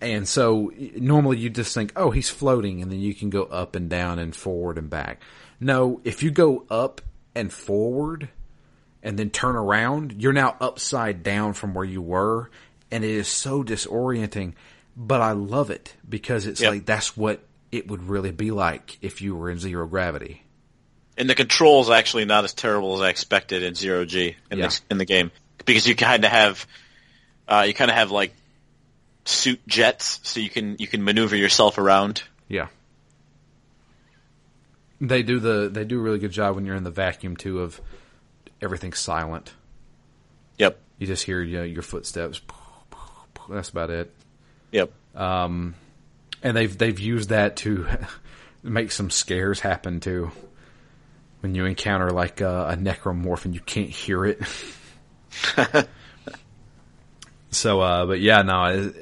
And 0.00 0.28
so 0.28 0.72
normally 0.96 1.38
you 1.38 1.48
just 1.50 1.72
think, 1.72 1.92
oh, 1.96 2.10
he's 2.10 2.28
floating, 2.28 2.82
and 2.82 2.90
then 2.92 2.98
you 3.00 3.14
can 3.14 3.30
go 3.30 3.44
up 3.44 3.74
and 3.76 3.88
down 3.88 4.18
and 4.18 4.34
forward 4.36 4.76
and 4.76 4.90
back. 4.90 5.20
No, 5.60 6.00
if 6.04 6.22
you 6.22 6.30
go 6.30 6.64
up 6.68 7.00
and 7.34 7.52
forward 7.52 8.28
and 9.02 9.18
then 9.18 9.30
turn 9.30 9.56
around, 9.56 10.16
you're 10.22 10.32
now 10.34 10.56
upside 10.60 11.22
down 11.22 11.54
from 11.54 11.72
where 11.74 11.84
you 11.84 12.02
were, 12.02 12.50
and 12.90 13.04
it 13.04 13.10
is 13.10 13.28
so 13.28 13.62
disorienting. 13.64 14.52
But 14.96 15.20
I 15.20 15.32
love 15.32 15.70
it 15.70 15.94
because 16.08 16.46
it's 16.46 16.60
Yep. 16.60 16.70
like 16.72 16.86
that's 16.86 17.16
what 17.16 17.40
it 17.72 17.88
would 17.88 18.08
really 18.08 18.32
be 18.32 18.50
like 18.50 18.98
if 19.02 19.20
you 19.22 19.34
were 19.36 19.50
in 19.50 19.58
zero 19.58 19.86
gravity. 19.86 20.42
And 21.18 21.28
the 21.30 21.34
controls 21.34 21.88
actually 21.90 22.24
not 22.26 22.44
as 22.44 22.52
terrible 22.52 22.96
as 22.96 23.00
I 23.00 23.08
expected 23.10 23.62
in 23.62 23.74
Zero 23.74 24.04
G 24.04 24.36
in 24.50 24.58
Yeah. 24.58 24.68
the 24.68 24.80
in 24.90 24.98
the 24.98 25.04
game 25.06 25.30
because 25.64 25.86
you 25.86 25.94
kind 25.96 26.24
of 26.24 26.30
have 26.30 26.66
uh, 27.48 27.64
you 27.66 27.74
kind 27.74 27.90
of 27.90 27.96
have 27.96 28.10
like 28.10 28.32
suit 29.24 29.60
jets, 29.66 30.20
so 30.22 30.40
you 30.40 30.50
can 30.50 30.76
you 30.78 30.86
can 30.86 31.02
maneuver 31.04 31.36
yourself 31.36 31.78
around. 31.78 32.22
Yeah. 32.48 32.68
They 35.00 35.22
do 35.22 35.38
the 35.40 35.68
they 35.70 35.84
do 35.84 35.98
a 35.98 36.02
really 36.02 36.18
good 36.18 36.30
job 36.32 36.54
when 36.54 36.64
you're 36.64 36.76
in 36.76 36.84
the 36.84 36.90
vacuum 36.90 37.36
too 37.36 37.60
of 37.60 37.80
everything's 38.62 38.98
silent. 38.98 39.52
Yep, 40.58 40.78
You 40.98 41.06
just 41.06 41.24
hear 41.24 41.42
you 41.42 41.58
know, 41.58 41.64
your 41.64 41.82
footsteps. 41.82 42.40
That's 43.50 43.68
about 43.68 43.90
it. 43.90 44.10
yep. 44.72 44.90
Um, 45.14 45.74
And 46.42 46.56
they've 46.56 46.76
they've 46.76 46.98
used 46.98 47.28
that 47.28 47.56
to 47.58 47.86
make 48.62 48.90
some 48.90 49.10
scares 49.10 49.60
happen 49.60 50.00
too. 50.00 50.30
When 51.40 51.54
you 51.54 51.66
encounter 51.66 52.10
like 52.10 52.40
a, 52.40 52.68
a 52.70 52.76
necromorph 52.76 53.44
and 53.44 53.54
you 53.54 53.60
can't 53.60 53.90
hear 53.90 54.24
it. 54.24 54.40
so, 57.56 57.80
uh, 57.80 58.06
but 58.06 58.20
yeah, 58.20 58.42
no, 58.42 58.92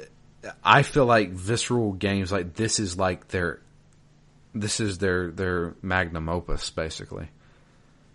I 0.62 0.82
feel 0.82 1.07
like 1.07 1.30
visceral 1.30 1.92
games 1.92 2.30
like 2.32 2.55
this 2.55 2.78
is 2.78 2.96
like 2.98 3.28
their, 3.28 3.61
this 4.55 4.80
is 4.80 4.98
their 4.98 5.30
their 5.30 5.74
magnum 5.82 6.28
opus 6.28 6.70
basically. 6.70 7.28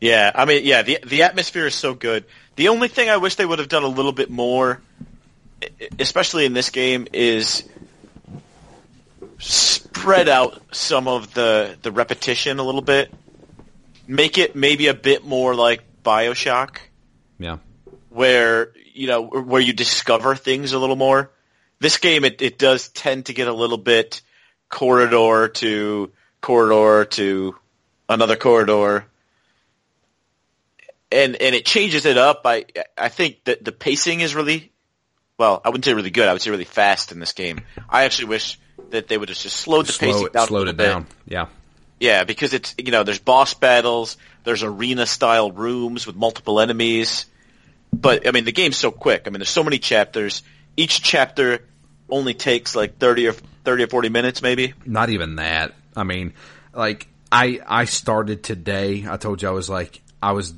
Yeah, 0.01 0.31
I 0.33 0.45
mean, 0.45 0.63
yeah, 0.63 0.81
the 0.83 0.99
the 1.05 1.23
atmosphere 1.23 1.67
is 1.67 1.75
so 1.75 1.93
good. 1.93 2.23
The 2.55 2.69
only 2.69 2.87
thing 2.87 3.09
I 3.09 3.17
wish 3.17 3.35
they 3.35 3.45
would 3.45 3.59
have 3.59 3.67
done 3.67 3.83
a 3.83 3.87
little 3.87 4.13
bit 4.13 4.29
more, 4.29 4.81
especially 5.99 6.45
in 6.45 6.53
this 6.53 6.69
game, 6.69 7.07
is 7.11 7.67
spread 9.39 10.29
out 10.29 10.61
some 10.71 11.07
of 11.07 11.33
the 11.33 11.77
the 11.81 11.91
repetition 11.91 12.59
a 12.59 12.63
little 12.63 12.81
bit. 12.81 13.13
Make 14.07 14.37
it 14.37 14.55
maybe 14.55 14.87
a 14.87 14.93
bit 14.93 15.25
more 15.25 15.53
like 15.53 15.83
Bioshock, 16.03 16.77
Yeah. 17.37 17.57
where 18.09 18.71
you 18.93 19.07
know 19.07 19.21
where 19.23 19.61
you 19.61 19.73
discover 19.73 20.35
things 20.35 20.73
a 20.73 20.79
little 20.79 20.95
more. 20.95 21.31
This 21.79 21.97
game, 21.97 22.25
it 22.25 22.41
it 22.41 22.57
does 22.57 22.89
tend 22.89 23.27
to 23.27 23.33
get 23.33 23.47
a 23.47 23.53
little 23.53 23.77
bit 23.77 24.21
corridor 24.69 25.47
to 25.47 26.11
corridor 26.41 27.05
to 27.05 27.55
another 28.07 28.35
corridor 28.35 29.05
and 31.11 31.35
and 31.35 31.55
it 31.55 31.65
changes 31.65 32.05
it 32.05 32.17
up. 32.17 32.41
I 32.45 32.65
I 32.97 33.09
think 33.09 33.43
that 33.45 33.63
the 33.63 33.71
pacing 33.71 34.21
is 34.21 34.35
really 34.35 34.71
well. 35.37 35.61
I 35.63 35.69
wouldn't 35.69 35.85
say 35.85 35.93
really 35.93 36.11
good. 36.11 36.27
I 36.27 36.33
would 36.33 36.41
say 36.41 36.51
really 36.51 36.65
fast 36.65 37.11
in 37.11 37.19
this 37.19 37.33
game. 37.33 37.61
I 37.89 38.03
actually 38.03 38.29
wish 38.29 38.59
that 38.91 39.07
they 39.07 39.17
would 39.17 39.29
have 39.29 39.37
just 39.37 39.57
slowed 39.57 39.87
the 39.87 39.91
Slow 39.91 40.07
pacing 40.07 40.25
it, 40.27 40.33
down. 40.33 40.43
a 40.43 40.47
slowed 40.47 40.67
it 40.67 40.77
bit. 40.77 40.83
down. 40.85 41.07
Yeah. 41.27 41.47
Yeah, 41.99 42.23
because 42.23 42.53
it's 42.53 42.75
you 42.77 42.91
know 42.91 43.03
there's 43.03 43.19
boss 43.19 43.53
battles, 43.53 44.17
there's 44.43 44.63
arena 44.63 45.05
style 45.05 45.51
rooms 45.51 46.07
with 46.07 46.15
multiple 46.15 46.59
enemies. 46.59 47.25
But 47.99 48.27
I 48.27 48.31
mean 48.31 48.45
the 48.45 48.51
game's 48.51 48.77
so 48.77 48.91
quick. 48.91 49.23
I 49.25 49.29
mean 49.29 49.39
there's 49.39 49.49
so 49.49 49.63
many 49.63 49.79
chapters. 49.79 50.43
each 50.77 51.01
chapter 51.01 51.65
only 52.09 52.33
takes 52.33 52.75
like 52.75 52.97
thirty 52.97 53.27
or 53.27 53.33
thirty 53.63 53.83
or 53.83 53.87
forty 53.87 54.09
minutes, 54.09 54.41
maybe. 54.41 54.73
Not 54.85 55.09
even 55.09 55.35
that. 55.35 55.73
I 55.95 56.03
mean, 56.03 56.33
like 56.73 57.07
I 57.31 57.59
I 57.67 57.85
started 57.85 58.43
today. 58.43 59.05
I 59.07 59.17
told 59.17 59.41
you 59.41 59.47
I 59.49 59.51
was 59.51 59.69
like 59.69 60.01
I 60.21 60.31
was 60.31 60.53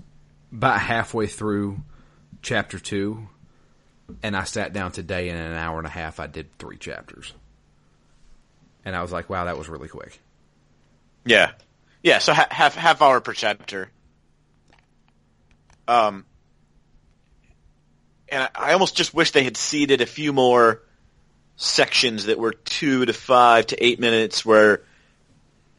about 0.51 0.79
halfway 0.79 1.27
through 1.27 1.81
chapter 2.41 2.79
two, 2.79 3.27
and 4.23 4.35
I 4.35 4.43
sat 4.43 4.73
down 4.73 4.91
today 4.91 5.29
in 5.29 5.35
an 5.35 5.53
hour 5.53 5.77
and 5.77 5.87
a 5.87 5.91
half. 5.91 6.19
I 6.19 6.27
did 6.27 6.51
three 6.57 6.77
chapters, 6.77 7.33
and 8.85 8.95
I 8.95 9.01
was 9.01 9.11
like, 9.11 9.29
wow, 9.29 9.45
that 9.45 9.57
was 9.57 9.67
really 9.67 9.87
quick. 9.87 10.19
Yeah, 11.25 11.51
yeah. 12.03 12.19
So 12.19 12.33
ha- 12.33 12.47
half 12.51 12.75
half 12.75 13.01
hour 13.01 13.19
per 13.19 13.33
chapter. 13.33 13.89
Um, 15.87 16.25
and 18.31 18.49
I, 18.55 18.73
almost 18.73 18.95
just 18.95 19.13
wish 19.13 19.31
they 19.31 19.43
had 19.43 19.57
seeded 19.57 20.01
a 20.01 20.05
few 20.05 20.33
more 20.33 20.81
sections 21.57 22.25
that 22.25 22.39
were 22.39 22.53
two 22.53 23.05
to 23.05 23.13
five 23.13 23.67
to 23.67 23.83
eight 23.83 23.99
minutes, 23.99 24.45
where 24.45 24.81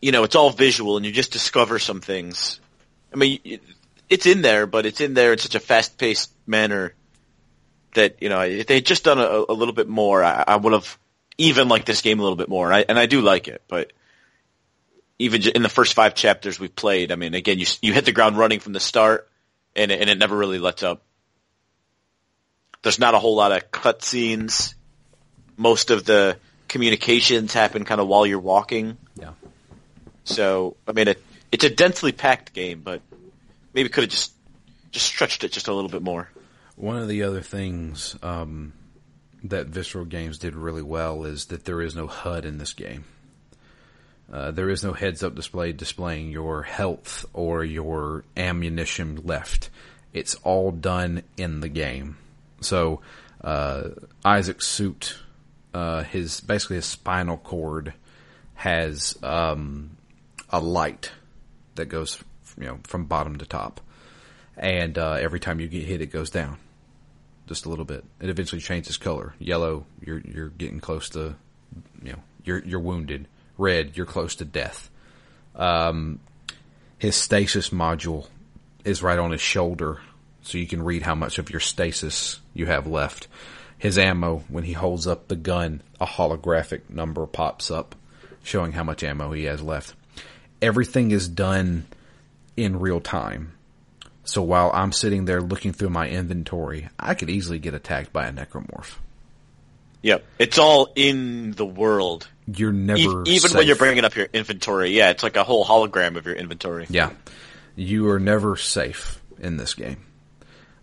you 0.01 0.13
know 0.13 0.25
it's 0.25 0.37
all 0.37 0.51
visual 0.51 0.97
and 0.97 1.07
you 1.07 1.13
just 1.13 1.33
discover 1.33 1.79
some 1.79 2.01
things. 2.01 2.61
I 3.13 3.17
mean, 3.17 3.61
it's 4.09 4.27
in 4.27 4.43
there, 4.43 4.67
but 4.67 4.87
it's 4.87 5.01
in 5.01 5.15
there 5.15 5.33
in 5.33 5.39
such 5.39 5.55
a 5.55 5.61
fast 5.61 5.99
paced 5.99 6.33
manner 6.47 6.95
that 7.95 8.23
you 8.23 8.29
know 8.29 8.41
if 8.43 8.67
they 8.67 8.77
had 8.77 8.87
just 8.87 9.05
done 9.05 9.19
a, 9.19 9.45
a 9.49 9.55
little 9.55 9.75
bit 9.75 9.89
more, 9.89 10.23
I, 10.23 10.45
I 10.47 10.57
would 10.57 10.73
have 10.73 10.99
even 11.39 11.69
liked 11.69 11.87
this 11.87 12.03
game 12.03 12.21
a 12.21 12.23
little 12.23 12.37
bit 12.37 12.49
more. 12.49 12.67
And 12.67 12.77
I, 12.77 12.85
and 12.89 12.99
I 12.99 13.07
do 13.07 13.21
like 13.21 13.49
it, 13.49 13.63
but 13.69 13.93
even 15.19 15.43
in 15.43 15.63
the 15.63 15.69
first 15.69 15.95
five 15.95 16.15
chapters 16.15 16.59
we 16.59 16.69
played, 16.69 17.13
I 17.13 17.17
mean, 17.17 17.35
again, 17.35 17.59
you 17.59 17.67
you 17.81 17.93
hit 17.93 18.05
the 18.05 18.13
ground 18.13 18.37
running 18.37 18.61
from 18.61 18.73
the 18.73 18.81
start, 18.81 19.29
and 19.75 19.91
and 19.91 20.11
it 20.11 20.19
never 20.19 20.37
really 20.37 20.59
lets 20.59 20.83
up. 20.83 21.03
There's 22.83 22.99
not 22.99 23.15
a 23.15 23.19
whole 23.19 23.37
lot 23.37 23.53
of 23.53 23.71
cutscenes. 23.71 24.75
Most 25.57 25.91
of 25.91 26.05
the 26.05 26.39
communications 26.69 27.53
happen 27.53 27.85
kind 27.85 28.01
of 28.01 28.09
while 28.09 28.27
you're 28.27 28.41
walking. 28.41 28.97
Yeah. 29.15 29.33
So 30.25 30.77
I 30.87 30.93
mean, 30.93 31.09
it, 31.09 31.23
it's 31.51 31.65
a 31.65 31.71
densely 31.71 32.13
packed 32.13 32.53
game, 32.53 32.81
but 32.81 33.01
maybe 33.75 33.89
could 33.89 34.05
have 34.05 34.11
just 34.11 34.33
just 34.91 35.07
stretched 35.07 35.45
it 35.45 35.53
just 35.53 35.69
a 35.69 35.75
little 35.75 35.91
bit 35.91 36.03
more. 36.03 36.29
One 36.77 36.97
of 36.97 37.09
the 37.09 37.23
other 37.23 37.41
things 37.41 38.17
um, 38.23 38.73
that 39.45 39.67
Visceral 39.67 40.05
Games 40.05 40.39
did 40.39 40.55
really 40.55 40.83
well 40.83 41.25
is 41.25 41.47
that 41.47 41.65
there 41.65 41.81
is 41.81 41.95
no 41.95 42.07
HUD 42.07 42.45
in 42.45 42.59
this 42.59 42.73
game. 42.73 43.05
Uh, 44.33 44.51
there 44.51 44.71
is 44.71 44.83
no 44.83 44.95
heads-up 44.95 45.35
display 45.35 45.73
displaying 45.73 46.31
your 46.31 46.63
health 46.63 47.27
or 47.35 47.65
your 47.65 48.25
ammunition 48.37 49.21
left. 49.25 49.69
It's 50.15 50.35
all 50.37 50.71
done 50.71 51.23
in 51.37 51.61
the 51.61 51.69
game. 51.69 52.17
So 52.63 53.01
uh, 53.43 53.91
Isaac's 54.25 54.67
suit, 54.67 55.19
uh, 55.75 56.03
his 56.05 56.41
basically 56.41 56.77
his 56.77 56.87
spinal 56.87 57.37
cord 57.37 57.95
has 58.55 59.19
um, 59.23 59.97
a 60.51 60.61
light 60.61 61.11
that 61.75 61.87
goes, 61.87 62.23
you 62.59 62.67
know, 62.67 62.79
from 62.85 63.07
bottom 63.07 63.37
to 63.39 63.47
top, 63.47 63.81
and 64.57 64.97
uh, 64.99 65.15
every 65.15 65.41
time 65.41 65.61
you 65.61 65.69
get 65.69 65.85
hit, 65.85 66.01
it 66.01 66.13
goes 66.13 66.31
down 66.31 66.59
just 67.47 67.67
a 67.67 67.69
little 67.69 67.85
bit. 67.85 68.05
It 68.21 68.29
eventually 68.29 68.61
changes 68.61 68.97
color. 68.97 69.35
Yellow, 69.39 69.85
you're 70.05 70.21
you're 70.21 70.49
getting 70.49 70.81
close 70.81 71.09
to, 71.11 71.35
you 72.03 72.13
know, 72.13 72.19
you're 72.45 72.65
you're 72.65 72.81
wounded. 72.81 73.29
Red, 73.59 73.97
you're 73.97 74.07
close 74.07 74.37
to 74.37 74.45
death. 74.45 74.91
Um, 75.55 76.21
his 76.99 77.17
stasis 77.17 77.71
module 77.71 78.29
is 78.85 79.03
right 79.03 79.19
on 79.19 79.31
his 79.31 79.41
shoulder, 79.41 80.01
so 80.43 80.59
you 80.59 80.67
can 80.67 80.83
read 80.83 81.03
how 81.03 81.15
much 81.15 81.39
of 81.39 81.51
your 81.51 81.61
stasis 81.61 82.41
you 82.55 82.67
have 82.67 82.87
left. 82.87 83.29
His 83.79 83.99
ammo, 83.99 84.45
when 84.49 84.65
he 84.65 84.73
holds 84.75 85.07
up 85.07 85.29
the 85.29 85.37
gun, 85.37 85.83
a 86.01 86.07
holographic 86.07 86.83
number 86.89 87.27
pops 87.27 87.71
up 87.71 87.95
showing 88.45 88.73
how 88.73 88.85
much 88.85 89.03
ammo 89.03 89.33
he 89.33 89.45
has 89.45 89.61
left. 89.63 89.95
Everything 90.61 91.11
is 91.11 91.29
done 91.29 91.87
in 92.57 92.79
real 92.79 93.01
time. 93.01 93.53
So 94.25 94.41
while 94.43 94.71
I'm 94.73 94.93
sitting 94.93 95.25
there 95.25 95.41
looking 95.41 95.73
through 95.73 95.91
my 95.91 96.09
inventory, 96.09 96.89
I 96.99 97.15
could 97.15 97.29
easily 97.31 97.59
get 97.59 97.75
attacked 97.75 98.13
by 98.13 98.27
a 98.29 98.33
necromorph. 98.33 98.95
Yep, 100.03 100.25
it's 100.39 100.59
all 100.59 100.93
in 100.97 101.53
the 101.53 101.67
world. 101.67 102.29
You're 102.47 102.73
never 102.73 103.23
E- 103.25 103.31
even 103.31 103.51
safe. 103.51 103.55
when 103.55 103.67
you're 103.67 103.77
bringing 103.77 104.05
up 104.05 104.17
your 104.17 104.27
inventory. 104.33 104.91
Yeah, 104.91 105.11
it's 105.11 105.23
like 105.23 105.37
a 105.37 105.45
whole 105.45 105.65
hologram 105.65 106.17
of 106.17 106.27
your 106.27 106.35
inventory. 106.35 106.87
Yeah, 106.89 107.11
you 107.77 108.09
are 108.11 108.19
never 108.21 108.57
safe 108.57 109.21
in 109.41 109.57
this 109.57 109.75
game. 109.75 110.05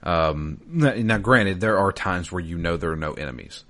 Um, 0.04 0.62
now, 0.68 1.18
granted, 1.18 1.60
there 1.60 1.78
are 1.78 1.91
times 1.91 2.32
where 2.32 2.41
you 2.41 2.58
know 2.58 2.78
there 2.78 2.91
are 2.91 2.97
no 2.97 3.14
enemies. 3.14 3.64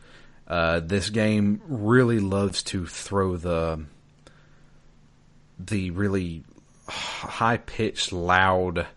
Uh, 0.48 0.80
this 0.80 1.10
game 1.10 1.62
really 1.68 2.20
loves 2.20 2.64
to 2.64 2.86
throw 2.86 3.38
the 3.38 3.86
the 5.60 5.92
really 5.92 6.44
high 6.88 7.58
pitched, 7.58 8.12
loud 8.12 8.88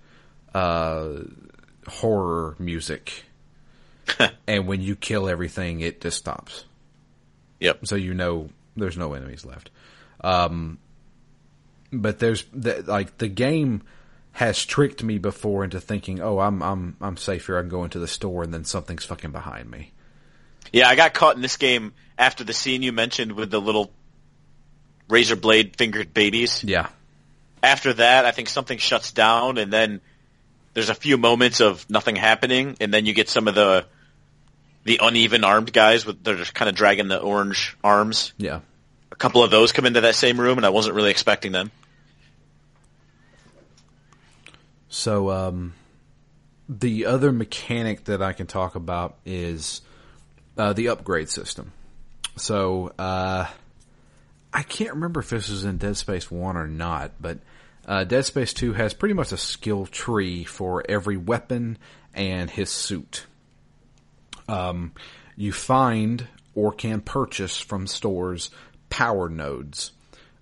uh, 0.55 1.09
horror 1.87 2.55
music, 2.59 3.25
and 4.47 4.67
when 4.67 4.81
you 4.81 4.97
kill 4.97 5.29
everything, 5.29 5.81
it 5.81 6.01
just 6.01 6.19
stops. 6.19 6.65
Yep. 7.61 7.87
So 7.87 7.97
you 7.97 8.15
know 8.15 8.49
there's 8.77 8.97
no 8.97 9.13
enemies 9.15 9.45
left. 9.45 9.71
Um, 10.23 10.79
but 11.93 12.19
there's 12.19 12.45
the, 12.53 12.83
like 12.87 13.19
the 13.19 13.29
game 13.29 13.83
has 14.33 14.65
tricked 14.65 15.03
me 15.03 15.19
before 15.19 15.63
into 15.65 15.81
thinking, 15.81 16.21
oh, 16.21 16.39
I'm 16.39 16.63
I'm 16.63 16.97
I'm 17.01 17.17
safe 17.17 17.47
here. 17.47 17.59
I 17.59 17.61
can 17.61 17.69
go 17.69 17.85
into 17.85 17.99
the 17.99 18.09
store, 18.09 18.43
and 18.43 18.53
then 18.53 18.65
something's 18.65 19.05
fucking 19.05 19.31
behind 19.31 19.71
me. 19.71 19.93
Yeah, 20.73 20.89
I 20.89 20.95
got 20.95 21.13
caught 21.13 21.37
in 21.37 21.43
this 21.43 21.57
game 21.57 21.93
after 22.19 22.45
the 22.45 22.55
scene 22.55 22.83
you 22.83 22.93
mentioned 22.93 23.33
with 23.33 23.51
the 23.51 23.61
little 23.61 23.93
razor 25.09 25.37
blade 25.37 25.77
fingered 25.77 26.15
babies. 26.15 26.65
Yeah, 26.65 26.89
After 27.63 27.93
that, 27.93 28.25
I 28.25 28.31
think 28.31 28.49
something 28.49 28.79
shuts 28.79 29.13
down, 29.13 29.59
and 29.59 29.71
then 29.73 30.01
there's 30.73 30.89
a 30.89 30.95
few 30.95 31.19
moments 31.19 31.61
of 31.61 31.89
nothing 31.91 32.17
happening, 32.17 32.77
and 32.81 32.93
then 32.95 33.05
you 33.05 33.13
get 33.13 33.29
some 33.29 33.49
of 33.49 33.55
the 33.55 33.85
the 34.85 34.99
uneven 35.03 35.45
armed 35.45 35.73
guys 35.73 36.07
with 36.07 36.25
they're 36.25 36.37
just 36.37 36.55
kind 36.55 36.69
of 36.69 36.75
dragging 36.75 37.09
the 37.09 37.21
orange 37.21 37.77
arms. 37.85 38.33
yeah. 38.39 38.61
A 39.11 39.15
couple 39.15 39.45
of 39.45 39.51
those 39.51 39.73
come 39.73 39.85
into 39.85 40.01
that 40.01 40.15
same 40.15 40.41
room, 40.41 40.57
and 40.59 40.65
I 40.67 40.71
wasn't 40.71 40.97
really 40.97 41.11
expecting 41.11 41.53
them. 41.53 41.71
So 44.93 45.31
um, 45.31 45.73
the 46.69 47.07
other 47.07 47.33
mechanic 47.33 48.05
that 48.05 48.21
I 48.21 48.35
can 48.35 48.47
talk 48.47 48.75
about 48.75 49.17
is 49.25 49.81
uh, 50.59 50.75
the 50.75 50.89
upgrade 50.89 51.31
system. 51.31 51.73
So 52.37 52.93
uh, 52.99 53.47
I 54.53 54.63
can't 54.63 54.93
remember 54.93 55.21
if 55.21 55.31
this 55.31 55.49
was 55.49 55.65
in 55.65 55.79
Dead 55.79 55.97
Space 55.97 56.31
One 56.31 56.59
or 56.59 56.67
not, 56.69 57.13
but 57.19 57.39
uh, 57.87 58.05
Dead 58.05 58.27
Space 58.27 58.53
Two 58.53 58.75
has 58.75 58.93
pretty 58.93 59.15
much 59.15 59.33
a 59.33 59.39
skill 59.39 59.87
tree 59.87 60.45
for 60.45 60.85
every 60.87 61.17
weapon 61.17 61.79
and 62.13 62.51
his 62.51 62.69
suit. 62.69 63.25
Um, 64.47 64.93
you 65.37 65.55
find 65.55 66.29
or 66.55 66.71
can 66.71 67.01
purchase 67.01 67.59
from 67.59 67.87
stores 67.87 68.51
power 68.91 69.31
nodes. 69.31 69.93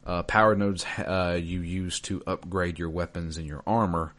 Uh, 0.04 0.24
power 0.24 0.56
nodes 0.56 0.84
uh, 0.98 1.38
you 1.40 1.60
use 1.60 2.00
to 2.00 2.20
upgrade 2.26 2.80
your 2.80 2.90
weapons 2.90 3.38
and 3.38 3.46
your 3.46 3.62
armor, 3.64 4.12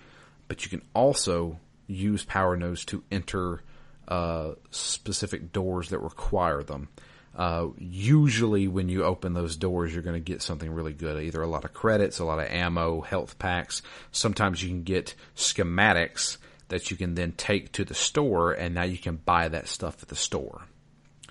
but 0.52 0.66
you 0.66 0.70
can 0.70 0.86
also 0.94 1.58
use 1.88 2.26
power 2.26 2.58
nodes 2.58 2.84
to 2.84 3.02
enter 3.10 3.64
uh, 4.10 4.52
specific 4.70 5.54
doors 5.54 5.92
that 5.92 6.00
require 6.00 6.62
them. 6.62 6.90
Uh, 7.34 7.68
usually, 7.78 8.68
when 8.68 8.90
you 8.90 9.06
open 9.06 9.34
those 9.34 9.56
doors, 9.56 9.94
you're 9.94 10.04
going 10.04 10.14
to 10.14 10.20
get 10.20 10.42
something 10.42 10.70
really 10.70 10.92
good. 10.92 11.24
Either 11.24 11.42
a 11.42 11.48
lot 11.48 11.64
of 11.64 11.74
credits, 11.74 12.20
a 12.20 12.26
lot 12.26 12.38
of 12.38 12.50
ammo, 12.50 13.00
health 13.00 13.40
packs. 13.40 13.82
Sometimes 14.12 14.62
you 14.62 14.68
can 14.68 14.84
get 14.84 15.16
schematics 15.38 16.36
that 16.68 16.92
you 16.92 16.98
can 16.98 17.16
then 17.16 17.32
take 17.32 17.72
to 17.72 17.86
the 17.86 17.94
store, 17.94 18.52
and 18.52 18.76
now 18.76 18.84
you 18.84 18.98
can 18.98 19.16
buy 19.16 19.48
that 19.48 19.70
stuff 19.70 20.04
at 20.04 20.10
the 20.10 20.18
store. 20.18 20.64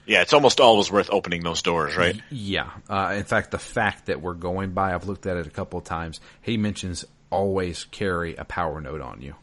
Yeah, 0.06 0.22
it's 0.22 0.32
almost 0.32 0.60
always 0.60 0.90
worth 0.90 1.10
opening 1.12 1.42
those 1.42 1.60
doors, 1.60 1.94
right? 1.94 2.18
Yeah. 2.30 2.70
Uh, 2.88 3.12
in 3.18 3.24
fact, 3.24 3.50
the 3.50 3.58
fact 3.58 4.06
that 4.06 4.22
we're 4.22 4.32
going 4.32 4.72
by, 4.72 4.94
I've 4.94 5.06
looked 5.06 5.26
at 5.26 5.36
it 5.36 5.46
a 5.46 5.50
couple 5.50 5.78
of 5.78 5.84
times. 5.84 6.20
He 6.40 6.56
mentions 6.56 7.04
always 7.30 7.84
carry 7.84 8.36
a 8.36 8.44
power 8.44 8.80
node 8.80 9.00
on 9.00 9.20
you, 9.22 9.34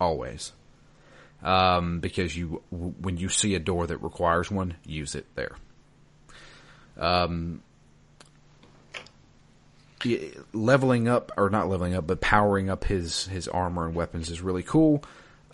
always, 0.00 0.52
um, 1.42 2.00
because 2.00 2.36
you 2.36 2.62
when 2.70 3.16
you 3.16 3.28
see 3.28 3.54
a 3.54 3.58
door 3.60 3.86
that 3.86 3.98
requires 3.98 4.50
one, 4.50 4.74
use 4.84 5.14
it 5.14 5.26
there. 5.34 5.56
Um, 6.96 7.62
leveling 10.52 11.08
up 11.08 11.32
or 11.36 11.50
not 11.50 11.68
leveling 11.68 11.94
up, 11.94 12.06
but 12.06 12.20
powering 12.20 12.70
up 12.70 12.84
his 12.84 13.26
his 13.26 13.48
armor 13.48 13.86
and 13.86 13.94
weapons 13.94 14.30
is 14.30 14.40
really 14.40 14.62
cool. 14.62 15.02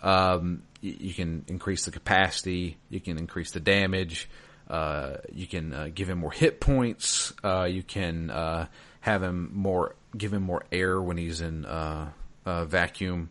Um, 0.01 0.63
y- 0.83 0.95
you 0.99 1.13
can 1.13 1.45
increase 1.47 1.85
the 1.85 1.91
capacity, 1.91 2.77
you 2.89 2.99
can 2.99 3.17
increase 3.17 3.51
the 3.51 3.59
damage, 3.59 4.29
uh, 4.69 5.17
you 5.31 5.47
can 5.47 5.73
uh, 5.73 5.89
give 5.93 6.09
him 6.09 6.19
more 6.19 6.31
hit 6.31 6.59
points, 6.59 7.33
uh, 7.43 7.63
you 7.63 7.81
can 7.81 8.29
uh, 8.29 8.67
have 9.01 9.23
him 9.23 9.49
more, 9.53 9.95
give 10.17 10.33
him 10.33 10.43
more 10.43 10.63
air 10.71 11.01
when 11.01 11.17
he's 11.17 11.41
in 11.41 11.65
uh, 11.65 12.09
uh, 12.45 12.65
vacuum. 12.65 13.29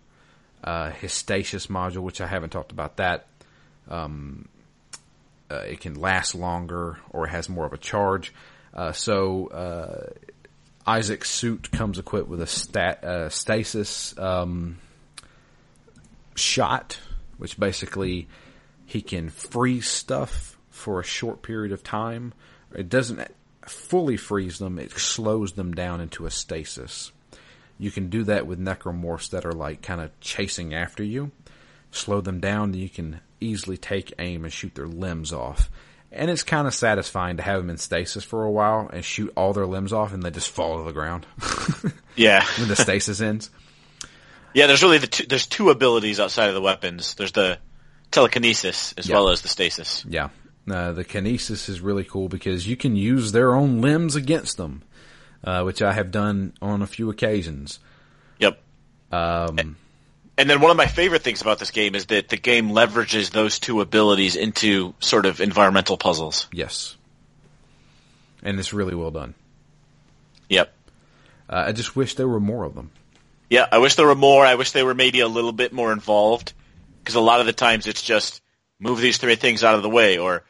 Uh, 0.62 0.90
module, 0.90 1.98
which 1.98 2.20
I 2.20 2.26
haven't 2.26 2.50
talked 2.50 2.72
about 2.72 2.96
that. 2.96 3.26
Um, 3.88 4.48
uh, 5.50 5.56
it 5.56 5.80
can 5.80 5.94
last 5.94 6.34
longer 6.34 6.98
or 7.10 7.26
it 7.26 7.30
has 7.30 7.48
more 7.48 7.66
of 7.66 7.74
a 7.74 7.78
charge. 7.78 8.32
Uh, 8.72 8.92
so 8.92 9.48
uh, 9.48 10.12
Isaac's 10.86 11.30
suit 11.30 11.70
comes 11.70 11.98
equipped 11.98 12.28
with 12.28 12.40
a 12.40 12.46
stat, 12.46 13.30
stasis 13.30 14.18
um, 14.18 14.78
shot, 16.34 16.98
which 17.36 17.58
basically 17.58 18.26
he 18.86 19.02
can 19.02 19.28
freeze 19.28 19.86
stuff 19.86 20.56
for 20.70 20.98
a 20.98 21.04
short 21.04 21.42
period 21.42 21.72
of 21.72 21.82
time. 21.82 22.32
It 22.74 22.88
doesn't 22.88 23.30
fully 23.70 24.16
freeze 24.16 24.58
them; 24.58 24.78
it 24.78 24.92
slows 24.92 25.52
them 25.52 25.72
down 25.74 26.00
into 26.00 26.26
a 26.26 26.30
stasis. 26.30 27.12
You 27.78 27.90
can 27.90 28.08
do 28.08 28.24
that 28.24 28.46
with 28.46 28.60
necromorphs 28.60 29.30
that 29.30 29.44
are 29.44 29.52
like 29.52 29.82
kind 29.82 30.00
of 30.00 30.18
chasing 30.20 30.74
after 30.74 31.02
you. 31.02 31.32
Slow 31.90 32.20
them 32.20 32.40
down, 32.40 32.74
you 32.74 32.88
can 32.88 33.20
easily 33.40 33.76
take 33.76 34.12
aim 34.18 34.44
and 34.44 34.52
shoot 34.52 34.74
their 34.74 34.86
limbs 34.86 35.32
off. 35.32 35.70
And 36.10 36.30
it's 36.30 36.44
kind 36.44 36.66
of 36.68 36.74
satisfying 36.74 37.38
to 37.38 37.42
have 37.42 37.58
them 37.60 37.70
in 37.70 37.76
stasis 37.76 38.22
for 38.22 38.44
a 38.44 38.50
while 38.50 38.88
and 38.92 39.04
shoot 39.04 39.32
all 39.36 39.52
their 39.52 39.66
limbs 39.66 39.92
off 39.92 40.12
and 40.12 40.22
they 40.22 40.30
just 40.30 40.50
fall 40.50 40.78
to 40.78 40.84
the 40.84 40.92
ground. 40.92 41.26
Yeah. 42.16 42.44
when 42.58 42.68
the 42.68 42.76
stasis 42.76 43.20
ends. 43.20 43.50
Yeah, 44.54 44.68
there's 44.68 44.84
really 44.84 44.98
the 44.98 45.08
two, 45.08 45.26
there's 45.26 45.46
two 45.48 45.70
abilities 45.70 46.20
outside 46.20 46.46
of 46.48 46.54
the 46.54 46.60
weapons. 46.60 47.14
There's 47.16 47.32
the 47.32 47.58
telekinesis 48.12 48.94
as 48.96 49.08
Yeah. 49.08 49.16
well 49.16 49.30
as 49.30 49.42
the 49.42 49.48
stasis. 49.48 50.04
Yeah. 50.08 50.28
Uh, 50.70 50.92
the 50.92 51.04
kinesis 51.04 51.68
is 51.68 51.80
really 51.80 52.04
cool 52.04 52.28
because 52.28 52.66
you 52.66 52.76
can 52.76 52.96
use 52.96 53.32
their 53.32 53.54
own 53.54 53.80
limbs 53.82 54.16
against 54.16 54.56
them, 54.56 54.82
uh, 55.44 55.62
which 55.62 55.82
I 55.82 55.92
have 55.92 56.10
done 56.10 56.54
on 56.62 56.80
a 56.80 56.86
few 56.86 57.10
occasions. 57.10 57.78
Yep. 58.38 58.60
Um, 59.12 59.76
And 60.38 60.50
then 60.50 60.60
one 60.60 60.70
of 60.70 60.76
my 60.76 60.86
favorite 60.86 61.22
things 61.22 61.42
about 61.42 61.58
this 61.58 61.70
game 61.70 61.94
is 61.94 62.06
that 62.06 62.28
the 62.28 62.36
game 62.36 62.70
leverages 62.70 63.30
those 63.30 63.58
two 63.58 63.80
abilities 63.82 64.36
into 64.36 64.94
sort 65.00 65.26
of 65.26 65.40
environmental 65.40 65.96
puzzles. 65.96 66.48
yes. 66.52 66.96
And 68.42 68.58
it's 68.58 68.72
really 68.74 68.94
well 68.94 69.10
done. 69.10 69.34
Yep. 70.50 70.72
Uh, 71.48 71.64
I 71.68 71.72
just 71.72 71.94
wish 71.96 72.14
there 72.14 72.28
were 72.28 72.40
more 72.40 72.64
of 72.64 72.74
them. 72.74 72.90
Yeah, 73.48 73.66
I 73.70 73.78
wish 73.78 73.94
there 73.94 74.06
were 74.06 74.14
more. 74.14 74.44
I 74.44 74.56
wish 74.56 74.72
they 74.72 74.82
were 74.82 74.94
maybe 74.94 75.20
a 75.20 75.28
little 75.28 75.52
bit 75.52 75.72
more 75.72 75.92
involved 75.92 76.52
because 76.98 77.14
a 77.14 77.20
lot 77.20 77.40
of 77.40 77.46
the 77.46 77.52
times 77.52 77.86
it's 77.86 78.02
just 78.02 78.42
move 78.80 79.00
these 79.00 79.18
three 79.18 79.36
things 79.36 79.62
out 79.64 79.76
of 79.76 79.82
the 79.82 79.88
way 79.88 80.18
or 80.18 80.42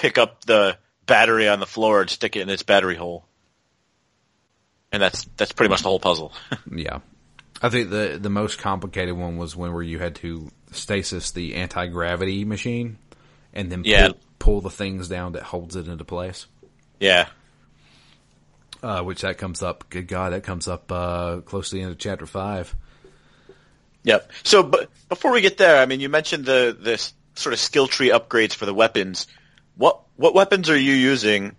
pick 0.00 0.18
up 0.18 0.44
the 0.44 0.76
battery 1.06 1.48
on 1.48 1.60
the 1.60 1.66
floor 1.66 2.00
and 2.00 2.10
stick 2.10 2.36
it 2.36 2.40
in 2.40 2.48
its 2.48 2.62
battery 2.62 2.96
hole. 2.96 3.24
And 4.92 5.02
that's 5.02 5.24
that's 5.36 5.52
pretty 5.52 5.70
much 5.70 5.82
the 5.82 5.88
whole 5.88 6.00
puzzle. 6.00 6.32
Yeah. 6.74 7.00
I 7.60 7.70
think 7.70 7.90
the 7.90 8.18
the 8.20 8.30
most 8.30 8.58
complicated 8.58 9.16
one 9.16 9.36
was 9.36 9.56
when 9.56 9.72
where 9.72 9.82
you 9.82 9.98
had 9.98 10.14
to 10.16 10.48
stasis 10.72 11.32
the 11.32 11.56
anti 11.56 11.86
gravity 11.88 12.44
machine 12.44 12.98
and 13.52 13.70
then 13.72 13.82
pull, 13.82 13.90
Yeah. 13.90 14.08
pull 14.38 14.60
the 14.60 14.70
things 14.70 15.08
down 15.08 15.32
that 15.32 15.42
holds 15.42 15.74
it 15.76 15.88
into 15.88 16.04
place. 16.04 16.46
yeah. 17.00 17.28
Uh, 18.80 19.02
which 19.02 19.22
that 19.22 19.38
comes 19.38 19.60
up. 19.60 19.90
Good 19.90 20.06
God, 20.06 20.32
that 20.32 20.44
comes 20.44 20.68
up 20.68 20.92
uh, 20.92 21.40
close 21.40 21.70
to 21.70 21.74
the 21.76 21.82
end 21.82 21.90
of 21.90 21.98
chapter 21.98 22.26
five. 22.26 22.72
Yep. 24.04 24.30
So, 24.44 24.62
but 24.62 24.88
before 25.08 25.32
we 25.32 25.40
get 25.40 25.58
there, 25.58 25.82
I 25.82 25.86
mean, 25.86 25.98
you 25.98 26.08
mentioned 26.08 26.44
the 26.44 26.76
this 26.78 27.12
sort 27.34 27.54
of 27.54 27.58
skill 27.58 27.88
tree 27.88 28.10
upgrades 28.10 28.54
for 28.54 28.66
the 28.66 28.72
weapons. 28.74 29.26
What 29.78 30.00
what 30.16 30.34
weapons 30.34 30.68
are 30.68 30.76
you 30.76 30.92
using, 30.92 31.56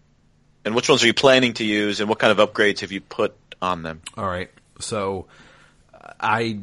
and 0.64 0.76
which 0.76 0.90
ones 0.90 1.04
are 1.04 1.08
you 1.08 1.14
planning 1.14 1.54
to 1.56 1.64
use, 1.64 2.00
and 2.02 2.08
what 2.08 2.20
kind 2.20 2.38
of 2.38 2.50
upgrades 2.50 2.82
have 2.82 2.92
you 2.92 3.02
put 3.02 3.34
on 3.62 3.82
them? 3.82 4.02
All 4.16 4.28
right. 4.28 4.52
So 4.80 5.28
I, 6.20 6.60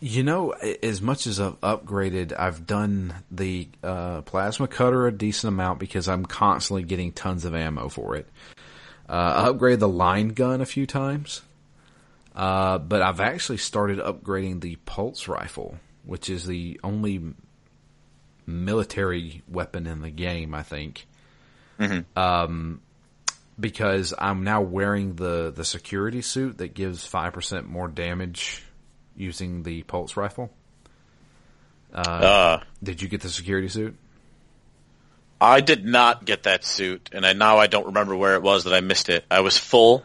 you 0.00 0.22
know, 0.24 0.50
as 0.50 1.00
much 1.00 1.26
as 1.26 1.40
I've 1.40 1.60
upgraded, 1.60 2.38
I've 2.38 2.66
done 2.66 3.14
the 3.30 3.68
uh, 3.82 4.22
plasma 4.22 4.66
cutter 4.66 5.06
a 5.06 5.12
decent 5.12 5.48
amount 5.54 5.78
because 5.78 6.08
I'm 6.08 6.26
constantly 6.26 6.82
getting 6.82 7.12
tons 7.12 7.44
of 7.44 7.54
ammo 7.54 7.88
for 7.88 8.16
it. 8.16 8.28
Uh, 9.08 9.46
I 9.46 9.52
upgraded 9.52 9.78
the 9.78 9.88
line 9.88 10.30
gun 10.30 10.60
a 10.60 10.66
few 10.66 10.84
times, 10.84 11.42
uh, 12.34 12.78
but 12.78 13.02
I've 13.02 13.20
actually 13.20 13.58
started 13.58 13.98
upgrading 14.00 14.62
the 14.62 14.76
pulse 14.84 15.28
rifle, 15.28 15.78
which 16.04 16.28
is 16.28 16.44
the 16.44 16.80
only 16.82 17.22
military 18.46 19.42
weapon 19.48 19.86
in 19.86 20.00
the 20.02 20.10
game, 20.10 20.54
I 20.54 20.62
think. 20.62 21.06
Um, 22.16 22.80
because 23.58 24.14
I'm 24.18 24.44
now 24.44 24.62
wearing 24.62 25.14
the, 25.16 25.52
the 25.54 25.64
security 25.64 26.22
suit 26.22 26.58
that 26.58 26.74
gives 26.74 27.06
5% 27.10 27.66
more 27.66 27.88
damage 27.88 28.62
using 29.16 29.62
the 29.62 29.82
pulse 29.82 30.16
rifle. 30.16 30.50
Uh, 31.92 32.58
Did 32.82 33.00
you 33.00 33.08
get 33.08 33.22
the 33.22 33.28
security 33.30 33.68
suit? 33.68 33.96
I 35.40 35.60
did 35.60 35.84
not 35.84 36.24
get 36.24 36.44
that 36.44 36.64
suit, 36.64 37.10
and 37.12 37.26
I 37.26 37.34
now 37.34 37.58
I 37.58 37.66
don't 37.66 37.86
remember 37.86 38.16
where 38.16 38.34
it 38.36 38.42
was 38.42 38.64
that 38.64 38.72
I 38.72 38.80
missed 38.80 39.10
it. 39.10 39.24
I 39.30 39.40
was 39.40 39.58
full, 39.58 40.02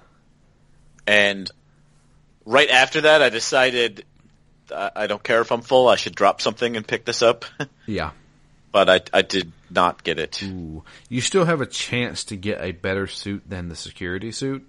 and 1.08 1.50
right 2.46 2.70
after 2.70 3.02
that, 3.02 3.22
I 3.22 3.30
decided 3.30 4.06
I 4.74 4.92
I 4.94 5.08
don't 5.08 5.24
care 5.24 5.39
if 5.39 5.52
I'm 5.54 5.62
full. 5.62 5.88
I 5.88 5.96
should 5.96 6.16
drop 6.16 6.42
something 6.42 6.76
and 6.76 6.86
pick 6.86 7.06
this 7.06 7.22
up, 7.22 7.46
Yeah. 7.86 8.12
But 8.72 8.90
I 8.90 9.02
I 9.14 9.22
did 9.22 9.52
not 9.70 10.04
get 10.04 10.20
it. 10.20 10.42
Ooh. 10.44 10.84
You 11.10 11.22
still 11.22 11.46
have 11.46 11.62
a 11.62 11.66
chance 11.66 12.24
to 12.26 12.36
get 12.36 12.62
a 12.62 12.72
better 12.72 13.08
suit 13.08 13.44
than 13.48 13.70
the 13.70 13.76
security 13.76 14.32
suit 14.32 14.68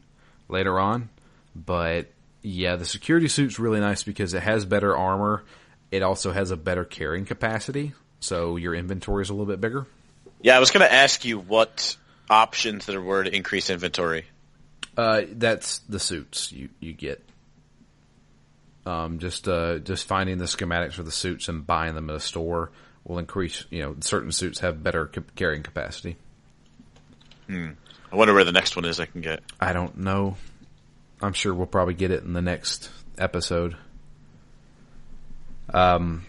later 0.49 0.79
on, 0.79 1.09
but 1.55 2.09
yeah, 2.43 2.77
the 2.77 2.85
security 2.85 3.29
suit's 3.29 3.59
really 3.59 3.81
nice 3.81 4.03
because 4.03 4.35
it 4.35 4.43
has 4.43 4.65
better 4.65 4.97
armor. 4.97 5.45
It 5.91 6.03
also 6.03 6.33
has 6.33 6.51
a 6.51 6.57
better 6.57 6.85
carrying 6.85 7.25
capacity, 7.25 7.93
so 8.21 8.57
your 8.57 8.75
inventory 8.75 9.23
is 9.23 9.31
a 9.31 9.35
little 9.35 9.47
bit 9.47 9.61
bigger. 9.61 9.87
Yeah, 10.41 10.57
I 10.57 10.61
was 10.61 10.71
going 10.71 10.85
to 10.87 10.93
ask 10.93 11.25
you 11.25 11.39
what 11.39 11.97
options 12.29 12.87
there 12.87 13.01
were 13.01 13.23
to 13.23 13.35
increase 13.35 13.71
inventory. 13.71 14.25
Uh, 14.97 15.23
that's 15.31 15.79
the 15.81 16.01
suits 16.01 16.51
you, 16.51 16.69
you 16.81 16.93
get. 16.93 17.25
Um, 18.85 19.21
just 19.21 19.47
uh, 19.47 19.79
just 19.79 20.09
finding 20.09 20.39
the 20.39 20.47
schematics 20.47 20.95
for 20.95 21.05
the 21.05 21.13
suits 21.13 21.49
and 21.49 21.65
buying 21.65 21.95
them 21.95 22.11
at 22.11 22.17
a 22.17 22.21
store 22.21 22.73
will 23.05 23.19
increase. 23.19 23.65
You 23.71 23.83
know, 23.83 23.97
certain 24.01 24.33
suits 24.33 24.61
have 24.61 24.83
better 24.83 25.07
ca- 25.07 25.23
carrying 25.37 25.63
capacity. 25.63 26.17
I 27.49 27.75
wonder 28.13 28.35
where 28.35 28.45
the 28.45 28.53
next 28.53 28.77
one 28.77 28.85
is 28.85 29.01
I 29.01 29.07
can 29.07 29.21
get. 29.21 29.41
I 29.61 29.73
don't 29.73 29.99
know. 29.99 30.37
I'm 31.21 31.33
sure 31.33 31.55
we'll 31.55 31.67
probably 31.67 31.95
get 31.95 32.11
it 32.11 32.23
in 32.23 32.33
the 32.33 32.43
next 32.43 32.91
episode. 33.19 33.77
Um. 35.73 36.25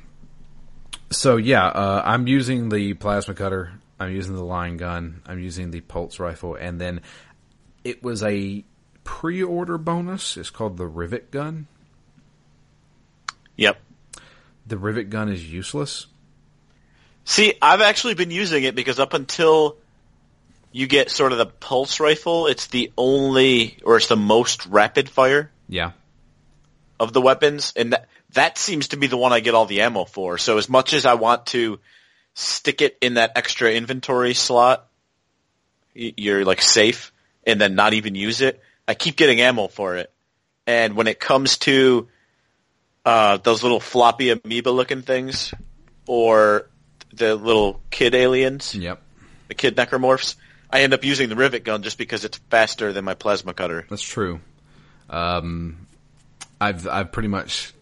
So 1.12 1.38
yeah, 1.38 1.68
uh, 1.68 2.02
I'm 2.04 2.28
using 2.28 2.70
the 2.70 2.94
plasma 2.96 3.36
cutter. 3.36 3.72
I'm 4.00 4.12
using 4.12 4.36
the 4.36 4.44
line 4.44 4.78
gun. 4.78 5.22
I'm 5.26 5.40
using 5.40 5.72
the 5.72 5.82
pulse 5.82 6.20
rifle, 6.20 6.56
and 6.56 6.82
then 6.82 7.02
it 7.84 8.04
was 8.04 8.24
a 8.24 8.64
pre-order 9.04 9.78
bonus. 9.78 10.38
It's 10.38 10.50
called 10.50 10.78
the 10.78 10.88
rivet 10.88 11.32
gun. 11.32 11.68
Yep. 13.58 13.80
The 14.66 14.78
rivet 14.78 15.10
gun 15.10 15.30
is 15.30 15.52
useless. 15.52 16.08
See, 17.26 17.54
I've 17.62 17.82
actually 17.82 18.16
been 18.16 18.32
using 18.32 18.64
it 18.64 18.76
because 18.76 19.00
up 19.00 19.14
until 19.14 19.78
you 20.72 20.88
get 20.88 21.10
sort 21.10 21.32
of 21.32 21.38
the 21.38 21.46
pulse 21.46 22.00
rifle, 22.00 22.48
it's 22.48 22.68
the 22.68 22.92
only, 22.98 23.78
or 23.84 23.98
it's 23.98 24.08
the 24.08 24.18
most 24.18 24.66
rapid 24.66 25.08
fire 25.08 25.52
Yeah. 25.70 25.92
of 27.00 27.14
the 27.14 27.22
weapons, 27.22 27.74
and 27.76 27.94
that, 27.94 28.10
that 28.34 28.58
seems 28.58 28.90
to 28.90 28.98
be 28.98 29.08
the 29.08 29.18
one 29.18 29.32
I 29.32 29.40
get 29.40 29.54
all 29.54 29.66
the 29.66 29.82
ammo 29.82 30.06
for. 30.06 30.38
So 30.38 30.58
as 30.58 30.68
much 30.68 30.94
as 30.94 31.06
I 31.06 31.14
want 31.14 31.46
to 31.48 31.80
stick 32.34 32.82
it 32.82 32.98
in 33.02 33.14
that 33.14 33.34
extra 33.36 33.72
inventory 33.72 34.34
slot, 34.34 34.88
you're 35.94 36.44
like 36.44 36.62
safe, 36.62 37.14
and 37.46 37.62
then 37.62 37.76
not 37.76 37.94
even 37.94 38.16
use 38.16 38.42
it, 38.42 38.60
I 38.88 38.96
keep 38.96 39.16
getting 39.16 39.40
ammo 39.40 39.68
for 39.68 39.96
it. 39.98 40.12
And 40.66 40.96
when 40.96 41.08
it 41.08 41.20
comes 41.20 41.58
to 41.60 42.08
uh, 43.06 43.38
those 43.38 43.62
little 43.62 43.80
floppy 43.80 44.32
amoeba 44.32 44.72
looking 44.72 45.04
things, 45.04 45.54
or 46.08 46.68
the 47.16 47.36
little 47.36 47.82
kid 47.91 48.16
aliens, 48.16 48.74
Yep. 48.76 49.01
the 49.47 49.53
kid 49.55 49.76
necromorphs, 49.76 50.36
I 50.70 50.82
end 50.82 50.93
up 50.93 51.03
using 51.03 51.30
the 51.30 51.36
rivet 51.36 51.64
gun 51.64 51.84
just 51.84 51.97
because 51.97 52.26
it's 52.26 52.38
faster 52.49 52.91
than 52.93 53.05
my 53.05 53.14
plasma 53.14 53.53
cutter. 53.53 53.86
That's 53.89 54.01
true. 54.01 54.39
Um, 55.09 55.88
I've 56.59 56.88
I've 56.88 57.11
pretty 57.11 57.28
much 57.28 57.74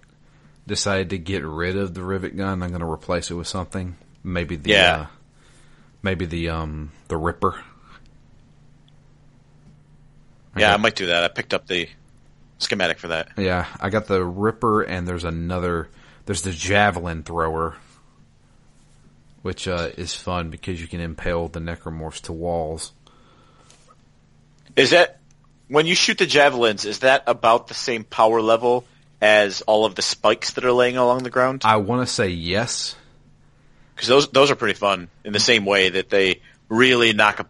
decided 0.67 1.11
to 1.11 1.17
get 1.17 1.43
rid 1.45 1.77
of 1.77 1.93
the 1.93 2.03
rivet 2.03 2.35
gun. 2.35 2.61
I'm 2.63 2.69
going 2.69 2.81
to 2.81 2.89
replace 2.89 3.31
it 3.31 3.35
with 3.35 3.47
something. 3.47 3.95
Maybe 4.23 4.55
the 4.55 4.71
Yeah. 4.71 4.95
uh, 4.95 5.05
maybe 6.01 6.25
the 6.25 6.49
um 6.49 6.91
the 7.07 7.17
Ripper. 7.17 7.61
I 10.55 10.59
Yeah, 10.61 10.73
I 10.73 10.77
might 10.77 10.95
do 10.95 11.07
that. 11.07 11.23
I 11.23 11.27
picked 11.29 11.53
up 11.53 11.67
the 11.67 11.87
schematic 12.57 12.99
for 12.99 13.07
that. 13.09 13.29
Yeah, 13.37 13.65
I 13.79 13.89
got 13.89 14.07
the 14.07 14.23
Ripper, 14.23 14.81
and 14.81 15.07
there's 15.07 15.23
another. 15.23 15.89
There's 16.25 16.41
the 16.41 16.51
Javelin 16.51 17.23
thrower, 17.23 17.75
which 19.41 19.67
uh, 19.67 19.89
is 19.97 20.13
fun 20.13 20.49
because 20.49 20.81
you 20.81 20.87
can 20.87 20.99
impale 20.99 21.47
the 21.47 21.59
necromorphs 21.59 22.21
to 22.21 22.33
walls. 22.33 22.93
Is 24.75 24.91
that 24.91 25.19
when 25.67 25.85
you 25.85 25.95
shoot 25.95 26.17
the 26.17 26.25
javelins? 26.25 26.85
Is 26.85 26.99
that 26.99 27.23
about 27.27 27.67
the 27.67 27.73
same 27.73 28.03
power 28.03 28.41
level 28.41 28.85
as 29.21 29.61
all 29.61 29.85
of 29.85 29.95
the 29.95 30.01
spikes 30.01 30.53
that 30.53 30.65
are 30.65 30.71
laying 30.71 30.97
along 30.97 31.23
the 31.23 31.29
ground? 31.29 31.61
I 31.65 31.77
want 31.77 32.07
to 32.07 32.13
say 32.13 32.29
yes. 32.29 32.95
because 33.95 34.07
those 34.07 34.29
those 34.29 34.51
are 34.51 34.55
pretty 34.55 34.73
fun 34.77 35.09
in 35.23 35.33
the 35.33 35.39
same 35.39 35.65
way 35.65 35.89
that 35.89 36.09
they 36.09 36.41
really 36.69 37.13
knock 37.13 37.39
a 37.41 37.45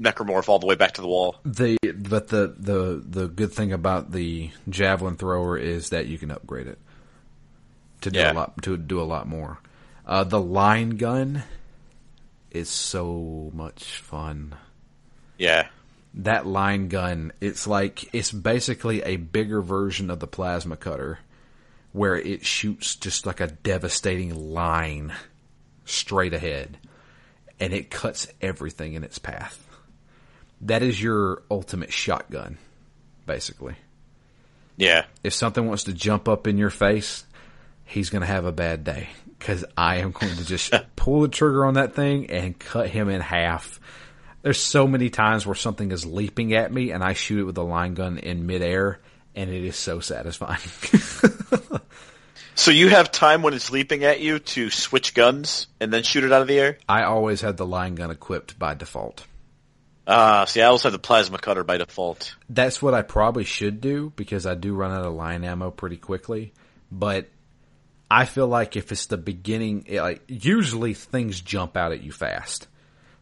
necromorph 0.00 0.48
all 0.48 0.58
the 0.58 0.66
way 0.66 0.74
back 0.74 0.92
to 0.92 1.00
the 1.02 1.06
wall. 1.06 1.36
The 1.44 1.76
but 1.94 2.28
the 2.28 2.54
the 2.58 3.02
the 3.06 3.28
good 3.28 3.52
thing 3.52 3.72
about 3.72 4.10
the 4.12 4.50
javelin 4.68 5.16
thrower 5.16 5.58
is 5.58 5.90
that 5.90 6.06
you 6.06 6.18
can 6.18 6.30
upgrade 6.30 6.66
it 6.66 6.78
to 8.00 8.10
do 8.10 8.18
Yeah. 8.18 8.32
a 8.32 8.34
lot 8.34 8.62
to 8.62 8.76
do 8.76 9.00
a 9.00 9.04
lot 9.04 9.28
more. 9.28 9.58
Uh, 10.12 10.24
the 10.24 10.38
line 10.38 10.90
gun 10.90 11.42
is 12.50 12.68
so 12.68 13.50
much 13.54 13.96
fun. 13.96 14.54
Yeah, 15.38 15.68
That 16.12 16.46
line 16.46 16.88
gun, 16.88 17.32
it's 17.40 17.66
like 17.66 18.14
it's 18.14 18.30
basically 18.30 19.02
a 19.02 19.16
bigger 19.16 19.62
version 19.62 20.10
of 20.10 20.20
the 20.20 20.26
plasma 20.26 20.76
cutter, 20.76 21.20
where 21.92 22.14
it 22.14 22.44
shoots 22.44 22.94
just 22.94 23.24
like 23.24 23.40
a 23.40 23.46
devastating 23.46 24.52
line 24.52 25.14
straight 25.86 26.34
ahead, 26.34 26.76
and 27.58 27.72
it 27.72 27.90
cuts 27.90 28.28
everything 28.42 28.92
in 28.92 29.04
its 29.04 29.18
path. 29.18 29.66
That 30.60 30.82
is 30.82 31.02
your 31.02 31.42
ultimate 31.50 31.90
shotgun, 31.90 32.58
basically. 33.24 33.76
yeah, 34.76 35.06
If 35.24 35.32
something 35.32 35.66
wants 35.66 35.84
to 35.84 35.94
jump 35.94 36.28
up 36.28 36.46
in 36.46 36.58
your 36.58 36.68
face, 36.68 37.24
he's 37.86 38.10
going 38.10 38.20
to 38.20 38.26
have 38.26 38.44
a 38.44 38.52
bad 38.52 38.84
day 38.84 39.08
because 39.42 39.64
I 39.76 39.96
am 39.96 40.12
going 40.12 40.36
to 40.36 40.46
just 40.46 40.72
pull 40.96 41.22
the 41.22 41.28
trigger 41.28 41.66
on 41.66 41.74
that 41.74 41.94
thing 41.94 42.30
and 42.30 42.56
cut 42.56 42.88
him 42.88 43.08
in 43.08 43.20
half. 43.20 43.80
There's 44.42 44.60
so 44.60 44.86
many 44.86 45.10
times 45.10 45.44
where 45.44 45.56
something 45.56 45.90
is 45.90 46.06
leaping 46.06 46.54
at 46.54 46.72
me 46.72 46.92
and 46.92 47.02
I 47.02 47.12
shoot 47.14 47.40
it 47.40 47.44
with 47.44 47.58
a 47.58 47.62
line 47.62 47.94
gun 47.94 48.18
in 48.18 48.46
midair 48.46 49.00
and 49.34 49.50
it 49.50 49.64
is 49.64 49.76
so 49.76 50.00
satisfying. 50.00 50.60
So 52.54 52.70
you 52.70 52.90
have 52.90 53.10
time 53.10 53.40
when 53.42 53.54
it's 53.54 53.70
leaping 53.70 54.04
at 54.04 54.20
you 54.20 54.38
to 54.38 54.68
switch 54.68 55.14
guns 55.14 55.68
and 55.80 55.90
then 55.90 56.02
shoot 56.02 56.22
it 56.22 56.32
out 56.32 56.42
of 56.42 56.48
the 56.48 56.58
air? 56.58 56.78
I 56.86 57.04
always 57.04 57.40
had 57.40 57.56
the 57.56 57.66
line 57.66 57.94
gun 57.94 58.10
equipped 58.10 58.58
by 58.58 58.74
default. 58.74 59.26
Ah, 60.06 60.44
see, 60.44 60.60
I 60.60 60.66
also 60.66 60.88
have 60.88 60.92
the 60.92 60.98
plasma 60.98 61.38
cutter 61.38 61.64
by 61.64 61.78
default. 61.78 62.36
That's 62.50 62.82
what 62.82 62.92
I 62.92 63.02
probably 63.02 63.44
should 63.44 63.80
do 63.80 64.12
because 64.16 64.46
I 64.46 64.54
do 64.54 64.74
run 64.74 64.92
out 64.92 65.06
of 65.06 65.14
line 65.14 65.44
ammo 65.44 65.70
pretty 65.70 65.96
quickly. 65.96 66.52
But 66.90 67.30
I 68.12 68.26
feel 68.26 68.46
like 68.46 68.76
if 68.76 68.92
it's 68.92 69.06
the 69.06 69.16
beginning, 69.16 69.84
it, 69.86 70.02
like 70.02 70.22
usually 70.28 70.92
things 70.92 71.40
jump 71.40 71.78
out 71.78 71.92
at 71.92 72.02
you 72.02 72.12
fast. 72.12 72.68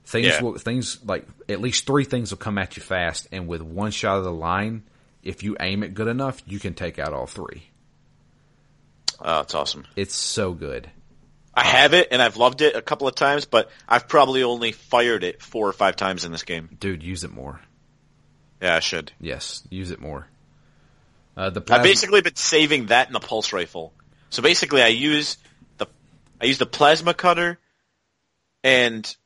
Things 0.05 0.27
Yeah. 0.27 0.43
will 0.43 0.59
things 0.59 0.99
like 1.05 1.27
at 1.49 1.61
least 1.61 1.87
three 1.87 2.05
things 2.05 2.33
will 2.33 2.39
come 2.39 2.59
at 2.59 2.77
you 2.77 2.83
fast, 2.83 3.29
and 3.31 3.47
with 3.47 3.63
one 3.63 3.93
shot 3.93 4.19
of 4.19 4.25
the 4.25 4.33
line, 4.33 4.83
if 5.23 5.45
you 5.45 5.57
aim 5.61 5.85
it 5.85 5.95
good 5.95 6.09
enough, 6.09 6.43
you 6.45 6.59
can 6.59 6.75
take 6.75 6.99
out 6.99 7.13
all 7.13 7.27
three. 7.27 7.71
Oh, 9.21 9.37
that's 9.37 9.55
awesome. 9.55 9.87
It's 9.95 10.15
so 10.15 10.53
good. 10.55 10.91
I 11.55 11.65
have 11.65 11.95
it 11.95 12.09
and 12.11 12.21
I've 12.21 12.37
loved 12.37 12.61
it 12.61 12.75
a 12.75 12.83
couple 12.83 13.07
of 13.07 13.15
times, 13.15 13.45
but 13.45 13.71
I've 13.89 14.09
probably 14.09 14.43
only 14.43 14.73
fired 14.73 15.23
it 15.23 15.43
four 15.43 15.69
or 15.69 15.73
five 15.73 15.95
times 15.95 16.25
in 16.25 16.33
this 16.33 16.43
game. 16.43 16.69
Dude, 16.81 17.03
use 17.03 17.23
it 17.23 17.31
more. 17.31 17.61
Yeah, 18.63 18.77
I 18.77 18.81
should. 18.81 19.13
Yes, 19.21 19.63
use 19.71 19.91
it 19.91 20.01
more. 20.01 20.27
Uh, 21.37 21.51
the 21.51 21.63
I've 21.71 21.83
basically 21.83 22.23
been 22.23 22.37
saving 22.37 22.87
that 22.87 23.07
and 23.07 23.15
the 23.15 23.21
pulse 23.21 23.53
rifle. 23.53 23.93
So 24.31 24.43
basically, 24.43 24.83
I 24.83 24.89
use 24.89 25.37
the 25.79 25.87
I 26.41 26.47
use 26.47 26.59
the 26.59 26.67
plasma 26.67 27.15
cutter 27.15 27.59
and 28.65 29.17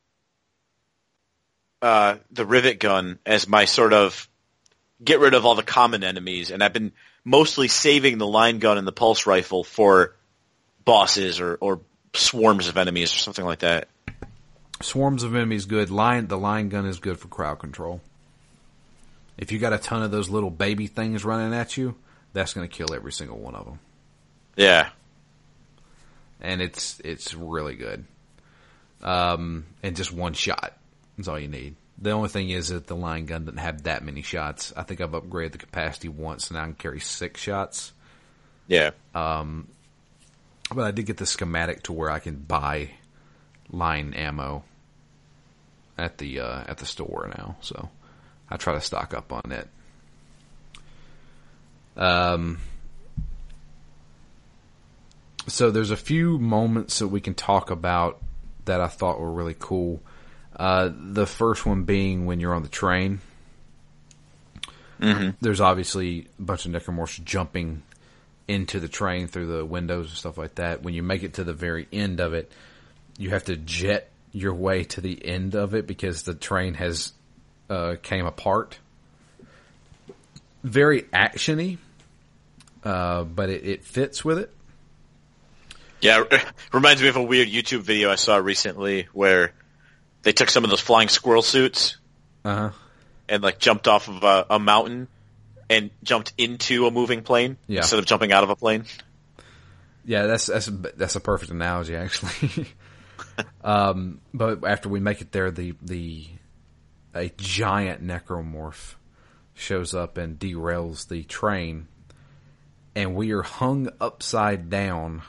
uh, 1.82 2.16
the 2.30 2.46
rivet 2.46 2.80
gun 2.80 3.18
as 3.26 3.46
my 3.46 3.66
sort 3.66 3.92
of 3.92 4.28
get 5.02 5.20
rid 5.20 5.34
of 5.34 5.44
all 5.44 5.54
the 5.54 5.62
common 5.62 6.02
enemies, 6.02 6.50
and 6.50 6.62
I've 6.62 6.72
been 6.72 6.92
mostly 7.24 7.68
saving 7.68 8.18
the 8.18 8.26
line 8.26 8.58
gun 8.58 8.78
and 8.78 8.86
the 8.86 8.92
pulse 8.92 9.26
rifle 9.26 9.64
for 9.64 10.14
bosses 10.84 11.40
or, 11.40 11.56
or 11.60 11.80
swarms 12.14 12.68
of 12.68 12.76
enemies 12.76 13.12
or 13.14 13.18
something 13.18 13.44
like 13.44 13.60
that. 13.60 13.88
swarms 14.80 15.22
of 15.22 15.34
enemies 15.34 15.64
good. 15.66 15.90
Line 15.90 16.26
the 16.26 16.38
line 16.38 16.68
gun 16.68 16.86
is 16.86 16.98
good 16.98 17.18
for 17.18 17.28
crowd 17.28 17.58
control. 17.58 18.00
If 19.36 19.50
you 19.50 19.58
got 19.58 19.72
a 19.72 19.78
ton 19.78 20.02
of 20.02 20.10
those 20.10 20.28
little 20.28 20.50
baby 20.50 20.86
things 20.86 21.24
running 21.24 21.52
at 21.52 21.76
you, 21.76 21.96
that's 22.32 22.54
going 22.54 22.68
to 22.68 22.74
kill 22.74 22.94
every 22.94 23.12
single 23.12 23.38
one 23.38 23.54
of 23.54 23.64
them, 23.64 23.78
Yeah, 24.56 24.88
and 26.40 26.60
it's 26.62 27.00
it's 27.04 27.34
really 27.34 27.74
good. 27.74 28.04
Um, 29.02 29.66
and 29.82 29.96
just 29.96 30.12
one 30.12 30.32
shot 30.32 30.76
is 31.18 31.28
all 31.28 31.38
you 31.38 31.48
need. 31.48 31.76
The 31.98 32.10
only 32.10 32.28
thing 32.28 32.50
is 32.50 32.68
that 32.68 32.86
the 32.86 32.96
line 32.96 33.26
gun 33.26 33.44
doesn't 33.44 33.58
have 33.58 33.82
that 33.84 34.02
many 34.04 34.22
shots. 34.22 34.72
I 34.76 34.82
think 34.82 35.00
I've 35.00 35.10
upgraded 35.12 35.52
the 35.52 35.58
capacity 35.58 36.08
once, 36.08 36.50
and 36.50 36.58
I 36.58 36.64
can 36.64 36.74
carry 36.74 37.00
six 37.00 37.40
shots. 37.40 37.92
yeah. 38.66 38.90
But 40.74 40.84
I 40.86 40.90
did 40.92 41.06
get 41.06 41.18
the 41.18 41.26
schematic 41.26 41.82
to 41.84 41.92
where 41.92 42.10
I 42.10 42.18
can 42.18 42.36
buy 42.36 42.90
line 43.70 44.14
ammo 44.14 44.64
at 45.98 46.18
the 46.18 46.40
uh, 46.40 46.64
at 46.66 46.78
the 46.78 46.86
store 46.86 47.30
now, 47.36 47.56
so 47.60 47.90
I 48.48 48.56
try 48.56 48.74
to 48.74 48.80
stock 48.80 49.12
up 49.14 49.32
on 49.32 49.52
it. 49.52 49.68
Um, 51.96 52.58
so 55.46 55.70
there's 55.70 55.90
a 55.90 55.96
few 55.96 56.38
moments 56.38 56.98
that 57.00 57.08
we 57.08 57.20
can 57.20 57.34
talk 57.34 57.70
about 57.70 58.22
that 58.64 58.80
I 58.80 58.88
thought 58.88 59.20
were 59.20 59.32
really 59.32 59.56
cool. 59.58 60.00
Uh, 60.56 60.90
the 60.94 61.26
first 61.26 61.66
one 61.66 61.84
being 61.84 62.26
when 62.26 62.40
you're 62.40 62.54
on 62.54 62.62
the 62.62 62.68
train. 62.68 63.20
There's 65.40 65.60
obviously 65.60 66.28
a 66.38 66.42
bunch 66.42 66.66
of 66.66 66.72
necromorphs 66.72 67.22
jumping 67.24 67.82
into 68.46 68.80
the 68.80 68.88
train 68.88 69.26
through 69.26 69.46
the 69.46 69.64
windows 69.64 70.08
and 70.08 70.16
stuff 70.16 70.38
like 70.38 70.56
that. 70.56 70.82
When 70.82 70.94
you 70.94 71.02
make 71.02 71.22
it 71.22 71.34
to 71.34 71.44
the 71.44 71.52
very 71.52 71.88
end 71.92 72.20
of 72.20 72.34
it, 72.34 72.50
you 73.18 73.30
have 73.30 73.44
to 73.44 73.56
jet 73.56 74.10
your 74.32 74.54
way 74.54 74.84
to 74.84 75.00
the 75.00 75.24
end 75.24 75.54
of 75.54 75.74
it 75.74 75.86
because 75.86 76.22
the 76.22 76.34
train 76.34 76.74
has 76.74 77.12
uh, 77.68 77.96
came 78.02 78.26
apart. 78.26 78.78
Very 80.62 81.02
actiony, 81.02 81.78
uh, 82.84 83.24
but 83.24 83.50
it, 83.50 83.66
it 83.66 83.84
fits 83.84 84.24
with 84.24 84.38
it. 84.38 84.53
Yeah, 86.04 86.24
reminds 86.72 87.00
me 87.02 87.08
of 87.08 87.16
a 87.16 87.22
weird 87.22 87.48
YouTube 87.48 87.80
video 87.80 88.10
I 88.10 88.16
saw 88.16 88.36
recently 88.36 89.08
where 89.12 89.52
they 90.22 90.32
took 90.32 90.50
some 90.50 90.62
of 90.64 90.70
those 90.70 90.80
flying 90.80 91.08
squirrel 91.08 91.42
suits 91.42 91.96
Uh 92.44 92.54
huh. 92.54 92.70
and 93.28 93.42
like 93.42 93.58
jumped 93.58 93.88
off 93.88 94.08
of 94.08 94.22
a, 94.22 94.46
a 94.50 94.58
mountain 94.58 95.08
and 95.70 95.90
jumped 96.02 96.32
into 96.36 96.86
a 96.86 96.90
moving 96.90 97.22
plane 97.22 97.56
Yeah. 97.66 97.78
instead 97.78 97.98
of 97.98 98.04
jumping 98.06 98.32
out 98.32 98.44
of 98.44 98.50
a 98.50 98.56
plane. 98.56 98.84
Yeah, 100.04 100.26
that's 100.26 100.46
that's 100.46 100.66
that's 100.96 101.16
a 101.16 101.20
perfect 101.20 101.50
analogy 101.50 101.96
actually. 101.96 102.66
um, 103.64 104.20
but 104.34 104.62
after 104.64 104.90
we 104.90 105.00
make 105.00 105.22
it 105.22 105.32
there, 105.32 105.50
the 105.50 105.74
the 105.80 106.26
a 107.14 107.30
giant 107.38 108.06
necromorph 108.06 108.94
shows 109.54 109.94
up 109.94 110.18
and 110.18 110.38
derails 110.38 111.08
the 111.08 111.22
train, 111.22 111.88
and 112.94 113.14
we 113.14 113.30
are 113.32 113.42
hung 113.42 113.88
upside 114.00 114.68
down 114.68 115.22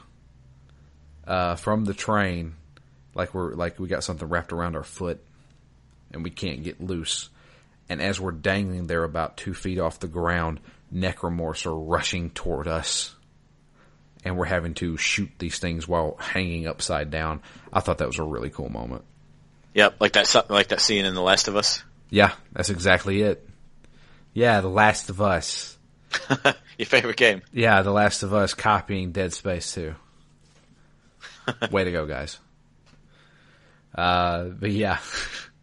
uh, 1.26 1.56
from 1.56 1.84
the 1.84 1.94
train, 1.94 2.54
like 3.14 3.34
we're 3.34 3.54
like 3.54 3.78
we 3.78 3.88
got 3.88 4.04
something 4.04 4.28
wrapped 4.28 4.52
around 4.52 4.76
our 4.76 4.84
foot, 4.84 5.24
and 6.12 6.22
we 6.22 6.30
can't 6.30 6.62
get 6.62 6.80
loose. 6.80 7.28
And 7.88 8.02
as 8.02 8.20
we're 8.20 8.32
dangling 8.32 8.86
there 8.86 9.04
about 9.04 9.36
two 9.36 9.54
feet 9.54 9.78
off 9.78 10.00
the 10.00 10.08
ground, 10.08 10.60
necromorphs 10.92 11.66
are 11.66 11.78
rushing 11.78 12.30
toward 12.30 12.66
us 12.66 13.16
and 14.26 14.36
we're 14.36 14.44
having 14.44 14.74
to 14.74 14.96
shoot 14.96 15.30
these 15.38 15.60
things 15.60 15.86
while 15.86 16.16
hanging 16.18 16.66
upside 16.66 17.12
down. 17.12 17.40
I 17.72 17.78
thought 17.78 17.98
that 17.98 18.08
was 18.08 18.18
a 18.18 18.24
really 18.24 18.50
cool 18.50 18.68
moment. 18.68 19.04
Yep, 19.74 20.00
like 20.00 20.14
that 20.14 20.50
like 20.50 20.68
that 20.68 20.80
scene 20.80 21.04
in 21.04 21.14
The 21.14 21.22
Last 21.22 21.46
of 21.46 21.54
Us. 21.54 21.84
Yeah, 22.10 22.32
that's 22.52 22.70
exactly 22.70 23.22
it. 23.22 23.48
Yeah, 24.32 24.62
The 24.62 24.68
Last 24.68 25.10
of 25.10 25.20
Us. 25.20 25.78
Your 26.78 26.86
favorite 26.86 27.16
game. 27.16 27.42
Yeah, 27.52 27.82
The 27.82 27.92
Last 27.92 28.24
of 28.24 28.34
Us 28.34 28.52
copying 28.52 29.12
Dead 29.12 29.32
Space 29.32 29.72
2. 29.74 29.94
Way 31.70 31.84
to 31.84 31.92
go, 31.92 32.06
guys. 32.06 32.38
Uh, 33.94 34.44
but 34.44 34.70
yeah. 34.70 34.98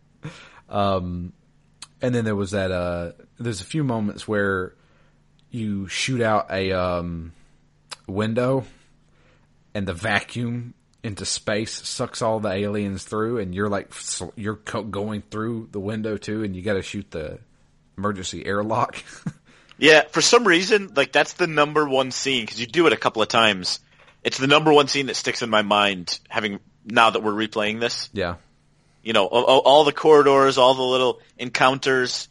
um, 0.69 1.33
and 2.01 2.13
then 2.13 2.25
there 2.25 2.35
was 2.35 2.51
that, 2.51 2.71
uh, 2.71 3.11
there's 3.39 3.61
a 3.61 3.65
few 3.65 3.83
moments 3.83 4.27
where 4.27 4.73
you 5.49 5.87
shoot 5.87 6.21
out 6.21 6.51
a, 6.51 6.71
um, 6.71 7.33
window 8.07 8.65
and 9.73 9.87
the 9.87 9.93
vacuum 9.93 10.73
into 11.03 11.25
space 11.25 11.87
sucks 11.87 12.21
all 12.21 12.39
the 12.39 12.49
aliens 12.49 13.03
through 13.03 13.39
and 13.39 13.53
you're 13.53 13.69
like, 13.69 13.91
you're 14.35 14.55
going 14.55 15.21
through 15.29 15.69
the 15.71 15.79
window 15.79 16.17
too 16.17 16.43
and 16.43 16.55
you 16.55 16.61
gotta 16.61 16.81
shoot 16.81 17.09
the 17.11 17.39
emergency 17.97 18.45
airlock. 18.45 19.03
Yeah, 19.77 20.03
for 20.11 20.21
some 20.21 20.47
reason, 20.47 20.93
like 20.95 21.11
that's 21.11 21.33
the 21.33 21.47
number 21.47 21.87
one 21.87 22.11
scene 22.11 22.45
because 22.45 22.59
you 22.59 22.67
do 22.67 22.87
it 22.87 22.93
a 22.93 22.97
couple 22.97 23.21
of 23.21 23.27
times. 23.27 23.79
It's 24.23 24.37
the 24.37 24.47
number 24.47 24.71
one 24.71 24.87
scene 24.87 25.07
that 25.07 25.15
sticks 25.15 25.41
in 25.41 25.49
my 25.49 25.61
mind. 25.61 26.19
Having 26.29 26.59
now 26.85 27.09
that 27.09 27.21
we're 27.23 27.31
replaying 27.31 27.79
this, 27.79 28.09
yeah. 28.13 28.35
you 29.03 29.13
know, 29.13 29.25
all, 29.25 29.59
all 29.59 29.83
the 29.83 29.91
corridors, 29.91 30.57
all 30.57 30.73
the 30.73 30.81
little 30.81 31.19
encounters. 31.37 32.27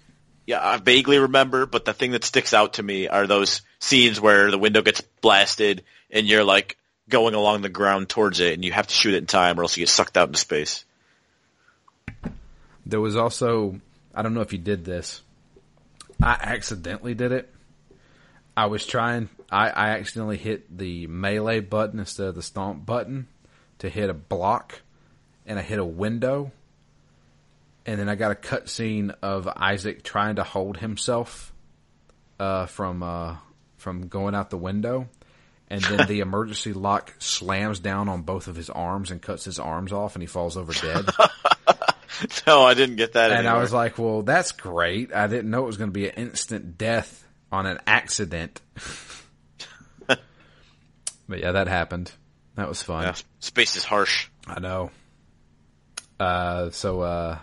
Yeah, 0.47 0.61
I 0.61 0.78
vaguely 0.78 1.18
remember, 1.18 1.66
but 1.66 1.84
the 1.84 1.93
thing 1.93 2.12
that 2.12 2.24
sticks 2.24 2.53
out 2.53 2.74
to 2.74 2.82
me 2.82 3.07
are 3.07 3.26
those 3.26 3.62
scenes 3.78 4.20
where 4.20 4.51
the 4.51 4.59
window 4.59 4.82
gets 4.82 5.01
blasted 5.20 5.84
and 6.11 6.26
you're 6.26 6.45
like 6.45 6.76
going 7.09 7.34
along 7.34 7.62
the 7.62 7.68
ground 7.68 8.09
towards 8.09 8.40
it, 8.40 8.55
and 8.55 8.64
you 8.64 8.72
have 8.72 8.86
to 8.86 8.95
shoot 8.95 9.14
it 9.14 9.18
in 9.18 9.26
time, 9.26 9.59
or 9.59 9.62
else 9.62 9.76
you 9.76 9.82
get 9.82 9.88
sucked 9.88 10.16
out 10.16 10.28
into 10.28 10.38
space. 10.38 10.84
There 12.86 13.01
was 13.01 13.16
also, 13.16 13.80
I 14.14 14.22
don't 14.22 14.34
know 14.34 14.40
if 14.40 14.53
you 14.53 14.59
did 14.59 14.84
this. 14.84 15.22
I 16.22 16.38
accidentally 16.40 17.14
did 17.14 17.32
it. 17.32 17.51
I 18.57 18.66
was 18.66 18.86
trying, 18.86 19.28
I, 19.50 19.70
I 19.70 19.88
accidentally 19.90 20.36
hit 20.36 20.76
the 20.76 21.07
melee 21.07 21.61
button 21.61 21.98
instead 21.98 22.26
of 22.26 22.34
the 22.34 22.42
stomp 22.42 22.84
button 22.84 23.28
to 23.78 23.88
hit 23.88 24.11
a 24.11 24.14
block, 24.14 24.80
and 25.46 25.59
I 25.59 25.62
hit 25.62 25.78
a 25.78 25.84
window. 25.84 26.53
And 27.84 27.98
then 27.98 28.09
I 28.09 28.14
got 28.14 28.30
a 28.30 28.36
cutscene 28.36 29.12
of 29.22 29.48
Isaac 29.48 30.05
trying 30.05 30.36
to 30.36 30.44
hold 30.44 30.76
himself 30.76 31.53
uh, 32.38 32.66
from 32.66 33.03
uh, 33.03 33.36
from 33.76 34.07
going 34.07 34.36
out 34.36 34.50
the 34.50 34.57
window, 34.57 35.09
and 35.68 35.82
then 35.82 36.07
the 36.07 36.20
emergency 36.26 36.72
lock 36.72 37.12
slams 37.18 37.80
down 37.80 38.09
on 38.09 38.22
both 38.22 38.46
of 38.46 38.55
his 38.55 38.70
arms 38.70 39.11
and 39.11 39.20
cuts 39.20 39.44
his 39.44 39.59
arms 39.59 39.92
off, 39.92 40.14
and 40.14 40.22
he 40.22 40.28
falls 40.28 40.57
over 40.57 40.72
dead. 40.72 41.07
no, 42.46 42.62
I 42.62 42.74
didn't 42.74 42.96
get 42.96 43.14
that. 43.14 43.30
And 43.30 43.40
anymore. 43.40 43.57
I 43.57 43.61
was 43.61 43.72
like, 43.72 43.98
well, 43.98 44.22
that's 44.22 44.53
great. 44.53 45.12
I 45.12 45.26
didn't 45.26 45.50
know 45.50 45.64
it 45.64 45.66
was 45.66 45.76
going 45.76 45.90
to 45.90 45.94
be 45.94 46.09
an 46.09 46.14
instant 46.14 46.78
death 46.78 47.22
on 47.53 47.66
an 47.66 47.78
accident. 47.86 48.61
but 50.07 50.18
yeah, 51.28 51.53
that 51.53 51.68
happened. 51.68 52.11
That 52.57 52.68
was 52.68 52.82
fun. 52.82 53.05
Yeah, 53.05 53.14
space 53.40 53.76
is 53.76 53.84
harsh. 53.84 54.28
I 54.46 54.59
know. 54.61 54.90
Uh, 56.18 56.70
so, 56.70 57.00
uh, 57.03 57.38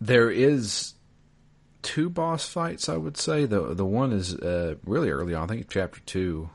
there 0.00 0.30
is 0.30 0.94
two 1.82 2.08
boss 2.10 2.48
fights, 2.48 2.88
I 2.88 2.96
would 2.96 3.16
say. 3.16 3.44
The, 3.46 3.74
the 3.74 3.84
one 3.84 4.12
is, 4.12 4.34
uh, 4.34 4.76
really 4.84 5.10
early 5.10 5.34
on. 5.34 5.44
I 5.44 5.46
think 5.46 5.68
chapter 5.68 6.00
two, 6.00 6.50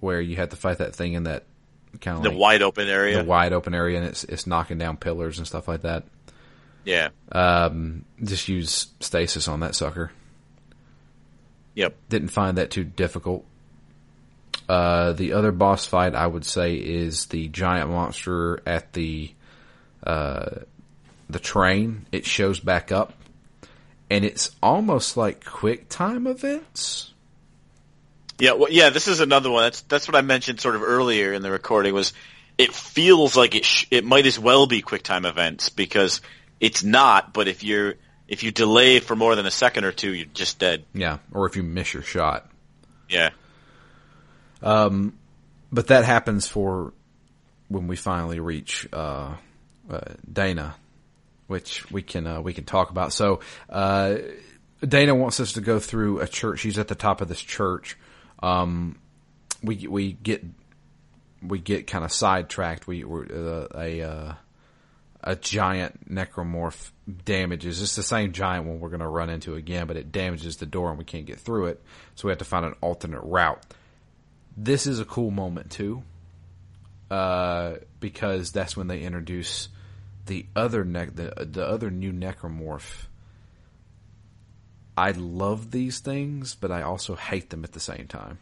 where 0.00 0.20
you 0.20 0.36
had 0.36 0.50
to 0.50 0.56
fight 0.56 0.78
that 0.78 0.94
thing 0.94 1.12
in 1.14 1.24
that 1.24 1.44
kind 2.00 2.16
of 2.18 2.22
The 2.24 2.30
like 2.30 2.38
wide 2.38 2.62
open 2.62 2.88
area. 2.88 3.18
the 3.18 3.24
wide 3.24 3.52
open 3.52 3.74
area 3.74 3.98
and 3.98 4.06
it's, 4.08 4.24
it's 4.24 4.46
knocking 4.46 4.78
down 4.78 4.96
pillars 4.96 5.38
and 5.38 5.46
stuff 5.46 5.68
like 5.68 5.82
that. 5.82 6.04
Yeah. 6.84 7.10
Um, 7.30 8.04
just 8.22 8.48
use 8.48 8.88
stasis 9.00 9.48
on 9.48 9.60
that 9.60 9.74
sucker. 9.74 10.12
Yep. 11.74 11.96
Didn't 12.08 12.28
find 12.28 12.58
that 12.58 12.70
too 12.70 12.84
difficult. 12.84 13.44
Uh, 14.68 15.12
the 15.12 15.32
other 15.32 15.52
boss 15.52 15.86
fight 15.86 16.14
I 16.14 16.26
would 16.26 16.44
say 16.44 16.76
is 16.76 17.26
the 17.26 17.48
giant 17.48 17.90
monster 17.90 18.60
at 18.66 18.92
the 18.92 19.32
uh, 20.04 20.50
the 21.28 21.38
train. 21.38 22.06
It 22.12 22.26
shows 22.26 22.60
back 22.60 22.92
up, 22.92 23.12
and 24.10 24.24
it's 24.24 24.50
almost 24.62 25.16
like 25.16 25.44
quick 25.44 25.88
time 25.88 26.26
events. 26.26 27.12
Yeah, 28.38 28.52
well, 28.52 28.70
yeah. 28.70 28.90
This 28.90 29.08
is 29.08 29.20
another 29.20 29.50
one. 29.50 29.64
That's 29.64 29.80
that's 29.82 30.08
what 30.08 30.16
I 30.16 30.22
mentioned 30.22 30.60
sort 30.60 30.76
of 30.76 30.82
earlier 30.82 31.32
in 31.32 31.42
the 31.42 31.50
recording. 31.50 31.94
Was 31.94 32.12
it 32.58 32.74
feels 32.74 33.36
like 33.36 33.54
it 33.54 33.64
sh- 33.64 33.86
it 33.90 34.04
might 34.04 34.26
as 34.26 34.38
well 34.38 34.66
be 34.66 34.82
quick 34.82 35.02
time 35.02 35.24
events 35.24 35.68
because 35.68 36.20
it's 36.62 36.82
not. 36.82 37.34
But 37.34 37.48
if 37.48 37.62
you're 37.62 37.96
if 38.26 38.42
you 38.42 38.52
delay 38.52 39.00
for 39.00 39.14
more 39.14 39.36
than 39.36 39.44
a 39.44 39.50
second 39.50 39.84
or 39.84 39.92
two, 39.92 40.14
you're 40.14 40.26
just 40.32 40.58
dead. 40.58 40.84
Yeah, 40.94 41.18
or 41.34 41.46
if 41.46 41.56
you 41.56 41.62
miss 41.62 41.92
your 41.92 42.02
shot. 42.02 42.48
Yeah. 43.10 43.30
Um, 44.62 45.18
but 45.70 45.88
that 45.88 46.06
happens 46.06 46.46
for 46.46 46.94
when 47.68 47.88
we 47.88 47.96
finally 47.96 48.40
reach 48.40 48.88
uh, 48.92 49.34
uh, 49.90 50.00
Daina, 50.30 50.74
which 51.48 51.90
we 51.90 52.00
can 52.00 52.26
uh, 52.26 52.40
we 52.40 52.54
can 52.54 52.64
talk 52.64 52.90
about. 52.90 53.12
So 53.12 53.40
uh, 53.68 54.16
Daina 54.80 55.14
wants 55.14 55.40
us 55.40 55.54
to 55.54 55.60
go 55.60 55.80
through 55.80 56.20
a 56.20 56.28
church. 56.28 56.60
She's 56.60 56.78
at 56.78 56.88
the 56.88 56.94
top 56.94 57.20
of 57.20 57.28
this 57.28 57.40
church. 57.40 57.98
Um, 58.40 58.98
we 59.62 59.88
we 59.88 60.12
get 60.12 60.44
we 61.42 61.58
get 61.58 61.88
kind 61.88 62.04
of 62.04 62.12
sidetracked. 62.12 62.86
We 62.86 63.02
we're, 63.02 63.24
uh, 63.24 63.78
a 63.78 64.02
uh, 64.02 64.34
a 65.22 65.36
giant 65.36 66.12
necromorph 66.12 66.90
damages. 67.24 67.80
It's 67.80 67.96
the 67.96 68.02
same 68.02 68.32
giant 68.32 68.66
one 68.66 68.80
we're 68.80 68.88
going 68.88 69.00
to 69.00 69.08
run 69.08 69.30
into 69.30 69.54
again, 69.54 69.86
but 69.86 69.96
it 69.96 70.12
damages 70.12 70.56
the 70.56 70.66
door 70.66 70.90
and 70.90 70.98
we 70.98 71.04
can't 71.04 71.26
get 71.26 71.38
through 71.38 71.66
it. 71.66 71.82
So 72.14 72.28
we 72.28 72.32
have 72.32 72.38
to 72.38 72.44
find 72.44 72.64
an 72.66 72.74
alternate 72.80 73.22
route 73.22 73.64
this 74.56 74.86
is 74.86 75.00
a 75.00 75.04
cool 75.04 75.30
moment 75.30 75.70
too, 75.70 76.02
uh, 77.10 77.74
because 78.00 78.52
that's 78.52 78.76
when 78.76 78.86
they 78.86 79.00
introduce 79.00 79.68
the 80.26 80.46
other 80.54 80.84
ne- 80.84 81.06
the 81.06 81.46
the 81.50 81.66
other 81.66 81.90
new 81.90 82.12
necromorph. 82.12 83.06
I 84.96 85.12
love 85.12 85.70
these 85.70 86.00
things, 86.00 86.54
but 86.54 86.70
I 86.70 86.82
also 86.82 87.14
hate 87.14 87.50
them 87.50 87.64
at 87.64 87.72
the 87.72 87.80
same 87.80 88.06
time. 88.08 88.38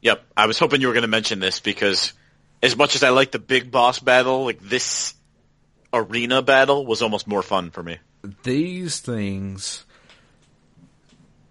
Yep. 0.00 0.24
I 0.36 0.46
was 0.46 0.58
hoping 0.58 0.80
you 0.80 0.88
were 0.88 0.94
going 0.94 1.02
to 1.02 1.08
mention 1.08 1.38
this 1.38 1.60
because 1.60 2.12
as 2.60 2.76
much 2.76 2.96
as 2.96 3.04
I 3.04 3.10
like 3.10 3.30
the 3.30 3.38
big 3.38 3.70
boss 3.70 4.00
battle, 4.00 4.44
like 4.44 4.60
this 4.60 5.14
arena 5.92 6.42
battle 6.42 6.86
was 6.86 7.02
almost 7.02 7.26
more 7.26 7.42
fun 7.42 7.70
for 7.70 7.82
me. 7.82 7.98
These 8.42 9.00
things, 9.00 9.84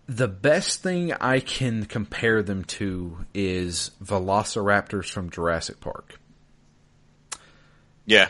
the 0.07 0.27
best 0.27 0.81
thing 0.81 1.13
I 1.13 1.39
can 1.39 1.85
compare 1.85 2.41
them 2.43 2.63
to 2.65 3.25
is 3.33 3.91
Velociraptors 4.03 5.09
from 5.09 5.29
Jurassic 5.29 5.79
Park. 5.79 6.19
Yeah. 8.05 8.29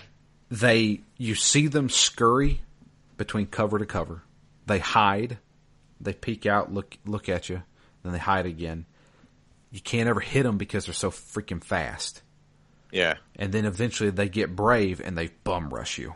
they 0.49 1.01
you 1.18 1.34
see 1.34 1.68
them 1.68 1.89
scurry 1.89 2.62
between 3.18 3.47
cover 3.47 3.80
to 3.80 3.86
cover. 3.86 4.22
They 4.68 4.80
hide. 4.80 5.39
They 5.99 6.14
peek 6.14 6.45
out, 6.45 6.74
look 6.74 6.97
look 7.05 7.30
at 7.30 7.49
you, 7.49 7.64
then 8.03 8.12
they 8.12 8.20
hide 8.20 8.45
again. 8.45 8.86
You 9.72 9.80
can't 9.80 10.09
ever 10.09 10.20
hit 10.20 10.43
them 10.43 10.57
because 10.57 10.86
they're 10.86 10.93
so 10.93 11.09
freaking 11.12 11.64
fast. 11.64 12.22
Yeah. 12.92 13.16
And 13.36 13.52
then 13.52 13.66
eventually 13.66 14.10
they 14.10 14.30
get 14.30 14.56
brave 14.56 15.02
and 15.04 15.18
they 15.18 15.28
bum 15.44 15.70
rush 15.74 15.98
you. 15.98 16.16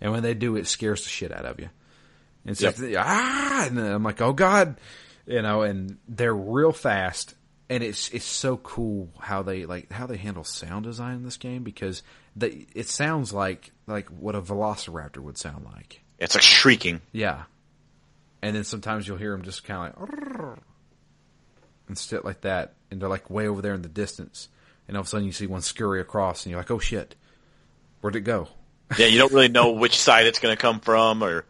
And 0.00 0.12
when 0.12 0.22
they 0.22 0.34
do, 0.34 0.56
it 0.56 0.66
scares 0.66 1.02
the 1.04 1.08
shit 1.08 1.32
out 1.32 1.44
of 1.44 1.60
you. 1.60 1.68
And 2.46 2.56
so 2.56 2.72
Yep. 2.80 2.96
ah, 3.04 3.66
and 3.66 3.76
then 3.78 3.86
I'm 3.92 4.02
like, 4.02 4.20
oh 4.20 4.32
god, 4.32 4.78
you 5.26 5.42
know, 5.42 5.62
and 5.62 5.98
they're 6.08 6.34
real 6.34 6.72
fast. 6.72 7.34
And 7.68 7.84
it's 7.84 8.08
it's 8.10 8.24
so 8.24 8.56
cool 8.56 9.10
how 9.20 9.42
they 9.42 9.64
like 9.66 9.92
how 9.92 10.06
they 10.06 10.16
handle 10.16 10.42
sound 10.42 10.84
design 10.84 11.16
in 11.16 11.22
this 11.22 11.36
game 11.36 11.62
because 11.62 12.02
they 12.34 12.66
it 12.74 12.88
sounds 12.88 13.32
like 13.32 13.70
like 13.86 14.08
what 14.08 14.34
a 14.34 14.40
Velociraptor 14.42 15.18
would 15.18 15.38
sound 15.38 15.64
like. 15.66 16.02
It's 16.18 16.34
like 16.34 16.42
shrieking. 16.42 17.00
Yeah. 17.12 17.44
And 18.42 18.56
then 18.56 18.64
sometimes 18.64 19.06
you'll 19.06 19.18
hear 19.18 19.32
them 19.32 19.42
just 19.42 19.62
kind 19.64 19.92
of 19.94 20.00
like 20.00 20.58
and 21.88 21.98
shit 21.98 22.24
like 22.24 22.42
that, 22.42 22.74
and 22.90 23.00
they're 23.00 23.08
like 23.08 23.28
way 23.30 23.48
over 23.48 23.60
there 23.62 23.74
in 23.74 23.82
the 23.82 23.88
distance, 23.88 24.48
and 24.90 24.96
all 24.96 25.02
of 25.02 25.06
a 25.06 25.08
sudden 25.08 25.24
you 25.24 25.32
see 25.32 25.46
one 25.46 25.62
scurry 25.62 26.00
across, 26.00 26.44
and 26.44 26.50
you're 26.50 26.58
like, 26.58 26.70
oh 26.72 26.80
shit, 26.80 27.14
where'd 28.00 28.16
it 28.16 28.22
go? 28.22 28.48
Yeah, 28.98 29.06
you 29.06 29.18
don't 29.18 29.32
really 29.32 29.46
know 29.46 29.70
which 29.70 29.96
side 29.96 30.26
it's 30.26 30.40
going 30.40 30.52
to 30.52 30.60
come 30.60 30.80
from 30.80 31.22
or 31.22 31.46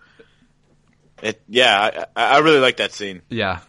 it 1.23 1.41
yeah, 1.49 2.05
I, 2.15 2.37
I 2.37 2.39
really 2.41 2.59
like 2.61 2.77
that 2.77 2.93
scene. 2.93 3.23
Yeah. 3.31 3.61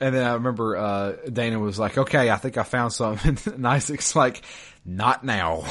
And 0.00 0.12
then 0.12 0.26
I 0.26 0.32
remember 0.32 0.76
uh, 0.76 1.12
Daina 1.32 1.60
was 1.60 1.78
like, 1.78 1.96
"Okay, 1.96 2.30
I 2.30 2.36
think 2.36 2.58
I 2.58 2.64
found 2.64 2.92
something," 2.92 3.38
and 3.54 3.64
Isaac's 3.64 4.16
like, 4.16 4.42
"Not 4.84 5.22
now. 5.24 5.62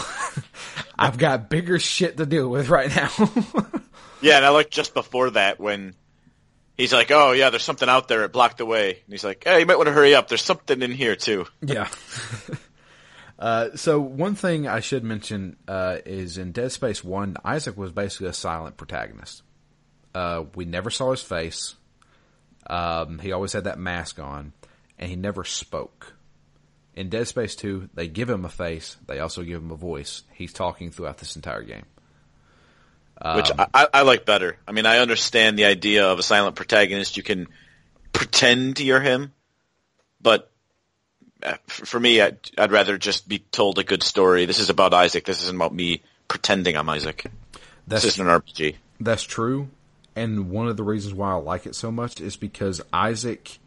I've 0.98 1.18
got 1.18 1.50
bigger 1.50 1.78
shit 1.78 2.16
to 2.16 2.26
deal 2.26 2.48
with 2.48 2.70
right 2.70 2.90
now." 2.96 3.12
Yeah, 4.22 4.38
and 4.38 4.46
I 4.46 4.50
like 4.50 4.70
just 4.70 4.94
before 4.94 5.32
that 5.32 5.60
when 5.60 5.96
he's 6.78 6.94
like, 6.94 7.12
"Oh 7.12 7.34
yeah, 7.34 7.50
there's 7.50 7.64
something 7.64 7.90
out 7.90 8.08
there. 8.08 8.24
It 8.24 8.32
blocked 8.32 8.60
the 8.60 8.66
way." 8.66 8.92
And 8.92 9.12
he's 9.12 9.24
like, 9.24 9.44
"Hey, 9.44 9.60
you 9.60 9.66
might 9.66 9.78
want 9.78 9.88
to 9.88 9.94
hurry 9.94 10.16
up. 10.16 10.28
There's 10.30 10.44
something 10.44 10.82
in 10.82 10.92
here 10.92 11.16
too." 11.16 11.48
Yeah. 11.62 11.90
Uh, 13.42 13.76
so 13.76 14.00
one 14.00 14.36
thing 14.36 14.68
I 14.68 14.82
should 14.82 15.04
mention 15.04 15.58
uh, 15.68 15.98
is 16.06 16.38
in 16.38 16.52
Dead 16.52 16.72
Space 16.72 17.04
One, 17.04 17.38
Isaac 17.44 17.76
was 17.76 17.92
basically 17.92 18.28
a 18.28 18.34
silent 18.34 18.78
protagonist. 18.78 19.42
Uh, 20.14 20.44
we 20.54 20.64
never 20.66 20.92
saw 20.92 21.10
his 21.10 21.24
face. 21.24 21.74
Um, 22.68 23.18
he 23.18 23.32
always 23.32 23.54
had 23.54 23.64
that 23.64 23.80
mask 23.80 24.20
on, 24.20 24.54
and 25.00 25.10
he 25.10 25.16
never 25.16 25.44
spoke. 25.44 26.14
In 26.96 27.10
Dead 27.10 27.28
Space 27.28 27.56
Two, 27.56 27.90
they 27.96 28.08
give 28.08 28.30
him 28.30 28.46
a 28.46 28.50
face. 28.50 28.96
They 29.08 29.18
also 29.18 29.42
give 29.42 29.60
him 29.60 29.72
a 29.72 29.76
voice. 29.76 30.22
He's 30.36 30.54
talking 30.54 30.92
throughout 30.92 31.18
this 31.18 31.36
entire 31.36 31.64
game. 31.64 31.86
which 33.34 33.50
Um, 33.50 33.58
I, 33.60 33.68
I 33.74 33.88
I 33.92 34.02
like 34.04 34.24
better. 34.24 34.56
I 34.68 34.72
mean, 34.72 34.86
I 34.86 35.00
understand 35.00 35.58
the 35.58 35.66
idea 35.66 36.06
of 36.06 36.20
a 36.20 36.24
silent 36.24 36.56
protagonist. 36.56 37.18
You 37.18 37.24
can 37.24 37.48
pretend 38.14 38.80
you're 38.80 39.00
him, 39.00 39.34
but 40.22 40.51
Uh, 41.44 41.58
for 41.68 42.00
me, 42.00 42.22
I'd, 42.22 42.38
I'd 42.58 42.72
rather 42.72 42.98
just 42.98 43.28
be 43.28 43.40
told 43.40 43.80
a 43.80 43.84
good 43.84 44.04
story. 44.04 44.46
This 44.46 44.60
is 44.60 44.70
about 44.70 44.94
Isaac. 44.94 45.26
This 45.26 45.42
isn't 45.44 45.56
about 45.56 45.74
me 45.74 46.02
pretending 46.28 46.78
I'm 46.78 46.90
Isaac. 46.90 47.26
That's 47.88 48.04
This 48.04 48.14
isn't 48.14 48.28
an 48.28 48.42
RPG. 48.42 48.76
That's 49.00 49.24
true. 49.24 49.70
And 50.16 50.50
one 50.50 50.68
of 50.68 50.78
the 50.78 50.84
reasons 50.84 51.14
why 51.14 51.32
I 51.32 51.36
like 51.36 51.66
it 51.66 51.76
so 51.76 51.92
much 51.92 52.22
is 52.22 52.36
because 52.36 52.82
Isaac, 52.92 53.60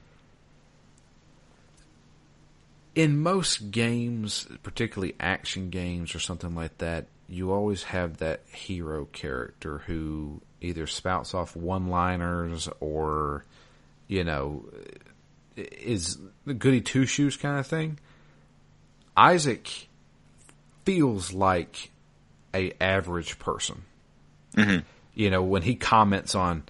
in 2.95 3.19
most 3.19 3.71
games, 3.71 4.47
particularly 4.63 5.15
action 5.19 5.71
games 5.71 6.15
or 6.15 6.21
something 6.21 6.55
like 6.55 6.79
that, 6.79 7.07
you 7.29 7.51
always 7.53 7.85
have 7.85 8.19
that 8.19 8.43
hero 8.53 9.07
character 9.07 9.79
who 9.87 10.43
either 10.61 10.87
spouts 10.87 11.35
off 11.35 11.57
one 11.57 11.89
liners 11.89 12.69
or, 12.81 13.45
you 14.07 14.23
know, 14.25 14.65
is 15.57 16.19
the 16.47 16.55
goody 16.55 16.81
two 16.81 17.07
shoes 17.07 17.37
kind 17.37 17.59
of 17.59 17.67
thing. 17.67 17.99
Isaac 19.17 19.89
feels 20.85 21.33
like 21.33 21.91
a 22.55 22.73
average 22.81 23.39
person. 23.39 23.83
Mm-hmm. 24.57 24.81
You 25.15 25.31
know, 25.31 25.43
when 25.43 25.63
he 25.63 25.75
comments 25.75 26.35
on, 26.35 26.65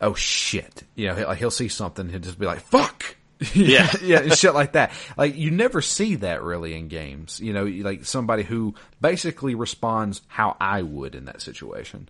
"Oh 0.00 0.14
shit," 0.14 0.84
you 0.94 1.08
know, 1.08 1.14
he'll, 1.14 1.32
he'll 1.32 1.50
see 1.50 1.68
something, 1.68 2.08
he'll 2.08 2.20
just 2.20 2.38
be 2.38 2.46
like, 2.46 2.60
"Fuck." 2.60 3.16
Yeah. 3.52 3.90
yeah, 4.02 4.20
and 4.20 4.32
shit 4.32 4.54
like 4.54 4.72
that. 4.72 4.92
Like 5.18 5.36
you 5.36 5.50
never 5.50 5.82
see 5.82 6.14
that 6.16 6.42
really 6.42 6.74
in 6.74 6.88
games. 6.88 7.40
You 7.40 7.52
know, 7.52 7.64
like 7.64 8.06
somebody 8.06 8.42
who 8.42 8.74
basically 9.00 9.54
responds 9.54 10.22
how 10.28 10.56
I 10.60 10.80
would 10.80 11.14
in 11.14 11.26
that 11.26 11.42
situation. 11.42 12.08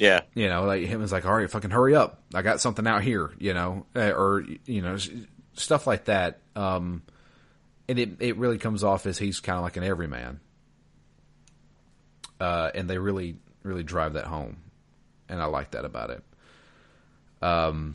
Yeah. 0.00 0.22
You 0.34 0.48
know, 0.48 0.64
like 0.64 0.82
him 0.82 1.02
is 1.02 1.12
like, 1.12 1.26
all 1.26 1.34
right, 1.34 1.48
fucking 1.48 1.70
hurry 1.70 1.94
up. 1.94 2.22
I 2.34 2.40
got 2.40 2.58
something 2.58 2.86
out 2.86 3.02
here, 3.02 3.32
you 3.38 3.52
know, 3.52 3.84
uh, 3.94 4.12
or, 4.12 4.42
you 4.64 4.80
know, 4.80 4.96
stuff 5.52 5.86
like 5.86 6.06
that. 6.06 6.40
Um, 6.56 7.02
and 7.86 7.98
it, 7.98 8.16
it 8.18 8.38
really 8.38 8.56
comes 8.56 8.82
off 8.82 9.04
as 9.04 9.18
he's 9.18 9.40
kind 9.40 9.58
of 9.58 9.62
like 9.62 9.76
an 9.76 9.84
everyman. 9.84 10.40
Uh, 12.40 12.70
and 12.74 12.88
they 12.88 12.96
really, 12.96 13.36
really 13.62 13.82
drive 13.82 14.14
that 14.14 14.24
home. 14.24 14.56
And 15.28 15.38
I 15.38 15.44
like 15.44 15.72
that 15.72 15.84
about 15.84 16.08
it. 16.08 16.22
Um, 17.42 17.94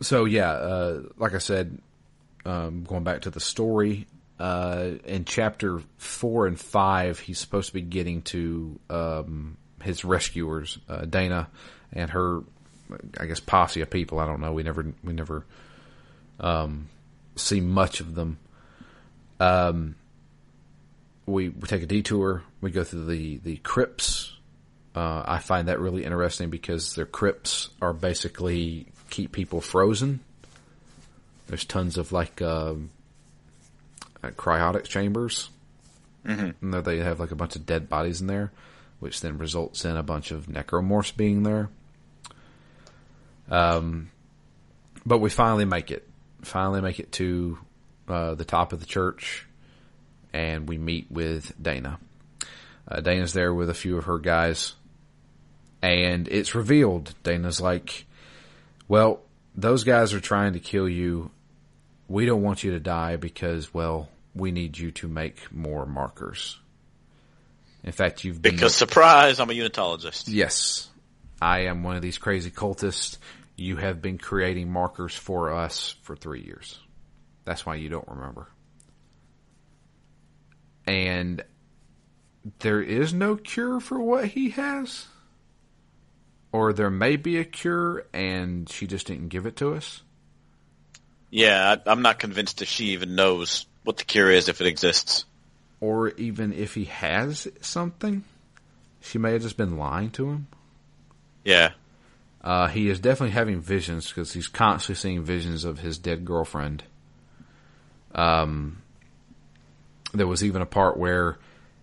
so 0.00 0.24
yeah, 0.24 0.50
uh, 0.50 1.02
like 1.18 1.34
I 1.34 1.38
said, 1.38 1.78
um, 2.46 2.84
going 2.84 3.04
back 3.04 3.22
to 3.22 3.30
the 3.30 3.40
story, 3.40 4.06
uh, 4.40 4.92
in 5.04 5.26
chapter 5.26 5.82
four 5.98 6.46
and 6.46 6.58
five, 6.58 7.18
he's 7.18 7.38
supposed 7.38 7.68
to 7.68 7.74
be 7.74 7.82
getting 7.82 8.22
to, 8.22 8.80
um, 8.88 9.58
his 9.82 10.04
rescuers, 10.04 10.78
uh, 10.88 11.04
Daina 11.04 11.48
and 11.92 12.10
her, 12.10 12.42
I 13.18 13.26
guess 13.26 13.40
posse 13.40 13.80
of 13.80 13.90
people. 13.90 14.18
I 14.18 14.26
don't 14.26 14.40
know. 14.40 14.52
We 14.52 14.62
never, 14.62 14.92
we 15.04 15.12
never, 15.12 15.44
um, 16.40 16.88
see 17.36 17.60
much 17.60 18.00
of 18.00 18.14
them. 18.14 18.38
Um, 19.38 19.96
we, 21.26 21.48
we 21.48 21.66
take 21.68 21.82
a 21.82 21.86
detour. 21.86 22.42
We 22.60 22.70
go 22.70 22.84
through 22.84 23.06
the, 23.06 23.38
the 23.38 23.56
crypts. 23.58 24.32
Uh, 24.94 25.22
I 25.26 25.38
find 25.38 25.68
that 25.68 25.80
really 25.80 26.04
interesting 26.04 26.48
because 26.48 26.94
their 26.94 27.06
crypts 27.06 27.68
are 27.82 27.92
basically 27.92 28.86
keep 29.10 29.32
people 29.32 29.60
frozen. 29.60 30.20
There's 31.48 31.64
tons 31.64 31.98
of 31.98 32.12
like, 32.12 32.40
um, 32.40 32.90
uh, 34.22 34.30
cryotic 34.30 34.84
chambers. 34.84 35.50
Mm-hmm. 36.24 36.74
And 36.74 36.84
they 36.84 36.98
have 36.98 37.20
like 37.20 37.30
a 37.30 37.36
bunch 37.36 37.56
of 37.56 37.66
dead 37.66 37.88
bodies 37.88 38.20
in 38.20 38.26
there, 38.26 38.50
which 39.00 39.20
then 39.20 39.38
results 39.38 39.84
in 39.84 39.96
a 39.96 40.02
bunch 40.02 40.30
of 40.30 40.46
necromorphs 40.46 41.16
being 41.16 41.42
there. 41.42 41.68
Um, 43.50 44.10
but 45.04 45.18
we 45.18 45.30
finally 45.30 45.64
make 45.64 45.90
it. 45.90 46.08
Finally 46.42 46.80
make 46.80 47.00
it 47.00 47.12
to 47.12 47.58
uh, 48.08 48.34
the 48.34 48.44
top 48.44 48.72
of 48.72 48.80
the 48.80 48.86
church, 48.86 49.46
and 50.32 50.68
we 50.68 50.78
meet 50.78 51.10
with 51.10 51.52
Daina. 51.60 51.98
Uh, 52.88 53.00
Daina's 53.00 53.32
there 53.32 53.52
with 53.52 53.68
a 53.68 53.74
few 53.74 53.96
of 53.96 54.04
her 54.04 54.18
guys, 54.18 54.74
and 55.82 56.28
it's 56.28 56.54
revealed. 56.54 57.14
Daina's 57.22 57.60
like, 57.60 58.06
"Well, 58.88 59.22
those 59.54 59.84
guys 59.84 60.14
are 60.14 60.20
trying 60.20 60.52
to 60.52 60.60
kill 60.60 60.88
you. 60.88 61.30
We 62.08 62.26
don't 62.26 62.42
want 62.42 62.62
you 62.62 62.72
to 62.72 62.80
die 62.80 63.16
because, 63.16 63.74
well, 63.74 64.08
we 64.34 64.52
need 64.52 64.78
you 64.78 64.92
to 64.92 65.08
make 65.08 65.52
more 65.52 65.86
markers." 65.86 66.60
In 67.86 67.92
fact, 67.92 68.24
you've 68.24 68.42
been 68.42 68.56
Because 68.56 68.74
surprise, 68.74 69.38
I'm 69.38 69.48
a 69.48 69.52
unitologist. 69.52 70.24
Yes. 70.26 70.88
I 71.40 71.60
am 71.66 71.84
one 71.84 71.94
of 71.94 72.02
these 72.02 72.18
crazy 72.18 72.50
cultists. 72.50 73.16
You 73.56 73.76
have 73.76 74.02
been 74.02 74.18
creating 74.18 74.70
markers 74.70 75.14
for 75.14 75.54
us 75.54 75.94
for 76.02 76.16
three 76.16 76.42
years. 76.42 76.78
That's 77.44 77.64
why 77.64 77.76
you 77.76 77.88
don't 77.88 78.08
remember. 78.08 78.48
And 80.84 81.44
there 82.58 82.82
is 82.82 83.14
no 83.14 83.36
cure 83.36 83.80
for 83.80 84.00
what 84.00 84.26
he 84.26 84.50
has? 84.50 85.06
Or 86.50 86.72
there 86.72 86.90
may 86.90 87.16
be 87.16 87.38
a 87.38 87.44
cure 87.44 88.04
and 88.12 88.68
she 88.68 88.86
just 88.86 89.06
didn't 89.06 89.28
give 89.28 89.46
it 89.46 89.56
to 89.56 89.74
us? 89.74 90.02
Yeah, 91.30 91.76
I, 91.86 91.90
I'm 91.90 92.02
not 92.02 92.18
convinced 92.18 92.62
if 92.62 92.68
she 92.68 92.86
even 92.86 93.14
knows 93.14 93.66
what 93.84 93.96
the 93.96 94.04
cure 94.04 94.30
is 94.30 94.48
if 94.48 94.60
it 94.60 94.66
exists. 94.66 95.24
Or 95.80 96.10
even 96.10 96.52
if 96.52 96.74
he 96.74 96.84
has 96.86 97.48
something? 97.60 98.24
She 99.00 99.18
may 99.18 99.32
have 99.32 99.42
just 99.42 99.56
been 99.56 99.76
lying 99.76 100.10
to 100.12 100.30
him? 100.30 100.46
Yeah. 101.44 101.72
Uh, 102.42 102.68
he 102.68 102.88
is 102.88 103.00
definitely 103.00 103.34
having 103.34 103.60
visions 103.60 104.08
because 104.08 104.32
he's 104.32 104.48
constantly 104.48 105.00
seeing 105.00 105.22
visions 105.22 105.64
of 105.64 105.80
his 105.80 105.98
dead 105.98 106.24
girlfriend. 106.24 106.84
Um, 108.14 108.82
there 110.14 110.26
was 110.26 110.44
even 110.44 110.62
a 110.62 110.66
part 110.66 110.96
where 110.96 111.38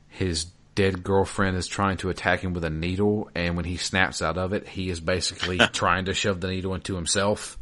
his 0.09 0.45
dead 0.75 1.03
girlfriend 1.03 1.57
is 1.57 1.67
trying 1.67 1.97
to 1.97 2.09
attack 2.09 2.41
him 2.41 2.53
with 2.53 2.63
a 2.63 2.69
needle, 2.69 3.29
and 3.35 3.55
when 3.55 3.65
he 3.65 3.77
snaps 3.77 4.21
out 4.21 4.37
of 4.37 4.53
it, 4.53 4.67
he 4.67 4.89
is 4.89 4.99
basically 4.99 5.57
trying 5.73 6.05
to 6.05 6.13
shove 6.13 6.41
the 6.41 6.47
needle 6.47 6.73
into 6.73 6.95
himself. 6.95 7.57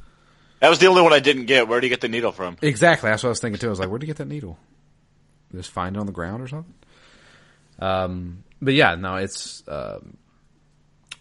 That 0.59 0.69
was 0.69 0.79
the 0.79 0.87
only 0.87 1.01
one 1.01 1.11
I 1.11 1.19
didn't 1.19 1.45
get. 1.45 1.67
Where 1.67 1.77
would 1.77 1.83
you 1.83 1.89
get 1.89 2.01
the 2.01 2.07
needle 2.07 2.31
from? 2.31 2.57
Exactly, 2.61 3.09
that's 3.09 3.23
what 3.23 3.29
I 3.29 3.31
was 3.31 3.39
thinking 3.39 3.59
too. 3.59 3.67
I 3.67 3.71
was 3.71 3.79
like, 3.79 3.89
"Where'd 3.89 4.03
you 4.03 4.07
get 4.07 4.17
that 4.17 4.27
needle? 4.27 4.57
Just 5.53 5.71
find 5.71 5.95
it 5.95 5.99
on 5.99 6.05
the 6.05 6.11
ground 6.11 6.41
or 6.41 6.47
something?" 6.47 6.73
Um, 7.79 8.43
but 8.61 8.73
yeah, 8.73 8.95
no, 8.95 9.15
it's 9.15 9.63
um, 9.67 10.17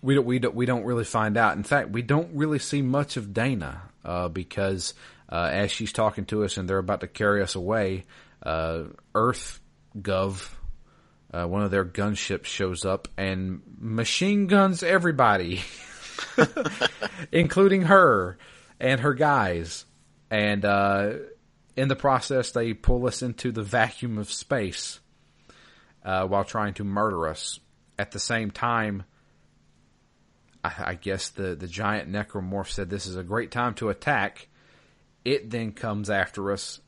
we 0.03 0.15
don't 0.15 0.27
we 0.27 0.39
don't 0.39 0.55
we 0.55 0.67
don't 0.67 0.85
really 0.85 1.05
find 1.05 1.37
out. 1.37 1.57
In 1.57 1.63
fact, 1.63 1.91
we 1.91 2.03
don't 2.03 2.35
really 2.35 2.59
see 2.59 2.83
much 2.83 3.17
of 3.17 3.33
Daina 3.33 3.81
uh, 4.05 4.29
because 4.29 4.95
uh, 5.29 5.49
as 5.53 5.71
she's 5.71 5.93
talking 5.93 6.25
to 6.27 6.45
us 6.45 6.57
and 6.57 6.69
they're 6.69 6.79
about 6.79 7.01
to 7.01 7.07
carry 7.07 7.43
us 7.43 7.55
away, 7.55 8.05
uh, 8.43 8.85
Earth 9.15 9.61
Gov, 9.99 10.51
uh, 11.33 11.47
one 11.47 11.63
of 11.63 11.71
their 11.71 11.85
gunships 11.85 12.47
shows 12.47 12.85
up 12.85 13.09
and 13.17 13.63
machine 13.79 14.47
guns 14.47 14.83
everybody, 14.83 15.63
including 17.33 17.83
her 17.83 18.39
and 18.79 19.01
her 19.01 19.15
guys, 19.15 19.85
and 20.31 20.65
uh, 20.65 21.13
in 21.77 21.89
the 21.89 21.97
process 21.97 22.51
they 22.51 22.75
pull 22.75 23.07
us 23.07 23.23
into 23.23 23.53
the 23.53 23.63
vacuum 23.63 24.19
of 24.19 24.33
space 24.33 25.01
uh, 26.05 26.27
while 26.27 26.45
trying 26.45 26.75
to 26.75 26.85
murder 26.85 27.29
us. 27.29 27.61
At 27.99 28.13
the 28.13 28.19
same 28.19 28.51
time, 28.51 29.05
I, 30.65 30.73
I 30.79 30.95
guess 30.95 31.31
the, 31.31 31.55
the 31.55 31.67
giant 31.67 32.11
necromorph 32.11 32.71
said 32.71 32.89
this 32.89 33.07
is 33.07 33.17
a 33.17 33.23
great 33.23 33.51
time 33.51 33.75
to 33.75 33.91
attack. 33.91 34.49
It 35.25 35.51
then 35.51 35.73
comes 35.73 36.09
after 36.09 36.53
us 36.53 36.81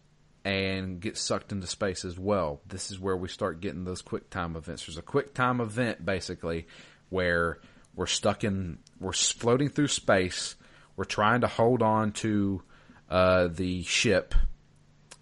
and 0.44 1.00
gets 1.00 1.20
sucked 1.20 1.52
into 1.52 1.66
space 1.66 2.04
as 2.04 2.18
well. 2.18 2.60
This 2.66 2.90
is 2.90 2.98
where 2.98 3.16
we 3.16 3.28
start 3.28 3.60
getting 3.60 3.84
those 3.84 4.02
quick 4.02 4.30
time 4.30 4.56
events. 4.56 4.86
There's 4.86 4.98
a 4.98 5.02
quick 5.02 5.34
time 5.34 5.60
event 5.60 6.04
basically 6.04 6.66
where 7.10 7.58
we're 7.94 8.06
stuck 8.06 8.42
in, 8.42 8.78
we're 8.98 9.12
floating 9.12 9.68
through 9.68 9.88
space. 9.88 10.56
We're 10.96 11.04
trying 11.04 11.42
to 11.42 11.46
hold 11.46 11.82
on 11.82 12.12
to 12.12 12.62
uh, 13.10 13.48
the 13.48 13.82
ship 13.82 14.34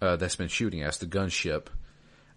uh, 0.01 0.15
that's 0.15 0.35
been 0.35 0.47
shooting 0.47 0.83
us, 0.83 0.97
the 0.97 1.05
gunship. 1.05 1.67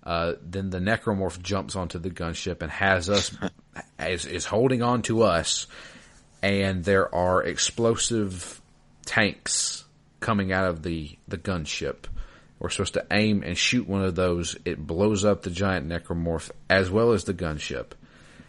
Uh, 0.02 0.34
then 0.42 0.68
the 0.68 0.78
necromorph 0.78 1.40
jumps 1.40 1.74
onto 1.74 1.98
the 1.98 2.10
gunship 2.10 2.60
and 2.60 2.70
has 2.70 3.08
us 3.08 3.34
is, 3.98 4.26
is 4.26 4.44
holding 4.44 4.82
on 4.82 5.00
to 5.02 5.22
us, 5.22 5.66
and 6.42 6.84
there 6.84 7.12
are 7.14 7.42
explosive 7.42 8.60
tanks 9.06 9.84
coming 10.20 10.52
out 10.52 10.66
of 10.66 10.82
the 10.82 11.16
the 11.26 11.38
gunship. 11.38 12.04
We're 12.58 12.68
supposed 12.70 12.94
to 12.94 13.06
aim 13.10 13.42
and 13.42 13.56
shoot 13.56 13.88
one 13.88 14.02
of 14.02 14.14
those. 14.14 14.56
It 14.64 14.86
blows 14.86 15.24
up 15.24 15.42
the 15.42 15.50
giant 15.50 15.88
necromorph 15.88 16.50
as 16.68 16.90
well 16.90 17.12
as 17.12 17.24
the 17.24 17.34
gunship, 17.34 17.92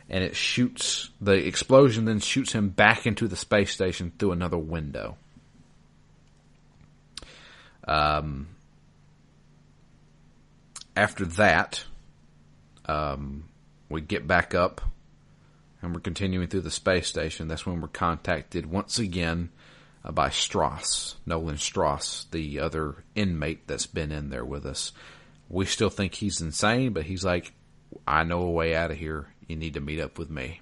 and 0.10 0.24
it 0.26 0.36
shoots 0.36 1.10
the 1.22 1.34
explosion. 1.48 2.04
Then 2.04 2.20
shoots 2.20 2.52
him 2.52 2.68
back 2.70 3.06
into 3.06 3.30
the 3.30 3.38
space 3.38 3.72
station 3.72 4.12
through 4.18 4.34
another 4.34 4.58
window. 4.58 5.18
Um, 7.88 8.48
after 10.96 11.26
that, 11.26 11.84
um, 12.86 13.46
we 13.90 14.02
get 14.02 14.28
back 14.28 14.54
up 14.54 14.82
and 15.82 15.94
we're 15.94 16.02
continuing 16.02 16.48
through 16.48 16.62
the 16.62 16.72
space 16.72 17.08
station. 17.08 17.48
That's 17.48 17.66
when 17.66 17.82
we're 17.82 17.88
contacted 17.88 18.66
once 18.66 18.98
again 18.98 19.50
uh, 20.04 20.12
by 20.12 20.30
Stross, 20.30 21.16
Nolan 21.26 21.58
Stross, 21.58 22.30
the 22.32 22.60
other 22.60 23.04
inmate 23.14 23.68
that's 23.68 23.86
been 23.86 24.12
in 24.12 24.30
there 24.30 24.46
with 24.46 24.66
us. 24.66 24.92
We 25.50 25.66
still 25.66 25.90
think 25.90 26.16
he's 26.16 26.42
insane, 26.42 26.94
but 26.94 27.04
he's 27.04 27.24
like, 27.24 27.54
I 28.08 28.24
know 28.24 28.42
a 28.42 28.52
way 28.52 28.76
out 28.76 28.92
of 28.92 28.98
here. 28.98 29.28
You 29.48 29.56
need 29.56 29.76
to 29.76 29.82
meet 29.82 30.00
up 30.00 30.18
with 30.18 30.30
me. 30.30 30.62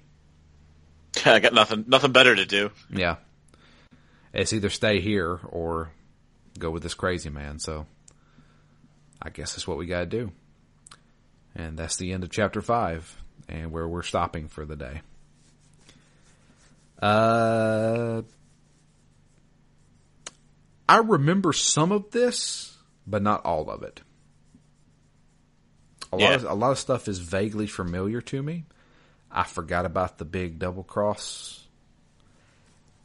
I 1.24 1.40
got 1.40 1.54
nothing, 1.54 1.84
nothing 1.88 2.12
better 2.12 2.34
to 2.34 2.44
do. 2.44 2.70
Yeah. 2.90 3.16
It's 4.32 4.52
either 4.52 4.68
stay 4.68 5.00
here 5.00 5.40
or 5.48 5.90
go 6.58 6.70
with 6.70 6.82
this 6.82 6.94
crazy 6.94 7.30
man. 7.30 7.58
So 7.60 7.86
I 9.22 9.30
guess 9.30 9.52
that's 9.54 9.66
what 9.66 9.78
we 9.78 9.86
got 9.86 10.00
to 10.00 10.06
do. 10.06 10.32
And 11.54 11.78
that's 11.78 11.96
the 11.96 12.12
end 12.12 12.24
of 12.24 12.30
chapter 12.30 12.60
five 12.60 13.16
and 13.48 13.70
where 13.72 13.86
we're 13.88 14.02
stopping 14.02 14.48
for 14.48 14.64
the 14.64 14.76
day. 14.76 15.02
Uh, 17.00 18.22
I 20.88 20.96
remember 20.98 21.52
some 21.52 21.92
of 21.92 22.10
this, 22.10 22.76
but 23.06 23.22
not 23.22 23.44
all 23.44 23.70
of 23.70 23.82
it. 23.82 24.00
a 26.12 26.16
Yeah. 26.18 26.26
lot 26.30 26.34
of 26.36 26.44
a 26.44 26.54
lot 26.54 26.70
of 26.70 26.78
stuff 26.78 27.08
is 27.08 27.18
vaguely 27.18 27.66
familiar 27.66 28.20
to 28.20 28.42
me. 28.42 28.64
I 29.32 29.42
forgot 29.42 29.84
about 29.84 30.18
the 30.18 30.24
big 30.24 30.60
double 30.60 30.84
cross. 30.84 31.66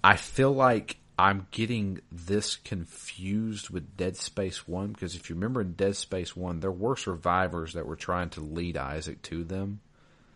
I 0.03 0.15
feel 0.15 0.51
like 0.53 0.97
I'm 1.19 1.47
getting 1.51 1.99
this 2.09 2.55
confused 2.55 3.69
with 3.69 3.97
Dead 3.97 4.15
Space 4.15 4.65
1 4.69 4.93
because 4.93 5.15
if 5.15 5.29
you 5.29 5.35
remember 5.35 5.59
in 5.59 5.73
Dead 5.73 5.97
Space 5.97 6.33
1, 6.33 6.61
there 6.61 6.71
were 6.71 6.95
survivors 6.95 7.73
that 7.73 7.85
were 7.85 7.97
trying 7.97 8.29
to 8.31 8.39
lead 8.39 8.77
Isaac 8.77 9.21
to 9.23 9.43
them. 9.43 9.81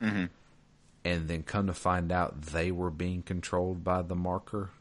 Mhm. 0.02 0.30
And 1.06 1.30
then 1.30 1.44
come 1.44 1.68
to 1.68 1.74
find 1.74 2.12
out 2.12 2.42
they 2.42 2.70
were 2.70 2.90
being 2.92 3.22
controlled 3.24 3.86
by 3.86 4.02
the 4.02 4.16
marker. 4.16 4.72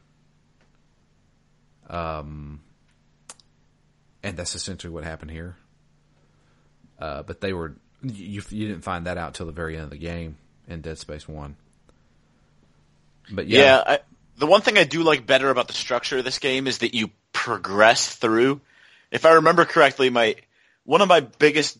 Um, 1.89 2.59
and 4.23 4.35
that's 4.35 4.55
essentially 4.55 4.91
what 4.91 5.05
happened 5.05 5.31
here. 5.31 5.55
Uh, 6.99 7.23
but 7.23 7.39
they 7.39 7.53
were 7.53 7.75
you 8.01 8.41
you 8.49 8.67
didn't 8.67 8.81
find 8.83 9.05
that 9.05 9.17
out 9.17 9.35
till 9.35 9.45
the 9.45 9.53
very 9.53 9.75
end 9.75 9.85
of 9.85 9.89
the 9.89 9.97
game 9.97 10.35
in 10.67 10.81
Dead 10.81 10.97
Space 10.97 11.29
One. 11.29 11.55
But 13.31 13.47
yeah, 13.47 13.59
Yeah, 13.59 13.83
I, 13.87 13.99
the 14.37 14.47
one 14.47 14.61
thing 14.61 14.77
I 14.77 14.83
do 14.83 15.03
like 15.03 15.25
better 15.25 15.49
about 15.49 15.67
the 15.67 15.73
structure 15.73 16.17
of 16.17 16.25
this 16.25 16.39
game 16.39 16.67
is 16.67 16.79
that 16.79 16.95
you 16.95 17.09
progress 17.31 18.15
through. 18.15 18.61
If 19.11 19.25
I 19.25 19.33
remember 19.33 19.65
correctly, 19.65 20.09
my 20.09 20.35
one 20.85 21.01
of 21.01 21.07
my 21.07 21.21
biggest 21.21 21.77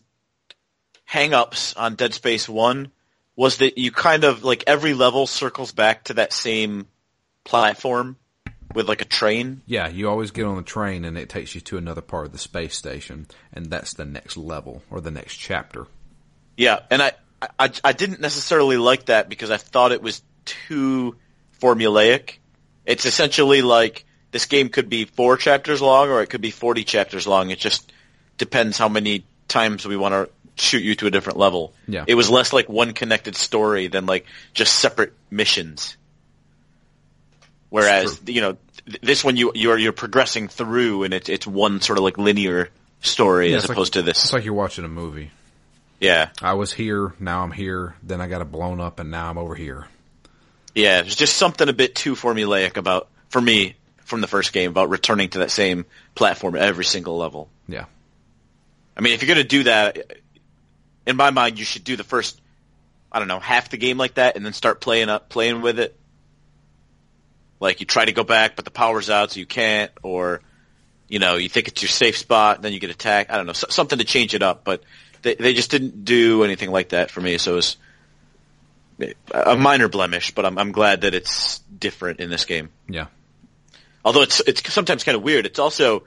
hang-ups 1.04 1.74
on 1.76 1.94
Dead 1.94 2.14
Space 2.14 2.48
1 2.48 2.90
was 3.36 3.58
that 3.58 3.78
you 3.78 3.90
kind 3.90 4.24
of 4.24 4.44
like 4.44 4.64
every 4.66 4.94
level 4.94 5.26
circles 5.26 5.72
back 5.72 6.04
to 6.04 6.14
that 6.14 6.32
same 6.32 6.86
platform 7.44 8.16
with 8.74 8.88
like 8.88 9.00
a 9.00 9.04
train. 9.04 9.62
yeah, 9.66 9.88
you 9.88 10.08
always 10.08 10.30
get 10.30 10.44
on 10.44 10.56
the 10.56 10.62
train 10.62 11.04
and 11.04 11.16
it 11.16 11.28
takes 11.28 11.54
you 11.54 11.60
to 11.60 11.76
another 11.76 12.00
part 12.00 12.26
of 12.26 12.32
the 12.32 12.38
space 12.38 12.74
station, 12.74 13.26
and 13.52 13.66
that's 13.66 13.94
the 13.94 14.04
next 14.04 14.36
level 14.36 14.82
or 14.90 15.00
the 15.00 15.10
next 15.10 15.36
chapter. 15.36 15.86
Yeah, 16.56 16.80
and 16.90 17.02
I, 17.02 17.12
I 17.58 17.70
I 17.82 17.92
didn't 17.92 18.20
necessarily 18.20 18.76
like 18.76 19.06
that 19.06 19.28
because 19.28 19.50
I 19.50 19.56
thought 19.58 19.92
it 19.92 20.02
was 20.02 20.22
too 20.44 21.16
formulaic. 21.60 22.38
It's 22.86 23.06
essentially 23.06 23.62
like 23.62 24.04
this 24.30 24.46
game 24.46 24.68
could 24.68 24.88
be 24.88 25.04
four 25.04 25.36
chapters 25.36 25.80
long 25.80 26.10
or 26.10 26.22
it 26.22 26.28
could 26.30 26.40
be 26.40 26.50
40 26.50 26.84
chapters 26.84 27.26
long. 27.26 27.50
It 27.50 27.58
just 27.58 27.92
depends 28.38 28.76
how 28.78 28.88
many 28.88 29.24
times 29.48 29.86
we 29.86 29.96
want 29.96 30.12
to 30.12 30.30
shoot 30.62 30.82
you 30.82 30.94
to 30.96 31.06
a 31.06 31.10
different 31.10 31.38
level. 31.38 31.72
Yeah. 31.88 32.04
It 32.06 32.14
was 32.14 32.28
less 32.30 32.52
like 32.52 32.68
one 32.68 32.92
connected 32.92 33.36
story 33.36 33.86
than 33.88 34.06
like 34.06 34.26
just 34.52 34.74
separate 34.74 35.12
missions. 35.30 35.96
Whereas, 37.70 38.20
you 38.26 38.40
know, 38.40 38.56
th- 38.86 39.00
this 39.00 39.24
one 39.24 39.36
you 39.36 39.52
you're 39.54 39.78
you're 39.78 39.92
progressing 39.92 40.48
through 40.48 41.04
and 41.04 41.12
it's 41.14 41.28
it's 41.28 41.46
one 41.46 41.80
sort 41.80 41.98
of 41.98 42.04
like 42.04 42.18
linear 42.18 42.68
story 43.00 43.50
Yeah, 43.50 43.56
as 43.56 43.64
it's 43.64 43.68
like- 43.70 43.76
opposed 43.76 43.92
to 43.94 44.02
this. 44.02 44.22
It's 44.24 44.32
like 44.32 44.44
you're 44.44 44.54
watching 44.54 44.84
a 44.84 44.88
movie. 44.88 45.30
yeah. 46.00 46.28
I 46.40 46.52
was 46.54 46.72
here, 46.72 47.14
now 47.18 47.42
I'm 47.42 47.50
here, 47.50 47.94
then 48.02 48.20
I 48.20 48.28
got 48.28 48.42
it 48.42 48.52
blown 48.52 48.80
up, 48.80 49.00
and 49.00 49.10
now 49.10 49.28
I'm 49.30 49.38
over 49.38 49.54
here. 49.54 49.86
Yeah, 50.74 51.02
there's 51.02 51.16
just 51.16 51.36
something 51.36 51.68
a 51.68 51.72
bit 51.72 51.94
too 51.94 52.14
formulaic 52.14 52.76
about, 52.76 53.08
for 53.28 53.40
me, 53.40 53.76
from 53.98 54.20
the 54.20 54.26
first 54.26 54.52
game, 54.52 54.70
about 54.70 54.90
returning 54.90 55.30
to 55.30 55.38
that 55.40 55.50
same 55.50 55.86
platform 56.14 56.56
every 56.56 56.84
single 56.84 57.16
level. 57.16 57.48
Yeah, 57.68 57.84
I 58.96 59.00
mean, 59.00 59.12
if 59.12 59.22
you're 59.22 59.34
going 59.34 59.44
to 59.44 59.48
do 59.48 59.64
that, 59.64 60.18
in 61.06 61.16
my 61.16 61.30
mind, 61.30 61.58
you 61.58 61.64
should 61.64 61.84
do 61.84 61.96
the 61.96 62.04
first, 62.04 62.40
I 63.12 63.18
don't 63.18 63.28
know, 63.28 63.40
half 63.40 63.70
the 63.70 63.76
game 63.76 63.98
like 63.98 64.14
that, 64.14 64.36
and 64.36 64.44
then 64.44 64.52
start 64.52 64.80
playing 64.80 65.08
up, 65.08 65.28
playing 65.28 65.62
with 65.62 65.78
it. 65.78 65.96
Like 67.60 67.80
you 67.80 67.86
try 67.86 68.04
to 68.04 68.12
go 68.12 68.24
back, 68.24 68.56
but 68.56 68.64
the 68.64 68.70
power's 68.70 69.08
out, 69.10 69.32
so 69.32 69.40
you 69.40 69.46
can't, 69.46 69.90
or 70.02 70.40
you 71.08 71.18
know, 71.18 71.36
you 71.36 71.48
think 71.48 71.68
it's 71.68 71.82
your 71.82 71.88
safe 71.88 72.18
spot, 72.18 72.62
then 72.62 72.72
you 72.72 72.80
get 72.80 72.90
attacked. 72.90 73.30
I 73.30 73.36
don't 73.36 73.46
know, 73.46 73.52
so, 73.52 73.68
something 73.70 73.98
to 73.98 74.04
change 74.04 74.34
it 74.34 74.42
up. 74.42 74.64
But 74.64 74.82
they 75.22 75.34
they 75.34 75.54
just 75.54 75.70
didn't 75.70 76.04
do 76.04 76.44
anything 76.44 76.70
like 76.70 76.90
that 76.90 77.10
for 77.10 77.20
me, 77.20 77.38
so 77.38 77.52
it 77.52 77.56
was 77.56 77.76
a 79.32 79.56
minor 79.56 79.88
blemish. 79.88 80.34
But 80.34 80.46
I'm 80.46 80.58
I'm 80.58 80.72
glad 80.72 81.02
that 81.02 81.14
it's 81.14 81.58
different 81.60 82.20
in 82.20 82.30
this 82.30 82.44
game. 82.44 82.70
yeah, 82.88 83.06
Although 84.04 84.22
it's 84.22 84.40
it's 84.40 84.72
sometimes 84.72 85.04
kind 85.04 85.16
of 85.16 85.22
weird. 85.22 85.46
It's 85.46 85.58
also 85.58 86.04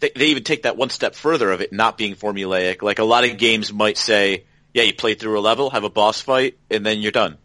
they, 0.00 0.10
they 0.14 0.26
even 0.26 0.44
take 0.44 0.64
that 0.64 0.76
one 0.76 0.90
step 0.90 1.14
further 1.14 1.50
of 1.50 1.60
it 1.60 1.72
not 1.72 1.96
being 1.96 2.14
formulaic. 2.14 2.82
Like 2.82 2.98
a 2.98 3.04
lot 3.04 3.24
of 3.24 3.38
games 3.38 3.72
might 3.72 3.96
say, 3.96 4.44
yeah, 4.74 4.82
you 4.82 4.94
play 4.94 5.14
through 5.14 5.38
a 5.38 5.40
level, 5.40 5.70
have 5.70 5.84
a 5.84 5.90
boss 5.90 6.20
fight, 6.20 6.58
and 6.70 6.84
then 6.84 7.00
you're 7.00 7.12
done, 7.12 7.38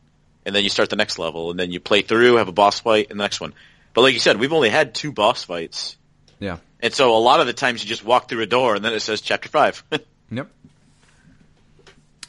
and 0.45 0.53
then 0.53 0.63
you 0.63 0.69
start 0.69 0.89
the 0.89 0.95
next 0.97 1.17
level, 1.17 1.51
and 1.51 1.59
then 1.59 1.71
you 1.71 1.79
play 1.79 2.01
through, 2.01 2.35
have 2.35 2.49
a 2.49 2.53
boss 2.53 2.79
fight, 2.79 3.09
and 3.09 3.19
the 3.19 3.23
next 3.23 3.39
one. 3.39 3.53
But 3.93 4.01
like 4.01 4.13
you 4.13 4.19
said, 4.19 4.37
we've 4.39 4.53
only 4.53 4.69
had 4.69 4.93
two 4.93 5.11
boss 5.11 5.43
fights, 5.43 5.95
yeah, 6.39 6.57
and 6.81 6.93
so 6.93 7.15
a 7.15 7.19
lot 7.19 7.39
of 7.39 7.47
the 7.47 7.53
times 7.53 7.83
you 7.83 7.89
just 7.89 8.03
walk 8.03 8.27
through 8.27 8.41
a 8.41 8.47
door, 8.47 8.75
and 8.75 8.83
then 8.83 8.93
it 8.93 9.01
says 9.01 9.21
chapter 9.21 9.49
five. 9.49 9.83
yep. 10.29 10.49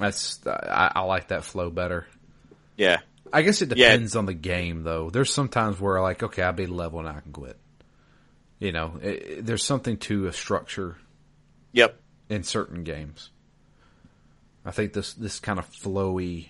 That's 0.03 0.41
I, 0.47 0.93
I 0.97 1.01
like 1.03 1.29
that 1.29 1.45
flow 1.45 1.71
better. 1.71 2.07
yeah, 2.77 3.01
I 3.33 3.43
guess 3.43 3.63
it 3.63 3.77
Yeah. 3.77 3.89
depends 3.91 4.15
on 4.17 4.27
the 4.27 4.35
game, 4.35 4.83
though. 4.83 5.11
There's 5.11 5.33
some 5.33 5.49
times 5.49 5.81
where 5.81 6.01
like, 6.01 6.23
okay, 6.23 6.43
I'll 6.43 6.53
be 6.53 6.67
level 6.67 6.99
and 7.01 7.09
I 7.09 7.21
can 7.21 7.33
quit. 7.33 7.57
You 8.59 8.73
know, 8.73 8.99
it, 9.03 9.09
it- 9.09 9.47
there's 9.47 9.65
something 9.65 9.97
to 9.99 10.27
a 10.27 10.33
structure 10.33 10.97
yep, 11.73 12.01
in 12.29 12.43
certain 12.45 12.85
games. 12.85 13.31
I 14.65 14.71
think 14.71 14.93
this 14.93 15.15
this 15.15 15.41
kind 15.41 15.59
of 15.59 15.69
flowy 15.71 16.49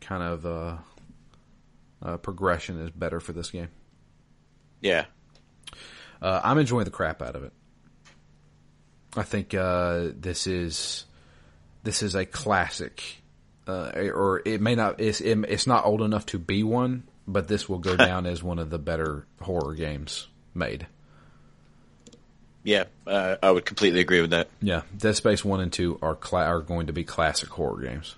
kind 0.00 0.22
of 0.22 0.46
uh, 0.46 0.76
uh, 2.02 2.16
progression 2.18 2.80
is 2.80 2.90
better 2.90 3.20
for 3.20 3.32
this 3.32 3.50
game. 3.50 3.68
yeah, 4.80 5.04
Uh, 6.22 6.40
I'm 6.42 6.56
enjoying 6.58 6.84
the 6.86 6.90
crap 6.90 7.20
out 7.20 7.36
of 7.36 7.44
it. 7.44 7.52
I 9.16 9.22
think 9.24 9.52
uh, 9.54 10.08
this 10.18 10.46
is 10.46 11.04
this 11.82 12.02
is 12.02 12.14
a 12.14 12.24
classic, 12.26 13.02
uh, 13.66 13.90
or 14.14 14.42
it 14.44 14.60
may 14.60 14.74
not. 14.74 15.00
It's 15.00 15.20
it, 15.20 15.38
it's 15.48 15.66
not 15.66 15.84
old 15.86 16.02
enough 16.02 16.26
to 16.26 16.38
be 16.38 16.62
one, 16.62 17.04
but 17.26 17.48
this 17.48 17.68
will 17.68 17.78
go 17.78 17.96
down 18.08 18.26
as 18.26 18.42
one 18.42 18.58
of 18.58 18.70
the 18.70 18.78
better 18.78 19.26
horror 19.40 19.74
games 19.74 20.28
made. 20.54 20.86
yeah. 22.64 22.84
Uh, 23.06 23.36
I 23.42 23.50
would 23.50 23.64
completely 23.64 24.00
agree 24.00 24.20
with 24.20 24.30
that. 24.30 24.48
Yeah, 24.60 24.82
Dead 24.96 25.16
Space 25.16 25.44
one 25.44 25.60
and 25.60 25.72
two 25.72 25.98
are 26.02 26.14
cla- 26.14 26.44
are 26.46 26.60
going 26.60 26.86
to 26.88 26.92
be 26.92 27.04
classic 27.04 27.48
horror 27.48 27.82
games. 27.82 28.14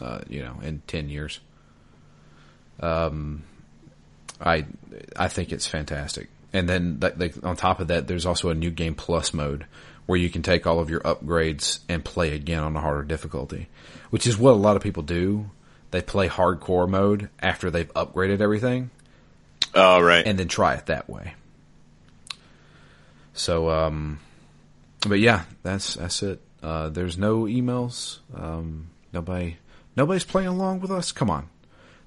Uh, 0.00 0.20
you 0.28 0.42
know, 0.42 0.56
in 0.62 0.82
ten 0.86 1.08
years. 1.08 1.40
Um, 2.80 3.44
I 4.40 4.66
I 5.16 5.28
think 5.28 5.52
it's 5.52 5.66
fantastic. 5.66 6.28
And 6.52 6.68
then 6.68 6.98
th- 7.00 7.18
th- 7.18 7.42
on 7.42 7.56
top 7.56 7.80
of 7.80 7.88
that, 7.88 8.06
there's 8.06 8.26
also 8.26 8.50
a 8.50 8.54
new 8.54 8.70
game 8.70 8.94
plus 8.94 9.32
mode 9.34 9.66
where 10.06 10.18
you 10.18 10.28
can 10.30 10.42
take 10.42 10.66
all 10.66 10.80
of 10.80 10.90
your 10.90 11.00
upgrades 11.00 11.80
and 11.88 12.04
play 12.04 12.34
again 12.34 12.62
on 12.62 12.76
a 12.76 12.80
harder 12.80 13.02
difficulty, 13.04 13.68
which 14.10 14.26
is 14.26 14.36
what 14.36 14.52
a 14.52 14.54
lot 14.54 14.76
of 14.76 14.82
people 14.82 15.02
do. 15.02 15.50
They 15.90 16.02
play 16.02 16.28
hardcore 16.28 16.88
mode 16.88 17.28
after 17.40 17.70
they've 17.70 17.92
upgraded 17.94 18.40
everything 18.40 18.90
Oh 19.74 20.00
right. 20.00 20.26
and 20.26 20.38
then 20.38 20.48
try 20.48 20.74
it 20.74 20.86
that 20.86 21.08
way. 21.08 21.34
So, 23.32 23.70
um, 23.70 24.20
but 25.06 25.20
yeah, 25.20 25.44
that's 25.62 25.94
that's 25.94 26.22
it. 26.22 26.40
Uh, 26.62 26.88
there's 26.88 27.18
no 27.18 27.42
emails. 27.44 28.18
Um, 28.34 28.88
nobody, 29.12 29.56
nobody's 29.96 30.24
playing 30.24 30.48
along 30.48 30.80
with 30.80 30.90
us. 30.90 31.12
Come 31.12 31.30
on, 31.30 31.48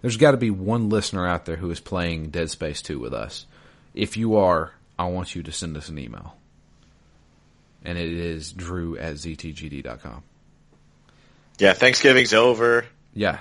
there's 0.01 0.17
got 0.17 0.31
to 0.31 0.37
be 0.37 0.51
one 0.51 0.89
listener 0.89 1.27
out 1.27 1.45
there 1.45 1.57
who 1.57 1.69
is 1.69 1.79
playing 1.79 2.29
Dead 2.29 2.49
Space 2.49 2.81
Two 2.81 2.99
with 2.99 3.13
us. 3.13 3.45
If 3.93 4.17
you 4.17 4.35
are, 4.37 4.71
I 4.97 5.05
want 5.07 5.35
you 5.35 5.43
to 5.43 5.51
send 5.51 5.75
us 5.77 5.89
an 5.89 5.99
email, 5.99 6.35
and 7.83 7.97
it 7.97 8.11
is 8.11 8.51
Drew 8.51 8.97
at 8.97 9.15
ztgd.com. 9.15 10.23
yeah, 11.59 11.73
Thanksgiving's 11.73 12.33
over. 12.33 12.85
Yeah, 13.13 13.39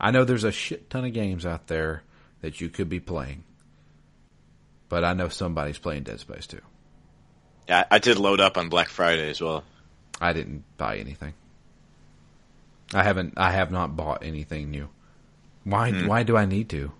I 0.00 0.10
know 0.10 0.24
there's 0.24 0.44
a 0.44 0.52
shit 0.52 0.90
ton 0.90 1.04
of 1.04 1.12
games 1.12 1.46
out 1.46 1.66
there 1.66 2.02
that 2.40 2.60
you 2.60 2.68
could 2.68 2.88
be 2.88 3.00
playing, 3.00 3.44
but 4.88 5.04
I 5.04 5.14
know 5.14 5.28
somebody's 5.28 5.78
playing 5.78 6.04
Dead 6.04 6.20
Space 6.20 6.46
Two. 6.46 6.60
Yeah, 7.68 7.84
I 7.90 7.98
did 7.98 8.18
load 8.18 8.40
up 8.40 8.58
on 8.58 8.68
Black 8.68 8.88
Friday 8.88 9.30
as 9.30 9.40
well. 9.40 9.64
I 10.20 10.32
didn't 10.32 10.64
buy 10.76 10.98
anything. 10.98 11.34
I 12.92 13.02
haven't. 13.02 13.34
I 13.36 13.50
have 13.52 13.72
not 13.72 13.96
bought 13.96 14.22
anything 14.24 14.70
new. 14.70 14.88
Why? 15.64 15.90
Hmm. 15.90 16.06
Why 16.06 16.22
do 16.22 16.36
I 16.36 16.44
need 16.44 16.68
to? 16.70 16.92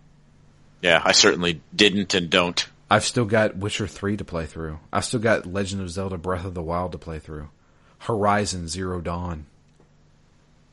Yeah, 0.80 1.00
I 1.02 1.12
certainly 1.12 1.60
didn't 1.74 2.14
and 2.14 2.28
don't. 2.30 2.66
I've 2.90 3.04
still 3.04 3.24
got 3.24 3.56
Witcher 3.56 3.86
three 3.86 4.16
to 4.16 4.24
play 4.24 4.46
through. 4.46 4.78
I've 4.92 5.04
still 5.04 5.20
got 5.20 5.46
Legend 5.46 5.82
of 5.82 5.90
Zelda: 5.90 6.18
Breath 6.18 6.44
of 6.44 6.54
the 6.54 6.62
Wild 6.62 6.92
to 6.92 6.98
play 6.98 7.18
through. 7.18 7.48
Horizon 7.98 8.68
Zero 8.68 9.00
Dawn. 9.00 9.46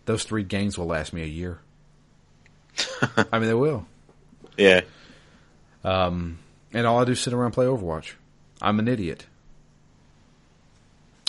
Those 0.06 0.24
three 0.24 0.44
games 0.44 0.78
will 0.78 0.88
last 0.88 1.14
me 1.14 1.22
a 1.22 1.28
year. 1.28 1.60
I 3.32 3.40
mean, 3.40 3.48
they 3.48 3.54
will. 3.54 3.86
Yeah. 4.58 4.82
Um, 5.84 6.40
and 6.74 6.86
all 6.86 7.00
I 7.00 7.06
do 7.06 7.14
is 7.14 7.20
sit 7.20 7.34
around 7.34 7.46
and 7.48 7.54
play 7.54 7.66
Overwatch. 7.66 8.14
I'm 8.62 8.80
an 8.80 8.88
idiot. 8.88 9.26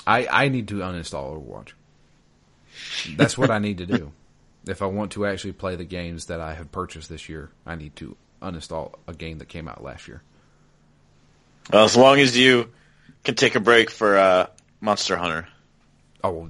I 0.06 0.26
I 0.30 0.48
need 0.48 0.68
to 0.68 0.76
uninstall 0.76 1.36
Overwatch. 1.36 1.72
That's 3.16 3.38
what 3.38 3.50
I 3.50 3.58
need 3.58 3.78
to 3.78 3.86
do. 3.86 4.12
If 4.64 4.80
I 4.80 4.86
want 4.86 5.10
to 5.12 5.26
actually 5.26 5.54
play 5.54 5.74
the 5.74 5.84
games 5.84 6.26
that 6.26 6.40
I 6.40 6.54
have 6.54 6.70
purchased 6.70 7.08
this 7.08 7.28
year, 7.28 7.50
I 7.66 7.74
need 7.74 7.96
to 7.96 8.16
uninstall 8.40 8.94
a 9.08 9.12
game 9.12 9.38
that 9.38 9.48
came 9.48 9.66
out 9.66 9.82
last 9.82 10.06
year. 10.06 10.22
Well, 11.72 11.84
as 11.84 11.96
long 11.96 12.20
as 12.20 12.36
you 12.36 12.70
can 13.24 13.34
take 13.34 13.54
a 13.54 13.60
break 13.60 13.90
for 13.90 14.16
uh, 14.18 14.46
Monster 14.80 15.16
Hunter. 15.16 15.48
Oh, 16.22 16.48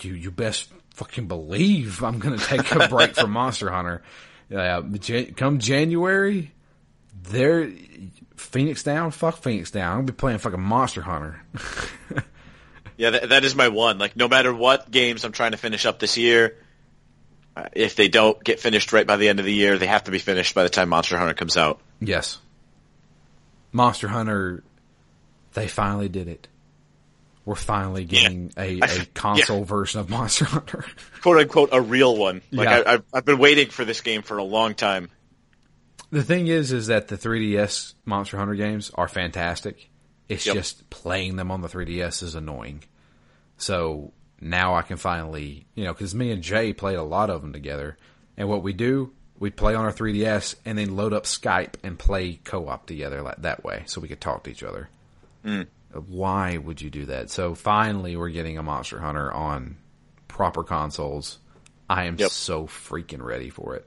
you 0.00 0.14
you 0.14 0.30
best 0.30 0.70
fucking 0.94 1.28
believe 1.28 2.02
I'm 2.02 2.18
gonna 2.18 2.38
take 2.38 2.70
a 2.72 2.88
break 2.88 3.14
from 3.14 3.30
Monster 3.30 3.70
Hunter. 3.70 4.02
Uh, 4.54 4.82
Jan- 4.82 5.32
come 5.32 5.60
January, 5.60 6.52
there, 7.22 7.70
Phoenix 8.36 8.82
down. 8.82 9.10
Fuck 9.10 9.38
Phoenix 9.38 9.70
down. 9.70 9.92
I'm 9.92 9.96
gonna 10.00 10.06
be 10.08 10.16
playing 10.16 10.38
fucking 10.40 10.60
Monster 10.60 11.00
Hunter. 11.00 11.42
Yeah, 12.98 13.10
that, 13.10 13.30
that 13.30 13.44
is 13.44 13.54
my 13.56 13.68
one. 13.68 13.98
Like, 13.98 14.14
no 14.16 14.28
matter 14.28 14.54
what 14.54 14.90
games 14.90 15.24
I'm 15.24 15.32
trying 15.32 15.52
to 15.52 15.56
finish 15.56 15.86
up 15.86 15.98
this 15.98 16.18
year, 16.18 16.58
uh, 17.56 17.64
if 17.72 17.96
they 17.96 18.08
don't 18.08 18.44
get 18.44 18.60
finished 18.60 18.92
right 18.92 19.06
by 19.06 19.16
the 19.16 19.28
end 19.28 19.40
of 19.40 19.46
the 19.46 19.52
year, 19.52 19.78
they 19.78 19.86
have 19.86 20.04
to 20.04 20.10
be 20.10 20.18
finished 20.18 20.54
by 20.54 20.62
the 20.62 20.68
time 20.68 20.90
Monster 20.90 21.16
Hunter 21.16 21.34
comes 21.34 21.56
out. 21.56 21.80
yes, 22.00 22.38
Monster 23.72 24.08
Hunter. 24.08 24.62
They 25.54 25.68
finally 25.68 26.08
did 26.08 26.28
it. 26.28 26.48
We're 27.44 27.54
finally 27.56 28.04
getting 28.04 28.52
a 28.56 28.80
console 29.14 29.64
version 29.64 30.00
of 30.00 30.08
Monster 30.08 30.44
Hunter. 30.44 30.84
Quote 31.22 31.38
unquote, 31.38 31.70
a 31.72 31.80
real 31.80 32.16
one. 32.16 32.40
Like, 32.52 32.68
Yeah. 32.68 32.82
I, 32.86 32.92
I've, 32.94 33.04
I've 33.12 33.24
been 33.24 33.38
waiting 33.38 33.68
for 33.68 33.84
this 33.84 34.00
game 34.00 34.22
for 34.22 34.38
a 34.38 34.44
long 34.44 34.74
time. 34.74 35.10
The 36.10 36.22
thing 36.22 36.46
is, 36.46 36.72
is 36.72 36.86
that 36.88 37.08
the 37.08 37.16
3DS 37.16 37.94
Monster 38.04 38.36
Hunter 38.36 38.54
games 38.54 38.90
are 38.94 39.08
fantastic. 39.08 39.88
It's 40.28 40.46
Yep. 40.46 40.54
just 40.54 40.88
playing 40.90 41.36
them 41.36 41.50
on 41.50 41.62
the 41.62 41.68
3DS 41.68 42.22
is 42.22 42.34
annoying. 42.36 42.84
So 43.56 44.12
now 44.40 44.74
I 44.76 44.82
can 44.82 44.96
finally, 44.96 45.66
you 45.74 45.84
know, 45.84 45.92
because 45.92 46.14
me 46.14 46.30
and 46.30 46.42
Jay 46.42 46.72
played 46.72 46.96
a 46.96 47.02
lot 47.02 47.28
of 47.30 47.42
them 47.42 47.52
together, 47.52 47.96
and 48.36 48.48
what 48.48 48.62
we 48.62 48.72
do, 48.72 49.12
we 49.42 49.50
play 49.50 49.74
on 49.74 49.84
our 49.84 49.92
3DS 49.92 50.54
and 50.64 50.78
then 50.78 50.94
load 50.94 51.12
up 51.12 51.24
Skype 51.24 51.74
and 51.82 51.98
play 51.98 52.34
co-op 52.44 52.86
together 52.86 53.22
like 53.22 53.42
that 53.42 53.64
way, 53.64 53.82
so 53.86 54.00
we 54.00 54.06
could 54.06 54.20
talk 54.20 54.44
to 54.44 54.50
each 54.50 54.62
other. 54.62 54.88
Why 56.06 56.56
would 56.58 56.80
you 56.80 56.90
do 56.90 57.06
that? 57.06 57.28
So 57.28 57.56
finally, 57.56 58.16
we're 58.16 58.30
getting 58.30 58.56
a 58.56 58.62
Monster 58.62 59.00
Hunter 59.00 59.32
on 59.32 59.78
proper 60.28 60.62
consoles. 60.62 61.38
I 61.90 62.04
am 62.04 62.16
Yep. 62.18 62.30
so 62.30 62.66
freaking 62.68 63.20
ready 63.20 63.50
for 63.50 63.74
it. 63.74 63.84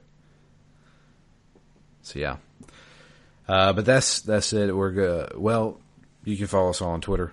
So 2.02 2.18
yeah, 2.18 2.36
uh, 3.48 3.72
but 3.72 3.86
that's 3.86 4.20
that's 4.20 4.52
it. 4.52 4.76
We're 4.76 4.92
good. 4.92 5.36
Well, 5.38 5.80
you 6.24 6.36
can 6.36 6.46
follow 6.48 6.68
us 6.70 6.82
all 6.82 6.90
on 6.90 7.00
Twitter. 7.00 7.32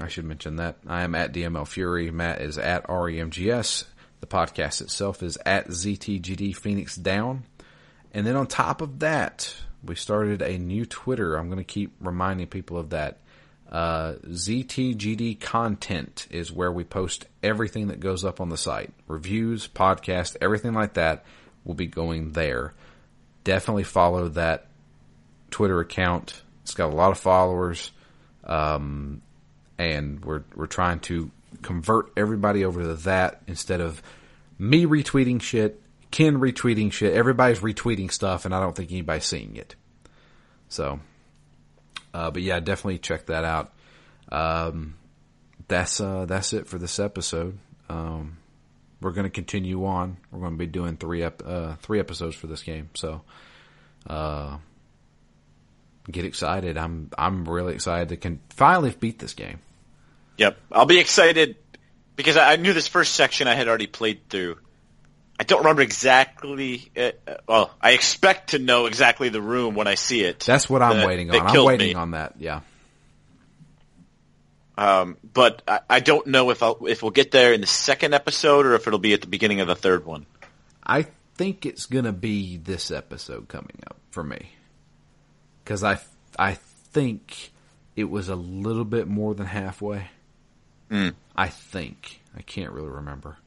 I 0.00 0.08
should 0.08 0.24
mention 0.24 0.56
that 0.56 0.78
I 0.88 1.02
am 1.02 1.14
at 1.14 1.32
DML 1.32 1.66
Fury. 1.68 2.10
Matt 2.10 2.42
is 2.42 2.58
at 2.58 2.84
REMGS. 2.88 3.84
The 4.20 4.26
podcast 4.26 4.82
itself 4.82 5.22
is 5.22 5.38
at 5.46 5.68
ZTGD 5.68 6.54
Phoenix 6.56 6.96
Down. 6.96 7.44
And 8.12 8.26
then 8.26 8.36
on 8.36 8.46
top 8.46 8.80
of 8.80 9.00
that, 9.00 9.54
we 9.84 9.94
started 9.94 10.42
a 10.42 10.58
new 10.58 10.84
Twitter. 10.84 11.36
I'm 11.36 11.46
going 11.46 11.58
to 11.58 11.64
keep 11.64 11.92
reminding 12.00 12.48
people 12.48 12.76
of 12.76 12.90
that. 12.90 13.18
Uh, 13.70 14.14
ZTGD 14.26 15.40
content 15.40 16.26
is 16.30 16.50
where 16.50 16.72
we 16.72 16.82
post 16.82 17.26
everything 17.42 17.88
that 17.88 18.00
goes 18.00 18.24
up 18.24 18.40
on 18.40 18.48
the 18.48 18.56
site. 18.56 18.92
Reviews, 19.06 19.68
podcast, 19.68 20.36
everything 20.40 20.72
like 20.72 20.94
that 20.94 21.24
will 21.64 21.74
be 21.74 21.86
going 21.86 22.32
there. 22.32 22.74
Definitely 23.44 23.84
follow 23.84 24.28
that 24.30 24.66
Twitter 25.50 25.78
account. 25.80 26.42
It's 26.62 26.74
got 26.74 26.92
a 26.92 26.96
lot 26.96 27.12
of 27.12 27.18
followers. 27.18 27.92
Um, 28.44 29.22
and 29.78 30.24
we're, 30.24 30.42
we're 30.56 30.66
trying 30.66 31.00
to 31.00 31.30
convert 31.62 32.10
everybody 32.16 32.64
over 32.64 32.82
to 32.82 32.94
that 32.94 33.42
instead 33.46 33.80
of 33.80 34.02
me 34.58 34.84
retweeting 34.84 35.40
shit, 35.40 35.80
Ken 36.10 36.38
retweeting 36.38 36.92
shit. 36.92 37.14
Everybody's 37.14 37.60
retweeting 37.60 38.10
stuff 38.10 38.44
and 38.44 38.54
I 38.54 38.60
don't 38.60 38.74
think 38.74 38.90
anybody's 38.90 39.24
seeing 39.24 39.56
it. 39.56 39.74
So, 40.68 41.00
uh, 42.14 42.30
but 42.30 42.42
yeah, 42.42 42.60
definitely 42.60 42.98
check 42.98 43.26
that 43.26 43.44
out. 43.44 43.72
Um, 44.30 44.96
that's, 45.68 46.00
uh, 46.00 46.26
that's 46.26 46.52
it 46.52 46.66
for 46.66 46.78
this 46.78 46.98
episode. 46.98 47.58
Um, 47.88 48.38
we're 49.00 49.12
going 49.12 49.24
to 49.24 49.30
continue 49.30 49.86
on. 49.86 50.18
We're 50.30 50.40
going 50.40 50.52
to 50.52 50.58
be 50.58 50.66
doing 50.66 50.96
three 50.96 51.22
ep- 51.22 51.42
uh, 51.44 51.76
three 51.76 52.00
episodes 52.00 52.36
for 52.36 52.46
this 52.46 52.62
game. 52.62 52.90
So, 52.94 53.22
uh, 54.06 54.58
get 56.10 56.24
excited. 56.24 56.76
I'm 56.76 57.10
I'm 57.16 57.48
really 57.48 57.74
excited 57.74 58.10
to 58.10 58.16
can 58.16 58.40
finally 58.50 58.94
beat 58.98 59.18
this 59.18 59.34
game. 59.34 59.60
Yep. 60.38 60.58
I'll 60.72 60.86
be 60.86 60.98
excited 60.98 61.56
because 62.16 62.36
I 62.36 62.52
I 62.52 62.56
knew 62.56 62.72
this 62.72 62.88
first 62.88 63.14
section 63.14 63.48
I 63.48 63.54
had 63.54 63.68
already 63.68 63.86
played 63.86 64.28
through. 64.28 64.58
I 65.40 65.42
don't 65.42 65.60
remember 65.60 65.80
exactly. 65.80 66.92
Uh, 66.94 67.12
uh, 67.26 67.36
well, 67.48 67.70
I 67.80 67.92
expect 67.92 68.50
to 68.50 68.58
know 68.58 68.84
exactly 68.84 69.30
the 69.30 69.40
room 69.40 69.74
when 69.74 69.86
I 69.86 69.94
see 69.94 70.20
it. 70.20 70.40
That's 70.40 70.68
what 70.68 70.82
I'm 70.82 70.98
that- 70.98 71.06
waiting 71.06 71.30
on. 71.30 71.46
I'm 71.46 71.64
waiting 71.64 71.88
me. 71.88 71.94
on 71.94 72.10
that. 72.10 72.34
Yeah. 72.38 72.60
Um, 74.76 75.16
but 75.32 75.62
I, 75.66 75.80
I 75.88 76.00
don't 76.00 76.26
know 76.26 76.50
if 76.50 76.62
I'll, 76.62 76.86
if 76.86 77.02
we'll 77.02 77.10
get 77.10 77.30
there 77.30 77.54
in 77.54 77.62
the 77.62 77.66
second 77.66 78.12
episode 78.12 78.66
or 78.66 78.74
if 78.74 78.86
it'll 78.86 78.98
be 78.98 79.14
at 79.14 79.22
the 79.22 79.28
beginning 79.28 79.60
of 79.60 79.66
the 79.68 79.74
third 79.74 80.04
one. 80.04 80.26
I 80.84 81.06
think 81.36 81.64
it's 81.64 81.86
gonna 81.86 82.12
be 82.12 82.58
this 82.58 82.90
episode 82.90 83.48
coming 83.48 83.82
up 83.86 83.96
for 84.10 84.22
me 84.22 84.52
because 85.64 85.82
I 85.82 86.00
I 86.38 86.54
think 86.92 87.50
it 87.96 88.04
was 88.04 88.28
a 88.28 88.36
little 88.36 88.84
bit 88.84 89.08
more 89.08 89.34
than 89.34 89.46
halfway. 89.46 90.08
Mm. 90.90 91.14
I 91.34 91.48
think 91.48 92.20
I 92.36 92.42
can't 92.42 92.72
really 92.72 92.88
remember. 92.90 93.38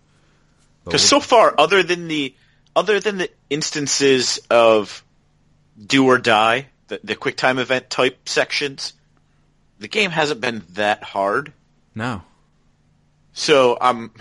Because 0.86 1.08
so 1.08 1.20
far, 1.20 1.54
other 1.58 1.84
than 1.84 2.08
the 2.08 2.36
other 2.76 3.00
than 3.00 3.18
the 3.18 3.30
instances 3.50 4.40
of 4.50 5.04
do 5.80 6.08
or 6.08 6.18
die, 6.18 6.68
the, 6.88 7.00
the 7.04 7.16
quick 7.16 7.38
time 7.38 7.60
event 7.60 7.90
type 7.90 8.28
sections, 8.28 8.94
the 9.80 9.88
game 9.88 10.12
hasn't 10.12 10.42
been 10.42 10.64
that 10.74 11.04
hard. 11.04 11.54
no, 11.96 12.22
So 13.34 13.78
I'm 13.80 14.12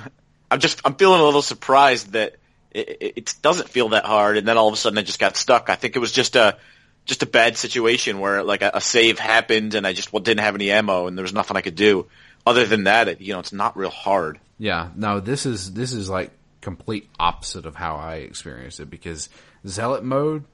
I'm 0.50 0.60
just 0.60 0.80
I'm 0.84 0.94
feeling 0.94 1.20
a 1.20 1.24
little 1.24 1.42
surprised 1.42 2.12
that 2.12 2.36
it, 2.70 3.12
it, 3.16 3.34
doesn't 3.42 3.68
feel 3.68 3.90
that 3.90 4.06
hard, 4.06 4.36
and 4.36 4.48
then 4.48 4.56
all 4.56 4.68
of 4.68 4.74
a 4.74 4.76
sudden 4.76 4.98
I 4.98 5.02
just 5.02 5.18
got 5.18 5.36
stuck. 5.36 5.68
I 5.68 5.74
think 5.74 5.96
it 5.96 5.98
was 5.98 6.12
just 6.12 6.36
a 6.36 6.56
just 7.04 7.22
a 7.22 7.26
bad 7.26 7.56
situation 7.56 8.20
where 8.20 8.42
like 8.42 8.62
a, 8.62 8.72
a 8.74 8.80
save 8.80 9.18
happened 9.18 9.74
and 9.74 9.86
I 9.86 9.92
just 9.92 10.12
didn't 10.12 10.38
have 10.38 10.54
any 10.54 10.70
ammo 10.70 11.08
and 11.08 11.18
there 11.18 11.24
was 11.24 11.32
nothing 11.32 11.56
I 11.56 11.60
could 11.60 11.74
do. 11.74 12.06
Other 12.46 12.64
than 12.64 12.84
that, 12.84 13.08
it, 13.08 13.20
you 13.20 13.32
know, 13.32 13.40
it's 13.40 13.52
not 13.52 13.76
real 13.76 13.90
hard. 13.90 14.38
Yeah, 14.58 14.90
no, 14.94 15.20
this 15.20 15.46
is 15.46 15.72
this 15.72 15.92
is 15.92 16.08
like 16.08 16.30
complete 16.62 17.08
opposite 17.20 17.66
of 17.66 17.74
how 17.76 17.96
I 17.96 18.14
experienced 18.16 18.80
it 18.80 18.88
because 18.88 19.28
zealot 19.66 20.02
mode 20.04 20.44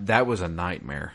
that 0.00 0.26
was 0.26 0.40
a 0.40 0.48
nightmare, 0.48 1.12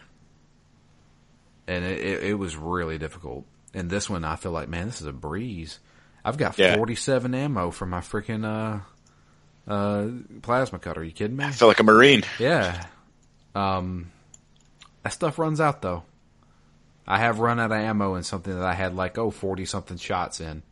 and 1.67 1.83
it, 1.83 1.99
it, 1.99 2.23
it 2.25 2.33
was 2.35 2.55
really 2.55 2.97
difficult. 2.97 3.45
And 3.73 3.89
this 3.89 4.09
one, 4.09 4.23
I 4.23 4.35
feel 4.35 4.51
like, 4.51 4.69
man, 4.69 4.85
this 4.87 5.01
is 5.01 5.07
a 5.07 5.11
breeze. 5.13 5.79
I've 6.23 6.37
got 6.37 6.57
Yeah. 6.57 6.75
forty 6.75 6.95
seven 6.95 7.35
ammo 7.35 7.71
for 7.71 7.85
my 7.85 7.99
freaking 7.99 8.45
uh, 8.45 9.71
uh, 9.71 10.07
plasma 10.41 10.79
cutter. 10.79 11.01
Are 11.01 11.03
you 11.03 11.11
kidding 11.11 11.35
me? 11.37 11.45
I 11.45 11.51
feel 11.51 11.67
like 11.67 11.79
a 11.79 11.83
marine. 11.83 12.23
Yeah. 12.39 12.85
Um, 13.53 14.11
that 15.03 15.13
stuff 15.13 15.37
runs 15.39 15.59
out 15.59 15.81
though. 15.81 16.03
I 17.07 17.19
have 17.19 17.39
run 17.39 17.59
out 17.59 17.71
of 17.71 17.77
ammo 17.77 18.15
in 18.15 18.23
something 18.23 18.53
that 18.53 18.65
I 18.65 18.73
had 18.73 18.95
like 18.95 19.17
oh 19.17 19.29
40 19.31 19.65
something 19.65 19.97
shots 19.97 20.39
in. 20.39 20.63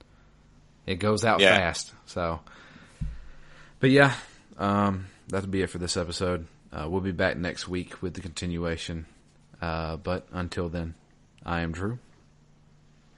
It 0.85 0.95
goes 0.95 1.23
out 1.23 1.39
Yeah. 1.39 1.55
fast. 1.57 1.93
So, 2.07 2.39
but 3.83 3.91
yeah, 3.91 4.13
um, 4.57 5.07
that'll 5.27 5.49
be 5.49 5.61
it 5.61 5.69
for 5.69 5.77
this 5.77 5.97
episode. 5.97 6.47
Uh, 6.71 6.87
we'll 6.89 7.01
be 7.01 7.11
back 7.11 7.35
next 7.35 7.67
week 7.67 8.01
with 8.01 8.13
the 8.13 8.21
continuation. 8.21 9.05
Uh, 9.61 9.97
but 9.97 10.25
until 10.31 10.69
then, 10.69 10.93
I 11.45 11.59
am 11.63 11.73
Drew, 11.73 11.99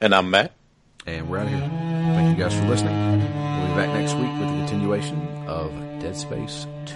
And 0.02 0.16
I'm 0.16 0.32
Matt. 0.32 0.54
and 1.06 1.30
we're 1.30 1.38
out 1.38 1.46
of 1.46 1.50
here. 1.54 1.60
Thank 1.60 2.36
you 2.36 2.44
guys 2.44 2.56
for 2.56 2.66
listening. 2.66 2.96
We'll 3.12 3.68
be 3.68 3.76
back 3.76 3.90
next 3.94 4.16
week 4.16 4.32
with 4.40 4.50
the 4.50 4.56
continuation 4.58 5.20
of 5.46 5.72
Dead 6.02 6.18
Space 6.18 6.66
2. 6.88 6.96